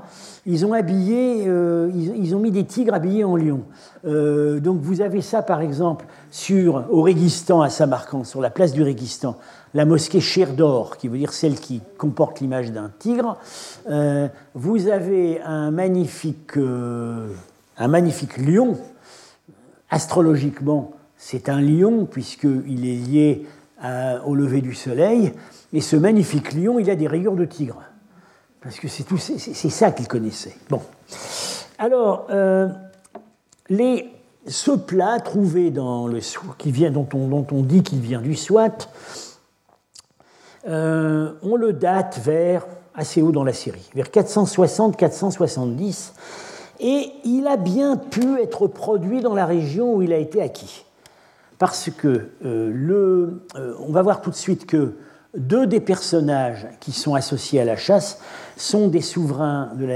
ils 0.48 0.66
ont, 0.66 0.74
habillé, 0.74 1.46
euh, 1.48 1.90
ils, 1.94 2.36
ont 2.36 2.40
mis 2.40 2.52
des 2.52 2.66
tigres 2.66 2.94
habillés 2.94 3.24
en 3.24 3.36
lions. 3.36 3.64
Euh, 4.06 4.60
donc 4.60 4.80
vous 4.80 5.02
avez 5.02 5.22
ça, 5.22 5.42
par 5.42 5.62
exemple, 5.62 6.06
sur, 6.30 6.86
au 6.92 7.02
Régistan 7.02 7.62
à 7.62 7.70
Samarkand, 7.70 8.24
sur 8.24 8.42
la 8.42 8.52
place 8.52 8.72
du 8.72 8.84
Régistan, 8.84 9.38
la 9.74 9.86
mosquée 9.86 10.22
d'or, 10.56 10.98
qui 10.98 11.08
veut 11.08 11.18
dire 11.18 11.34
celle 11.34 11.56
qui 11.56 11.82
comporte 11.98 12.42
l'image 12.42 12.72
d'un 12.72 12.92
tigre. 13.00 13.38
Euh, 13.90 14.28
vous 14.54 14.88
avez 14.88 15.42
un 15.42 15.72
magnifique, 15.72 16.58
un 16.58 17.88
magnifique 17.88 18.38
lion. 18.38 18.78
Astrologiquement, 19.90 20.92
c'est 21.18 21.50
un 21.50 21.60
lion, 21.60 22.06
puisqu'il 22.06 22.86
est 22.86 23.08
lié 23.08 23.46
au 24.26 24.36
lever 24.36 24.62
du 24.62 24.76
soleil. 24.76 25.34
Et 25.74 25.82
ce 25.82 25.96
magnifique 25.96 26.54
lion, 26.54 26.80
il 26.80 26.90
a 26.90 26.96
des 26.96 27.08
rayures 27.08 27.36
de 27.36 27.46
tigre. 27.46 27.82
Parce 28.66 28.80
que 28.80 28.88
c'est, 28.88 29.70
ça 29.70 29.92
qu'il 29.92 30.08
connaissait. 30.08 30.56
Bon. 30.72 30.82
Alors, 31.78 32.26
euh, 32.32 32.68
les, 33.70 34.10
ce 34.48 34.72
plat 34.72 35.20
trouvé 35.20 35.70
dans 35.70 36.08
le 36.08 36.18
qui 36.58 36.72
vient, 36.72 36.90
dont, 36.90 37.08
on, 37.14 37.28
dont 37.28 37.46
on 37.52 37.62
dit 37.62 37.84
qu'il 37.84 38.00
vient 38.00 38.22
du 38.22 38.34
Swat, 38.34 38.90
euh, 40.68 41.34
on 41.44 41.58
le 41.58 41.74
date 41.74 42.20
vers 42.24 42.66
assez 42.96 43.22
haut 43.22 43.32
dans 43.32 43.44
la 43.44 43.54
Syrie, 43.54 43.88
vers 43.94 44.08
460-470, 44.08 46.14
et 46.80 47.12
il 47.24 47.46
a 47.46 47.58
bien 47.58 47.98
pu 47.98 48.42
être 48.42 48.66
produit 48.66 49.22
dans 49.22 49.36
la 49.36 49.46
région 49.46 49.94
où 49.94 50.02
il 50.02 50.12
a 50.12 50.18
été 50.18 50.42
acquis. 50.42 50.86
Parce 51.60 51.92
que 51.96 52.30
euh, 52.44 52.72
le, 52.74 53.46
on 53.80 53.92
va 53.92 54.02
voir 54.02 54.22
tout 54.22 54.32
de 54.32 54.36
suite 54.36 54.66
que 54.66 54.96
deux 55.38 55.68
des 55.68 55.80
personnages 55.80 56.68
qui 56.80 56.92
sont 56.92 57.16
associés 57.16 57.60
à 57.60 57.66
la 57.66 57.76
chasse 57.76 58.20
sont 58.58 58.88
des 58.88 59.02
souverains, 59.02 59.72
de 59.76 59.88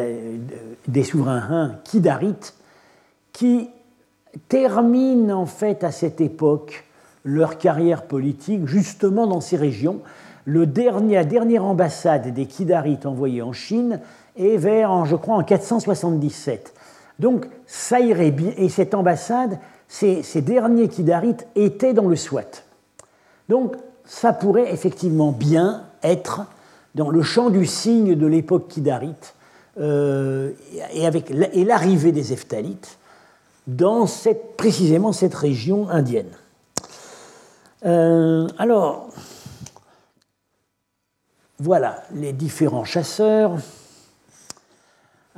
des 0.88 1.04
souverains 1.04 1.76
kidarites 1.84 2.54
qui 3.32 3.70
terminent 4.48 5.34
en 5.34 5.46
fait 5.46 5.84
à 5.84 5.92
cette 5.92 6.22
époque 6.22 6.86
leur 7.24 7.58
carrière 7.58 8.04
politique 8.04 8.68
justement 8.68 9.28
dans 9.28 9.42
ces 9.42 9.58
régions. 9.58 10.00
Le 10.46 10.66
dernier, 10.66 11.16
la 11.16 11.26
dernière 11.26 11.66
ambassade 11.66 12.34
des 12.34 12.46
Kidarites 12.46 13.06
envoyée 13.06 13.42
en 13.42 13.54
Chine 13.54 14.00
est 14.38 14.58
vers, 14.58 15.06
je 15.06 15.16
crois, 15.16 15.36
en 15.36 15.44
477. 15.44 16.74
Donc 17.20 17.46
ça 17.68 18.00
irait 18.00 18.32
bien. 18.32 18.54
Et 18.58 18.70
cette 18.70 18.96
ambassade, 18.96 19.60
ces, 19.88 20.24
ces 20.24 20.42
derniers 20.42 20.88
Kidarites 20.88 21.46
étaient 21.56 21.94
dans 21.94 22.08
le 22.08 22.16
Swat. 22.16 22.64
Donc 23.48 23.76
ça 24.10 24.34
pourrait 24.34 24.74
effectivement 24.74 25.32
bien 25.32 25.84
être 26.02 26.42
dans 26.96 27.12
le 27.12 27.22
champ 27.22 27.52
du 27.52 27.68
signe 27.68 28.16
de 28.16 28.26
l'époque 28.26 28.68
kidarite 28.68 29.36
euh, 29.80 30.52
et, 30.94 31.06
avec, 31.06 31.30
et 31.30 31.64
l'arrivée 31.64 32.12
des 32.12 32.34
Eftalites 32.34 32.98
dans 33.68 34.08
cette, 34.08 34.58
précisément 34.58 35.14
cette 35.14 35.36
région 35.36 35.88
indienne. 35.90 36.32
Euh, 37.86 38.48
alors, 38.58 39.10
voilà 41.60 42.04
les 42.16 42.34
différents 42.34 42.86
chasseurs. 42.86 43.58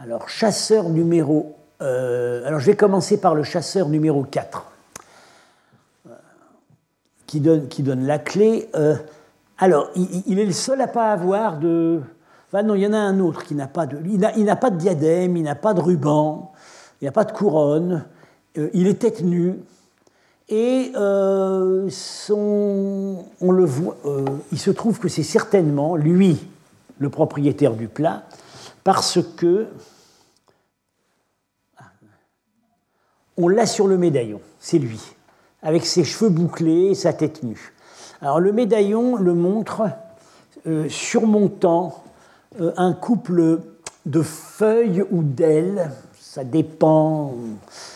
Alors, 0.02 0.30
chasseur 0.30 0.88
numéro. 0.88 1.58
Euh, 1.82 2.48
alors, 2.48 2.62
je 2.62 2.68
vais 2.68 2.78
commencer 2.78 3.20
par 3.20 3.36
le 3.36 3.44
chasseur 3.44 3.90
numéro 3.90 4.24
4 4.24 4.71
qui 7.32 7.82
donne, 7.84 8.06
la 8.06 8.20
clé. 8.20 8.70
Euh, 8.76 8.96
alors, 9.58 9.90
il, 9.96 10.38
est 10.40 10.46
le 10.46 10.52
seul 10.52 10.82
à 10.82 10.88
pas 10.88 11.12
avoir 11.12 11.60
de. 11.60 12.02
Enfin, 12.48 12.64
non, 12.64 12.76
il 12.76 12.82
y 12.82 12.88
en 12.88 12.94
a 12.94 12.98
un 12.98 13.20
autre 13.20 13.44
qui 13.44 13.56
n'a 13.56 13.68
pas 13.68 13.86
de. 13.86 14.00
Il 14.06 14.46
n'a 14.46 14.56
pas 14.56 14.70
de 14.70 14.78
diadème, 14.78 15.38
il 15.38 15.44
n'a 15.44 15.56
pas 15.56 15.74
de 15.74 15.80
ruban, 15.80 16.52
il 17.02 17.06
n'a 17.06 17.12
pas 17.12 17.24
de 17.24 17.32
couronne, 17.32 18.06
euh, 18.58 18.70
il 18.74 18.88
est 18.88 18.96
tête 18.96 19.24
nue. 19.24 19.56
Et 20.50 20.92
euh, 20.96 21.88
son, 21.90 23.24
on 23.40 23.52
le 23.52 23.64
voit, 23.64 23.96
il 24.52 24.60
se 24.60 24.70
trouve 24.70 25.00
que 25.00 25.08
c'est 25.08 25.24
certainement 25.24 25.96
lui, 25.96 26.46
le 26.98 27.10
propriétaire 27.10 27.74
du 27.74 27.88
plat, 27.88 28.24
parce 28.84 29.20
que 29.38 29.68
on 33.38 33.48
l'a 33.48 33.66
sur 33.66 33.88
le 33.88 33.98
médaillon, 33.98 34.42
c'est 34.60 34.78
lui 34.78 35.00
avec 35.62 35.86
ses 35.86 36.04
cheveux 36.04 36.30
bouclés 36.30 36.92
et 36.92 36.96
sa 36.96 37.14
tête 37.14 37.44
nue. 37.44 37.74
Alors 38.22 38.40
le 38.40 38.52
médaillon 38.52 39.16
le 39.16 39.34
montre 39.34 39.84
euh, 40.68 40.88
surmontant 40.90 42.04
euh, 42.60 42.72
un 42.78 42.94
couple 42.94 43.62
de 44.06 44.22
feuilles 44.22 45.04
ou 45.10 45.24
d'ailes, 45.24 45.90
ça 46.20 46.44
dépend, 46.44 47.34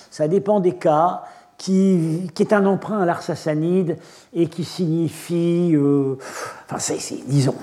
ça 0.10 0.28
dépend 0.28 0.60
des 0.60 0.74
cas, 0.74 1.24
qui, 1.58 2.28
est 2.40 2.54
un 2.54 2.66
emprunt 2.66 3.00
à 3.00 3.06
l'art 3.06 3.22
sassanide 3.22 3.98
et 4.34 4.48
qui 4.48 4.64
signifie, 4.64 5.72
euh, 5.76 6.18
enfin 6.66 6.80
c'est, 6.80 6.98
disons, 7.28 7.56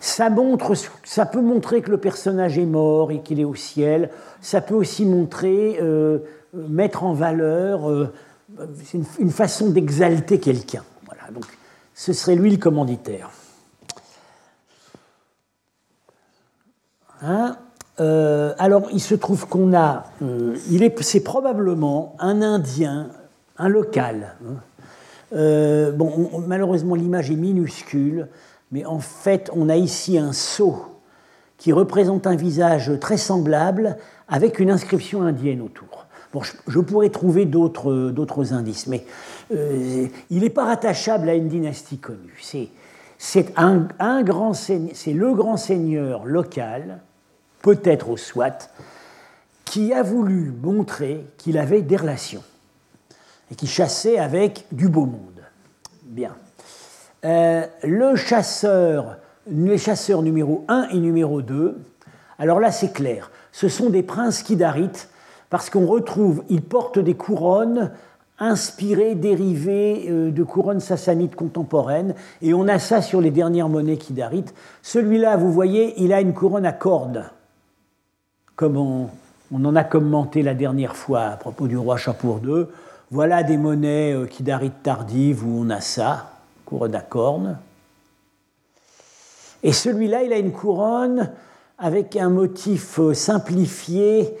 ça, 0.00 0.30
montre, 0.30 0.72
ça 1.04 1.26
peut 1.26 1.42
montrer 1.42 1.82
que 1.82 1.90
le 1.90 1.98
personnage 1.98 2.58
est 2.58 2.66
mort 2.66 3.10
et 3.10 3.20
qu'il 3.20 3.38
est 3.38 3.44
au 3.44 3.54
ciel, 3.54 4.10
ça 4.40 4.62
peut 4.62 4.74
aussi 4.74 5.04
montrer, 5.04 5.80
mettre 6.54 7.04
en 7.04 7.12
valeur 7.12 8.10
c'est 8.84 8.98
une, 9.18 9.30
façon 9.30 9.70
d'exalter 9.70 10.38
quelqu'un. 10.38 10.84
Voilà, 11.06 11.30
donc 11.32 11.46
ce 11.94 12.12
serait 12.12 12.36
lui 12.36 12.50
le 12.50 12.58
commanditaire. 12.58 13.30
Hein 17.22 17.56
euh, 17.98 18.54
alors, 18.58 18.88
il 18.92 19.00
se 19.00 19.14
trouve 19.14 19.46
qu'on 19.48 19.74
a, 19.74 20.04
euh, 20.22 20.56
c'est 21.00 21.24
probablement 21.24 22.14
un 22.18 22.42
Indien, 22.42 23.08
un 23.56 23.68
local. 23.68 24.36
Hein. 24.44 24.56
Euh, 25.34 25.92
malheureusement, 26.46 26.94
l'image 26.94 27.30
est 27.30 27.36
minuscule, 27.36 28.28
mais 28.70 28.84
en 28.84 29.00
fait, 29.00 29.50
on 29.54 29.68
a 29.68 29.76
ici 29.76 30.18
un 30.18 30.32
sceau 30.32 30.84
qui 31.56 31.72
représente 31.72 32.26
un 32.26 32.36
visage 32.36 32.92
très 33.00 33.16
semblable 33.16 33.96
avec 34.28 34.58
une 34.60 34.70
inscription 34.70 35.22
indienne 35.22 35.62
autour 35.62 36.05
je, 36.44 36.80
pourrais 36.80 37.10
trouver 37.10 37.46
d'autres 37.46 38.52
indices, 38.52 38.86
mais 38.86 39.04
euh, 39.54 40.06
il 40.30 40.40
n'est 40.40 40.50
pas 40.50 40.64
rattachable 40.64 41.28
à 41.28 41.34
une 41.34 41.48
dynastie 41.48 41.98
connue. 41.98 42.38
C'est 42.40 42.70
le 43.18 45.34
grand 45.34 45.56
seigneur 45.56 46.24
local, 46.24 47.00
peut-être 47.62 48.10
au 48.10 48.16
Swat, 48.16 48.58
qui 49.64 49.92
a 49.92 50.02
voulu 50.02 50.52
montrer 50.62 51.26
qu'il 51.38 51.58
avait 51.58 51.82
des 51.82 51.96
relations 51.96 52.42
et 53.50 53.54
qui 53.54 53.66
chassait 53.66 54.18
avec 54.18 54.66
du 54.72 54.88
beau 54.88 55.06
monde. 55.06 55.42
Bien. 56.04 56.36
Euh, 57.24 57.66
le 57.82 58.16
chasseur, 58.16 59.18
les 59.48 59.78
chasseurs 59.78 60.22
numéro 60.22 60.64
1 60.68 60.88
et 60.90 60.98
numéro 60.98 61.42
2, 61.42 61.78
alors 62.38 62.60
là 62.60 62.70
c'est 62.70 62.92
clair, 62.92 63.30
ce 63.52 63.68
sont 63.68 63.90
des 63.90 64.02
princes 64.02 64.42
kidarites 64.42 65.08
parce 65.50 65.70
qu'on 65.70 65.86
retrouve, 65.86 66.42
ils 66.48 66.62
portent 66.62 66.98
des 66.98 67.14
couronnes 67.14 67.92
inspirées, 68.38 69.14
dérivées 69.14 70.06
euh, 70.08 70.30
de 70.30 70.42
couronnes 70.42 70.80
sassanides 70.80 71.34
contemporaines, 71.34 72.14
et 72.42 72.52
on 72.52 72.68
a 72.68 72.78
ça 72.78 73.00
sur 73.00 73.20
les 73.20 73.30
dernières 73.30 73.68
monnaies 73.68 73.96
kidarites. 73.96 74.54
Celui-là, 74.82 75.36
vous 75.36 75.52
voyez, 75.52 75.94
il 76.02 76.12
a 76.12 76.20
une 76.20 76.34
couronne 76.34 76.66
à 76.66 76.72
cordes, 76.72 77.24
comme 78.54 78.76
on, 78.76 79.08
en 79.52 79.76
a 79.76 79.84
commenté 79.84 80.42
la 80.42 80.54
dernière 80.54 80.96
fois 80.96 81.22
à 81.22 81.36
propos 81.36 81.66
du 81.66 81.78
roi 81.78 81.96
Chapour 81.96 82.40
II. 82.44 82.66
Voilà 83.10 83.42
des 83.42 83.56
monnaies 83.56 84.12
euh, 84.12 84.26
kidarites 84.26 84.82
tardives 84.82 85.46
où 85.46 85.60
on 85.60 85.70
a 85.70 85.80
ça, 85.80 86.32
couronne 86.64 86.94
à 86.94 87.00
cornes. 87.00 87.58
Et 89.62 89.72
celui-là, 89.72 90.22
il 90.24 90.32
a 90.32 90.38
une 90.38 90.52
couronne 90.52 91.30
avec 91.78 92.16
un 92.16 92.28
motif 92.28 92.98
euh, 92.98 93.14
simplifié 93.14 94.34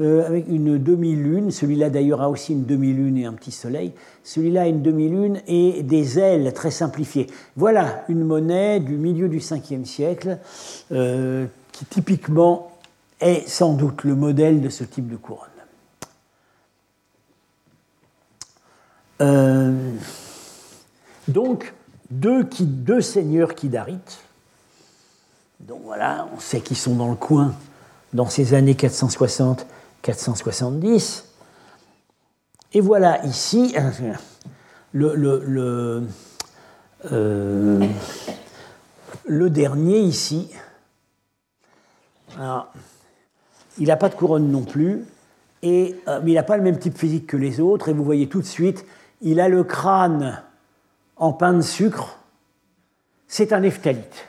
euh, 0.00 0.26
avec 0.26 0.48
une 0.48 0.78
demi-lune. 0.78 1.50
Celui-là 1.50 1.90
d'ailleurs 1.90 2.22
a 2.22 2.30
aussi 2.30 2.52
une 2.52 2.64
demi-lune 2.64 3.18
et 3.18 3.26
un 3.26 3.34
petit 3.34 3.50
soleil. 3.50 3.92
Celui-là 4.24 4.62
a 4.62 4.66
une 4.66 4.80
demi-lune 4.80 5.42
et 5.46 5.82
des 5.82 6.18
ailes 6.18 6.52
très 6.54 6.70
simplifiées. 6.70 7.26
Voilà 7.56 8.04
une 8.08 8.24
monnaie 8.24 8.80
du 8.80 8.96
milieu 8.96 9.28
du 9.28 9.38
5e 9.38 9.84
siècle 9.84 10.38
euh, 10.92 11.46
qui 11.72 11.84
typiquement 11.84 12.72
est 13.20 13.46
sans 13.46 13.74
doute 13.74 14.04
le 14.04 14.14
modèle 14.14 14.62
de 14.62 14.70
ce 14.70 14.84
type 14.84 15.08
de 15.08 15.16
couronne. 15.16 15.48
Euh, 19.20 19.92
donc, 21.28 21.74
deux, 22.10 22.48
deux 22.60 23.02
seigneurs 23.02 23.54
kidarites. 23.54 24.20
Donc 25.60 25.80
voilà, 25.84 26.28
on 26.34 26.40
sait 26.40 26.60
qu'ils 26.60 26.78
sont 26.78 26.96
dans 26.96 27.10
le 27.10 27.16
coin 27.16 27.54
dans 28.14 28.26
ces 28.26 28.54
années 28.54 28.74
460 28.74 29.66
470. 30.02 31.28
Et 32.74 32.80
voilà 32.80 33.24
ici 33.24 33.74
le, 34.92 36.06
euh, 37.12 37.88
dernier 39.48 39.98
ici, 39.98 40.50
il 43.78 43.86
n'a 43.86 43.96
pas 43.96 44.08
de 44.08 44.14
couronne 44.14 44.50
non 44.50 44.62
plus, 44.62 45.04
et, 45.62 45.96
euh, 46.08 46.20
mais 46.22 46.32
il 46.32 46.34
n'a 46.34 46.42
pas 46.42 46.56
le 46.56 46.62
même 46.62 46.78
type 46.78 46.96
physique 46.96 47.26
que 47.26 47.36
les 47.36 47.60
autres, 47.60 47.88
et 47.88 47.92
vous 47.92 48.04
voyez 48.04 48.28
tout 48.28 48.40
de 48.40 48.46
suite, 48.46 48.84
il 49.20 49.40
a 49.40 49.48
le 49.48 49.64
crâne 49.64 50.42
en 51.16 51.32
pain 51.32 51.52
de 51.52 51.60
sucre, 51.60 52.18
c'est 53.28 53.52
un 53.52 53.62
ephtalite. 53.62 54.26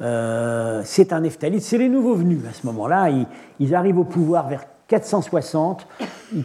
Euh, 0.00 0.82
c'est 0.84 1.12
un 1.12 1.22
ephtalite, 1.24 1.62
c'est 1.62 1.78
les 1.78 1.88
nouveaux 1.88 2.14
venus 2.14 2.40
à 2.48 2.52
ce 2.52 2.66
moment-là, 2.66 3.10
ils, 3.58 3.74
arrivent 3.74 3.98
au 3.98 4.04
pouvoir 4.04 4.48
vers 4.48 4.64
460, 4.88 5.86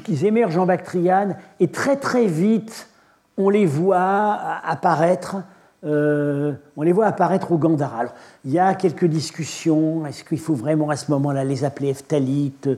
ils 0.10 0.26
émergent 0.26 0.58
en 0.58 0.66
Bactriane, 0.66 1.38
et 1.60 1.70
très 1.70 1.96
très 1.96 2.26
vite, 2.26 2.90
on 3.38 3.50
les 3.50 3.66
voit 3.66 4.38
apparaître 4.64 5.38
euh, 5.86 6.54
on 6.78 6.82
les 6.82 6.92
voit 6.92 7.06
apparaître 7.06 7.52
au 7.52 7.58
Gandhara. 7.58 8.00
Alors, 8.00 8.14
il 8.44 8.52
y 8.52 8.58
a 8.58 8.74
quelques 8.74 9.06
discussions. 9.06 10.06
Est-ce 10.08 10.24
qu'il 10.24 10.40
faut 10.40 10.56
vraiment 10.56 10.90
à 10.90 10.96
ce 10.96 11.12
moment-là 11.12 11.44
les 11.44 11.64
appeler 11.64 11.90
Eftalites 11.90 12.70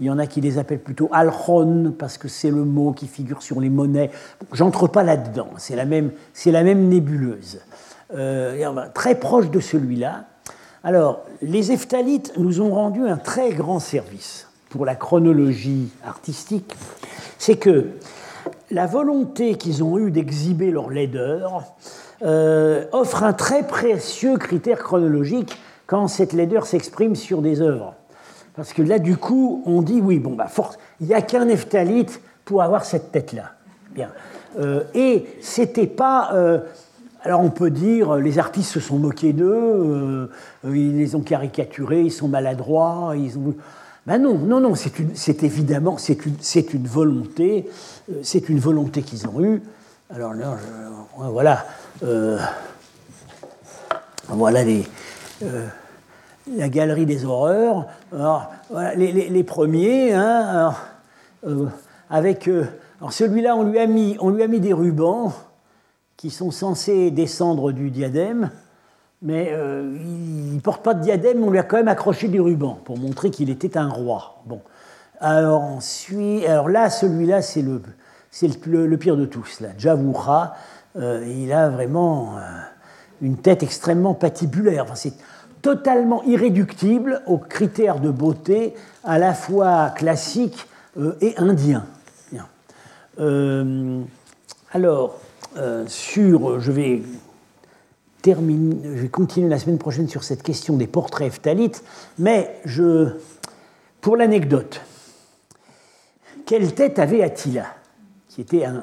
Il 0.00 0.06
y 0.06 0.10
en 0.10 0.18
a 0.18 0.26
qui 0.26 0.40
les 0.40 0.56
appellent 0.56 0.82
plutôt 0.82 1.10
Alron, 1.12 1.94
parce 1.98 2.16
que 2.16 2.28
c'est 2.28 2.50
le 2.50 2.64
mot 2.64 2.92
qui 2.92 3.06
figure 3.06 3.42
sur 3.42 3.60
les 3.60 3.68
monnaies. 3.68 4.10
J'entre 4.52 4.86
pas 4.86 5.02
là-dedans. 5.02 5.48
C'est 5.58 5.76
la 5.76 5.84
c'est 6.32 6.52
la 6.52 6.62
même 6.62 6.88
nébuleuse. 6.88 7.60
Euh, 8.14 8.88
très 8.92 9.14
proche 9.14 9.50
de 9.50 9.60
celui-là. 9.60 10.24
Alors, 10.82 11.22
les 11.40 11.72
Eftalites 11.72 12.32
nous 12.36 12.60
ont 12.60 12.74
rendu 12.74 13.06
un 13.06 13.16
très 13.16 13.52
grand 13.52 13.78
service 13.78 14.46
pour 14.68 14.84
la 14.84 14.94
chronologie 14.94 15.88
artistique. 16.06 16.74
C'est 17.38 17.56
que 17.56 17.86
la 18.70 18.86
volonté 18.86 19.54
qu'ils 19.54 19.82
ont 19.82 19.98
eue 19.98 20.10
d'exhiber 20.10 20.70
leur 20.70 20.90
laideur, 20.90 21.64
euh, 22.22 22.84
offre 22.92 23.22
un 23.22 23.32
très 23.32 23.66
précieux 23.66 24.36
critère 24.36 24.78
chronologique 24.78 25.58
quand 25.86 26.08
cette 26.08 26.32
laideur 26.32 26.66
s'exprime 26.66 27.14
sur 27.14 27.40
des 27.40 27.60
œuvres. 27.60 27.94
Parce 28.56 28.72
que 28.72 28.82
là, 28.82 28.98
du 28.98 29.16
coup, 29.16 29.62
on 29.66 29.82
dit 29.82 30.00
oui, 30.00 30.18
bon, 30.18 30.34
bah, 30.34 30.46
force, 30.46 30.78
il 31.00 31.06
n'y 31.06 31.14
a 31.14 31.22
qu'un 31.22 31.48
ephtalite 31.48 32.20
pour 32.44 32.62
avoir 32.62 32.84
cette 32.84 33.10
tête-là. 33.12 33.52
Bien. 33.90 34.10
Euh, 34.58 34.84
et 34.94 35.26
c'était 35.40 35.86
pas. 35.86 36.30
Euh, 36.34 36.60
alors 37.24 37.40
on 37.40 37.48
peut 37.50 37.70
dire, 37.70 38.16
les 38.16 38.38
artistes 38.38 38.70
se 38.70 38.80
sont 38.80 38.98
moqués 38.98 39.32
d'eux, 39.32 40.30
ils 40.64 40.96
les 40.98 41.14
ont 41.14 41.22
caricaturés, 41.22 42.02
ils 42.02 42.12
sont 42.12 42.28
maladroits, 42.28 43.14
ils 43.16 43.38
ont. 43.38 43.54
Ben 44.06 44.18
non, 44.18 44.36
non, 44.36 44.60
non, 44.60 44.74
c'est 44.74 45.42
évidemment, 45.42 45.96
c'est 45.96 46.26
une, 46.26 46.86
volonté, 46.86 47.70
c'est 48.22 48.50
une 48.50 48.58
volonté 48.58 49.00
qu'ils 49.00 49.26
ont 49.26 49.42
eue. 49.42 49.62
Alors 50.14 50.34
là, 50.34 50.58
voilà, 51.16 51.64
euh, 52.02 52.38
voilà 54.28 54.62
euh, 55.42 55.66
la 56.54 56.68
galerie 56.68 57.06
des 57.06 57.24
horreurs. 57.24 57.86
Les, 58.94 59.44
premiers, 59.44 60.12
hein, 60.12 60.74
euh, 61.46 61.64
avec. 62.10 62.46
alors 63.00 63.12
celui-là, 63.14 63.56
on 63.56 63.62
lui 63.62 63.78
a 63.78 63.86
mis 63.86 64.60
des 64.60 64.74
rubans 64.74 65.32
qui 66.16 66.30
sont 66.30 66.50
censés 66.50 67.10
descendre 67.10 67.72
du 67.72 67.90
diadème, 67.90 68.50
mais 69.22 69.52
il 69.52 70.54
ne 70.54 70.60
porte 70.60 70.82
pas 70.82 70.94
de 70.94 71.02
diadème, 71.02 71.42
on 71.42 71.50
lui 71.50 71.58
a 71.58 71.62
quand 71.62 71.76
même 71.76 71.88
accroché 71.88 72.28
des 72.28 72.38
rubans 72.38 72.78
pour 72.84 72.98
montrer 72.98 73.30
qu'il 73.30 73.50
était 73.50 73.76
un 73.76 73.88
roi. 73.88 74.42
Bon. 74.46 74.60
Alors, 75.20 75.62
ensuite, 75.62 76.44
alors 76.44 76.68
là, 76.68 76.90
celui-là, 76.90 77.40
c'est 77.40 77.62
le, 77.62 78.96
pire 78.96 79.16
de 79.16 79.24
tous. 79.24 79.60
Là. 79.60 79.70
Euh, 80.96 81.26
il 81.26 81.52
a 81.52 81.68
vraiment 81.70 82.36
euh, 82.36 82.40
une 83.22 83.36
tête 83.36 83.62
extrêmement 83.62 84.14
patibulaire. 84.14 84.86
c'est 84.94 85.14
totalement 85.62 86.22
irréductible 86.24 87.22
aux 87.26 87.38
critères 87.38 88.00
de 88.00 88.10
beauté 88.10 88.74
à 89.02 89.18
la 89.18 89.32
fois 89.32 89.90
classiques 89.96 90.68
euh, 90.98 91.16
et 91.22 91.34
indiens. 91.38 91.86
alors, 94.72 95.18
sur, 95.86 96.60
je 96.60 96.72
vais 96.72 97.02
terminer, 98.22 98.76
je 98.84 99.02
vais 99.02 99.08
continuer 99.08 99.48
la 99.48 99.58
semaine 99.58 99.78
prochaine 99.78 100.08
sur 100.08 100.24
cette 100.24 100.42
question 100.42 100.76
des 100.76 100.86
portraits 100.86 101.32
phtalites, 101.32 101.84
mais 102.18 102.58
je, 102.64 103.10
pour 104.00 104.16
l'anecdote, 104.16 104.80
quelle 106.46 106.74
tête 106.74 106.98
avait 106.98 107.22
Attila, 107.22 107.66
qui 108.28 108.40
était 108.40 108.64
un 108.64 108.82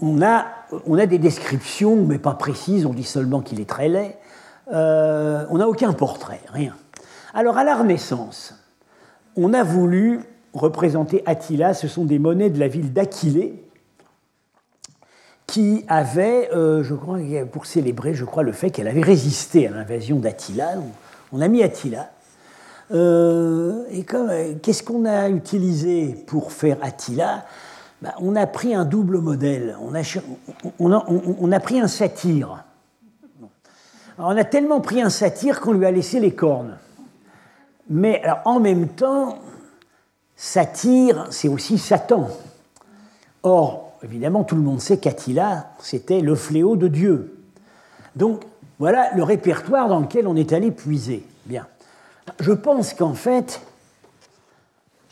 on 0.00 0.22
a, 0.22 0.46
on 0.86 0.98
a 0.98 1.06
des 1.06 1.18
descriptions, 1.18 1.96
mais 1.96 2.18
pas 2.18 2.34
précises, 2.34 2.86
on 2.86 2.92
dit 2.92 3.04
seulement 3.04 3.40
qu'il 3.40 3.60
est 3.60 3.68
très 3.68 3.88
laid. 3.88 4.16
Euh, 4.72 5.44
on 5.50 5.58
n'a 5.58 5.68
aucun 5.68 5.92
portrait, 5.92 6.40
rien. 6.52 6.76
Alors 7.34 7.58
à 7.58 7.64
la 7.64 7.76
Renaissance, 7.76 8.54
on 9.36 9.52
a 9.52 9.62
voulu 9.64 10.20
représenter 10.52 11.22
Attila, 11.26 11.74
ce 11.74 11.88
sont 11.88 12.04
des 12.04 12.18
monnaies 12.18 12.50
de 12.50 12.60
la 12.60 12.68
ville 12.68 12.92
d'Aquilée, 12.92 13.64
qui 15.52 15.84
avait, 15.86 16.48
euh, 16.54 16.82
je 16.82 16.94
crois, 16.94 17.18
pour 17.52 17.66
célébrer, 17.66 18.14
je 18.14 18.24
crois, 18.24 18.42
le 18.42 18.52
fait 18.52 18.70
qu'elle 18.70 18.88
avait 18.88 19.02
résisté 19.02 19.68
à 19.68 19.70
l'invasion 19.70 20.18
d'Attila. 20.18 20.76
On 21.30 21.42
a 21.42 21.48
mis 21.48 21.62
Attila. 21.62 22.10
Euh, 22.90 23.84
et 23.90 24.06
qu'est-ce 24.62 24.82
qu'on 24.82 25.04
a 25.04 25.28
utilisé 25.28 26.14
pour 26.26 26.52
faire 26.52 26.78
Attila? 26.80 27.44
Bah, 28.00 28.14
on 28.18 28.34
a 28.34 28.46
pris 28.46 28.74
un 28.74 28.86
double 28.86 29.18
modèle, 29.18 29.76
on 29.78 29.94
a, 29.94 31.60
pris 31.60 31.80
un 31.80 31.86
satyre. 31.86 32.64
on 34.16 34.34
a 34.34 34.44
tellement 34.44 34.80
pris 34.80 35.02
un 35.02 35.10
satyre 35.10 35.60
qu'on 35.60 35.72
lui 35.72 35.84
a 35.84 35.90
laissé 35.90 36.18
les 36.18 36.34
cornes. 36.34 36.78
Mais 37.90 38.22
en 38.46 38.58
même 38.58 38.88
temps, 38.88 39.38
satyre, 40.34 41.26
c'est 41.28 41.48
aussi 41.48 41.76
Satan. 41.76 42.28
Or, 43.42 43.91
évidemment, 44.04 44.44
tout 44.44 44.56
le 44.56 44.62
monde 44.62 44.80
sait 44.80 44.98
qu'Attila, 44.98 45.70
c'était 45.78 46.20
le 46.20 46.34
fléau 46.34 46.76
de 46.76 46.88
Dieu. 46.88 47.38
Donc, 48.16 48.42
voilà 48.78 49.14
le 49.14 49.22
répertoire 49.22 49.88
dans 49.88 50.00
lequel 50.00 50.26
on 50.26 50.36
est 50.36 50.52
allé 50.52 50.70
puiser. 50.70 51.24
Bien. 51.46 51.66
Je 52.40 52.52
pense 52.52 52.94
qu'en 52.94 53.14
fait, 53.14 53.60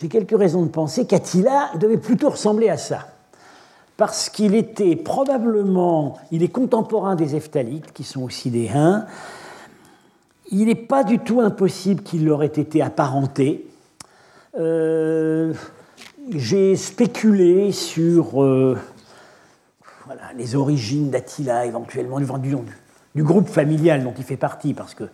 j'ai 0.01 0.09
quelques 0.09 0.37
raisons 0.37 0.63
de 0.63 0.71
penser 0.71 1.07
qu'Attila 1.07 1.71
devait 1.79 1.99
plutôt 1.99 2.31
ressembler 2.31 2.69
à 2.69 2.79
ça. 2.79 3.09
Parce 3.97 4.31
qu'il 4.31 4.55
était 4.55 4.97
probablement, 4.97 6.19
il 6.31 6.43
est 6.43 6.49
contemporain 6.49 7.17
des 7.17 7.37
Eftalites, 7.37 7.93
qui 7.93 8.03
sont 8.03 8.23
aussi 8.23 8.51
des 8.51 8.69
Huns. 8.69 9.05
Il 10.51 10.67
n'est 10.67 10.75
pas 10.75 11.05
du 11.05 11.19
tout 11.19 11.41
impossible 11.41 12.03
qu'il 12.03 12.25
leur 12.25 12.43
ait 12.43 12.47
été 12.47 12.81
apparenté. 12.81 13.69
Euh, 14.59 15.53
j'ai 16.29 16.77
spéculé 16.77 17.73
sur 17.73 18.43
euh, 18.43 18.77
les 20.37 20.55
origines 20.55 21.11
d'Attila, 21.11 21.67
éventuellement 21.67 22.21
du, 22.39 23.25
groupe 23.25 23.49
familial 23.49 24.05
dont 24.05 24.15
il 24.17 24.25
fait 24.25 24.37
partie, 24.37 24.75
parce 24.75 24.95
que 24.95 25.05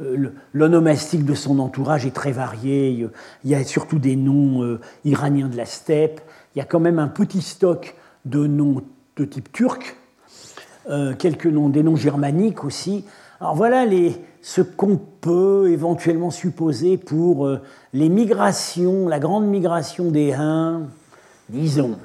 euh, 0.00 0.32
l'onomastique 0.52 1.24
de 1.24 1.34
son 1.34 1.58
entourage 1.58 2.04
est 2.06 2.14
très 2.14 2.32
varié. 2.32 3.08
Il 3.44 3.50
y 3.50 3.54
a 3.54 3.64
surtout 3.64 3.98
des 3.98 4.16
noms 4.16 4.62
euh, 4.62 4.80
iraniens 5.04 5.48
de 5.48 5.56
la 5.56 5.66
steppe. 5.66 6.20
Il 6.54 6.58
y 6.58 6.62
a 6.62 6.64
quand 6.64 6.80
même 6.80 6.98
un 6.98 7.08
petit 7.08 7.42
stock 7.42 7.94
de 8.24 8.46
noms 8.46 8.82
de 9.16 9.24
type 9.24 9.52
turc, 9.52 9.96
quelques 11.18 11.46
noms, 11.46 11.68
des 11.68 11.82
noms 11.82 11.96
germaniques 11.96 12.64
aussi. 12.64 13.04
Alors 13.40 13.54
voilà 13.54 13.84
les, 13.84 14.16
ce 14.48 14.60
qu'on 14.60 14.96
peut 14.96 15.70
éventuellement 15.72 16.30
supposer 16.30 16.98
pour 16.98 17.48
les 17.92 18.08
migrations, 18.08 19.08
la 19.08 19.18
grande 19.18 19.48
migration 19.48 20.12
des 20.12 20.32
Huns, 20.32 20.86
disons, 21.48 21.96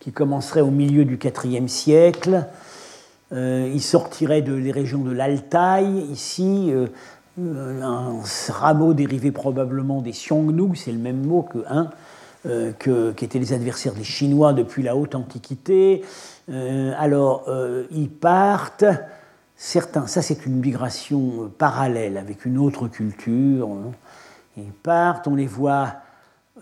qui 0.00 0.10
commencerait 0.10 0.62
au 0.62 0.70
milieu 0.70 1.04
du 1.04 1.18
IVe 1.44 1.68
siècle. 1.68 2.46
ils 3.30 3.82
sortiraient 3.82 4.40
de 4.40 4.54
les 4.54 4.72
régions 4.72 5.02
de 5.02 5.12
l'Altaï, 5.12 6.06
ici, 6.10 6.72
euh, 7.38 7.82
un 7.82 8.20
rameau 8.50 8.92
dérivé 8.92 9.30
probablement 9.30 10.02
des 10.02 10.10
Xiongnu, 10.10 10.76
c'est 10.76 10.92
le 10.92 10.98
même 10.98 11.24
mot 11.24 11.42
que 11.42 11.64
un, 11.66 11.88
euh, 12.44 12.72
que, 12.78 13.12
qui 13.12 13.24
étaient 13.24 13.38
les 13.38 13.54
adversaires 13.54 13.94
des 13.94 14.04
Chinois 14.04 14.52
depuis 14.52 14.82
la 14.82 14.96
haute 14.96 15.14
Antiquité. 15.14 16.02
Euh, 16.50 16.92
alors, 16.98 17.46
ils 17.90 18.10
partent, 18.10 18.84
certains, 19.62 20.06
ça 20.06 20.22
c'est 20.22 20.44
une 20.46 20.60
migration 20.60 21.50
parallèle 21.56 22.16
avec 22.16 22.44
une 22.44 22.58
autre 22.58 22.88
culture. 22.88 23.68
Hein. 23.68 23.92
Ils 24.56 24.72
partent, 24.72 25.28
on 25.28 25.34
les 25.34 25.46
voit, 25.46 25.94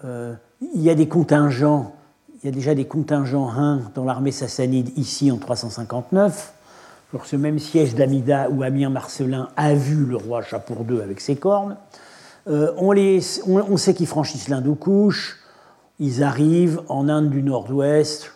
il 0.05 0.39
y 0.75 0.91
a 0.91 0.95
des 0.95 1.09
contingents, 1.09 1.97
il 2.43 2.47
y 2.47 2.49
a 2.49 2.53
déjà 2.53 2.75
des 2.75 2.85
contingents 2.87 3.51
hein, 3.51 3.81
dans 3.95 4.05
l'armée 4.05 4.31
sassanide 4.31 4.97
ici 4.97 5.31
en 5.31 5.39
359 5.39 6.55
ce 7.25 7.37
même 7.37 7.59
siège 7.59 7.95
d'Amida 7.95 8.49
où 8.51 8.63
Amir 8.63 8.91
Marcelin 8.91 9.49
a 9.57 9.75
vu 9.75 10.05
le 10.05 10.17
roi 10.17 10.43
Chapour 10.43 10.85
II 10.89 11.01
avec 11.01 11.21
ses 11.21 11.37
cornes. 11.37 11.77
Euh, 12.49 12.73
on, 12.79 12.93
les, 12.93 13.21
on, 13.47 13.77
sait 13.77 13.95
qu'ils 13.95 14.07
franchissent 14.07 14.49
l'Indo-Couche, 14.49 15.39
ils 15.99 16.23
arrivent 16.23 16.81
en 16.89 17.09
Inde 17.09 17.29
du 17.29 17.43
Nord-Ouest, 17.43 18.33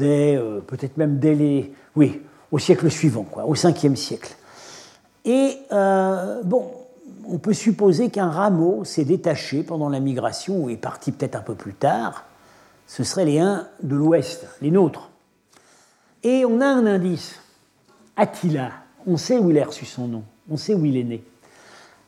euh, 0.00 0.60
peut-être 0.60 0.96
même 0.96 1.18
dès 1.18 1.34
les, 1.34 1.72
oui, 1.94 2.22
au 2.50 2.58
siècle 2.58 2.90
suivant, 2.90 3.24
quoi, 3.24 3.44
au 3.44 3.54
5e 3.54 3.96
siècle. 3.96 4.34
Et 5.24 5.58
euh, 5.72 6.42
bon, 6.44 6.70
on 7.28 7.38
peut 7.38 7.52
supposer 7.52 8.10
qu'un 8.10 8.30
rameau 8.30 8.84
s'est 8.84 9.04
détaché 9.04 9.62
pendant 9.62 9.88
la 9.88 10.00
migration 10.00 10.64
ou 10.64 10.70
est 10.70 10.76
parti 10.76 11.12
peut-être 11.12 11.36
un 11.36 11.42
peu 11.42 11.54
plus 11.54 11.74
tard. 11.74 12.24
Ce 12.86 13.04
seraient 13.04 13.26
les 13.26 13.38
uns 13.38 13.66
de 13.82 13.94
l'ouest, 13.94 14.46
les 14.62 14.70
nôtres. 14.70 15.10
Et 16.22 16.44
on 16.44 16.60
a 16.60 16.66
un 16.66 16.86
indice. 16.86 17.36
Attila, 18.16 18.72
on 19.06 19.16
sait 19.16 19.38
où 19.38 19.50
il 19.50 19.58
a 19.58 19.64
reçu 19.64 19.84
son 19.84 20.08
nom, 20.08 20.24
on 20.50 20.56
sait 20.56 20.74
où 20.74 20.84
il 20.84 20.96
est 20.96 21.04
né. 21.04 21.22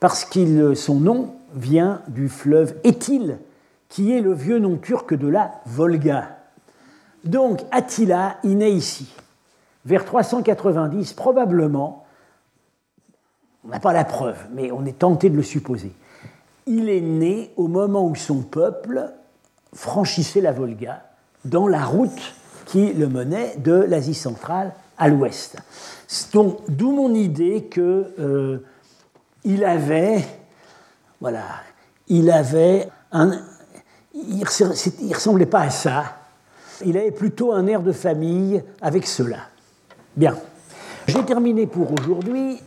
Parce 0.00 0.24
que 0.24 0.74
son 0.74 0.98
nom 0.98 1.34
vient 1.54 2.00
du 2.08 2.28
fleuve 2.28 2.74
Éthyle, 2.84 3.38
qui 3.88 4.12
est 4.12 4.20
le 4.20 4.32
vieux 4.32 4.58
nom 4.58 4.76
turc 4.76 5.14
de 5.14 5.28
la 5.28 5.52
Volga. 5.66 6.38
Donc 7.24 7.60
Attila, 7.70 8.38
il 8.42 8.58
naît 8.58 8.72
ici, 8.72 9.12
vers 9.84 10.04
390, 10.04 11.12
probablement, 11.14 12.04
on 13.64 13.68
n'a 13.68 13.80
pas 13.80 13.92
la 13.92 14.04
preuve, 14.04 14.38
mais 14.52 14.70
on 14.72 14.84
est 14.84 14.98
tenté 14.98 15.30
de 15.30 15.36
le 15.36 15.42
supposer. 15.42 15.92
Il 16.66 16.88
est 16.88 17.00
né 17.00 17.52
au 17.56 17.68
moment 17.68 18.06
où 18.06 18.14
son 18.14 18.42
peuple 18.42 19.10
franchissait 19.74 20.40
la 20.40 20.52
Volga, 20.52 21.04
dans 21.44 21.66
la 21.66 21.84
route 21.84 22.34
qui 22.66 22.92
le 22.92 23.08
menait 23.08 23.56
de 23.56 23.72
l'Asie 23.72 24.14
centrale 24.14 24.72
à 24.98 25.08
l'ouest. 25.08 25.56
D'où 26.32 26.92
mon 26.92 27.14
idée 27.14 27.64
que 27.64 28.12
euh, 28.18 28.58
il 29.44 29.64
avait, 29.64 30.24
voilà, 31.20 31.44
il 32.08 32.30
avait 32.30 32.88
un, 33.10 33.40
il, 34.14 34.44
il 35.00 35.14
ressemblait 35.14 35.46
pas 35.46 35.62
à 35.62 35.70
ça. 35.70 36.04
Il 36.84 36.96
avait 36.96 37.10
plutôt 37.10 37.52
un 37.52 37.66
air 37.66 37.82
de 37.82 37.92
famille 37.92 38.62
avec 38.80 39.06
cela. 39.06 39.38
Bien. 40.20 40.36
J'ai 41.08 41.24
terminé 41.24 41.66
pour 41.66 41.98
aujourd'hui. 41.98 42.60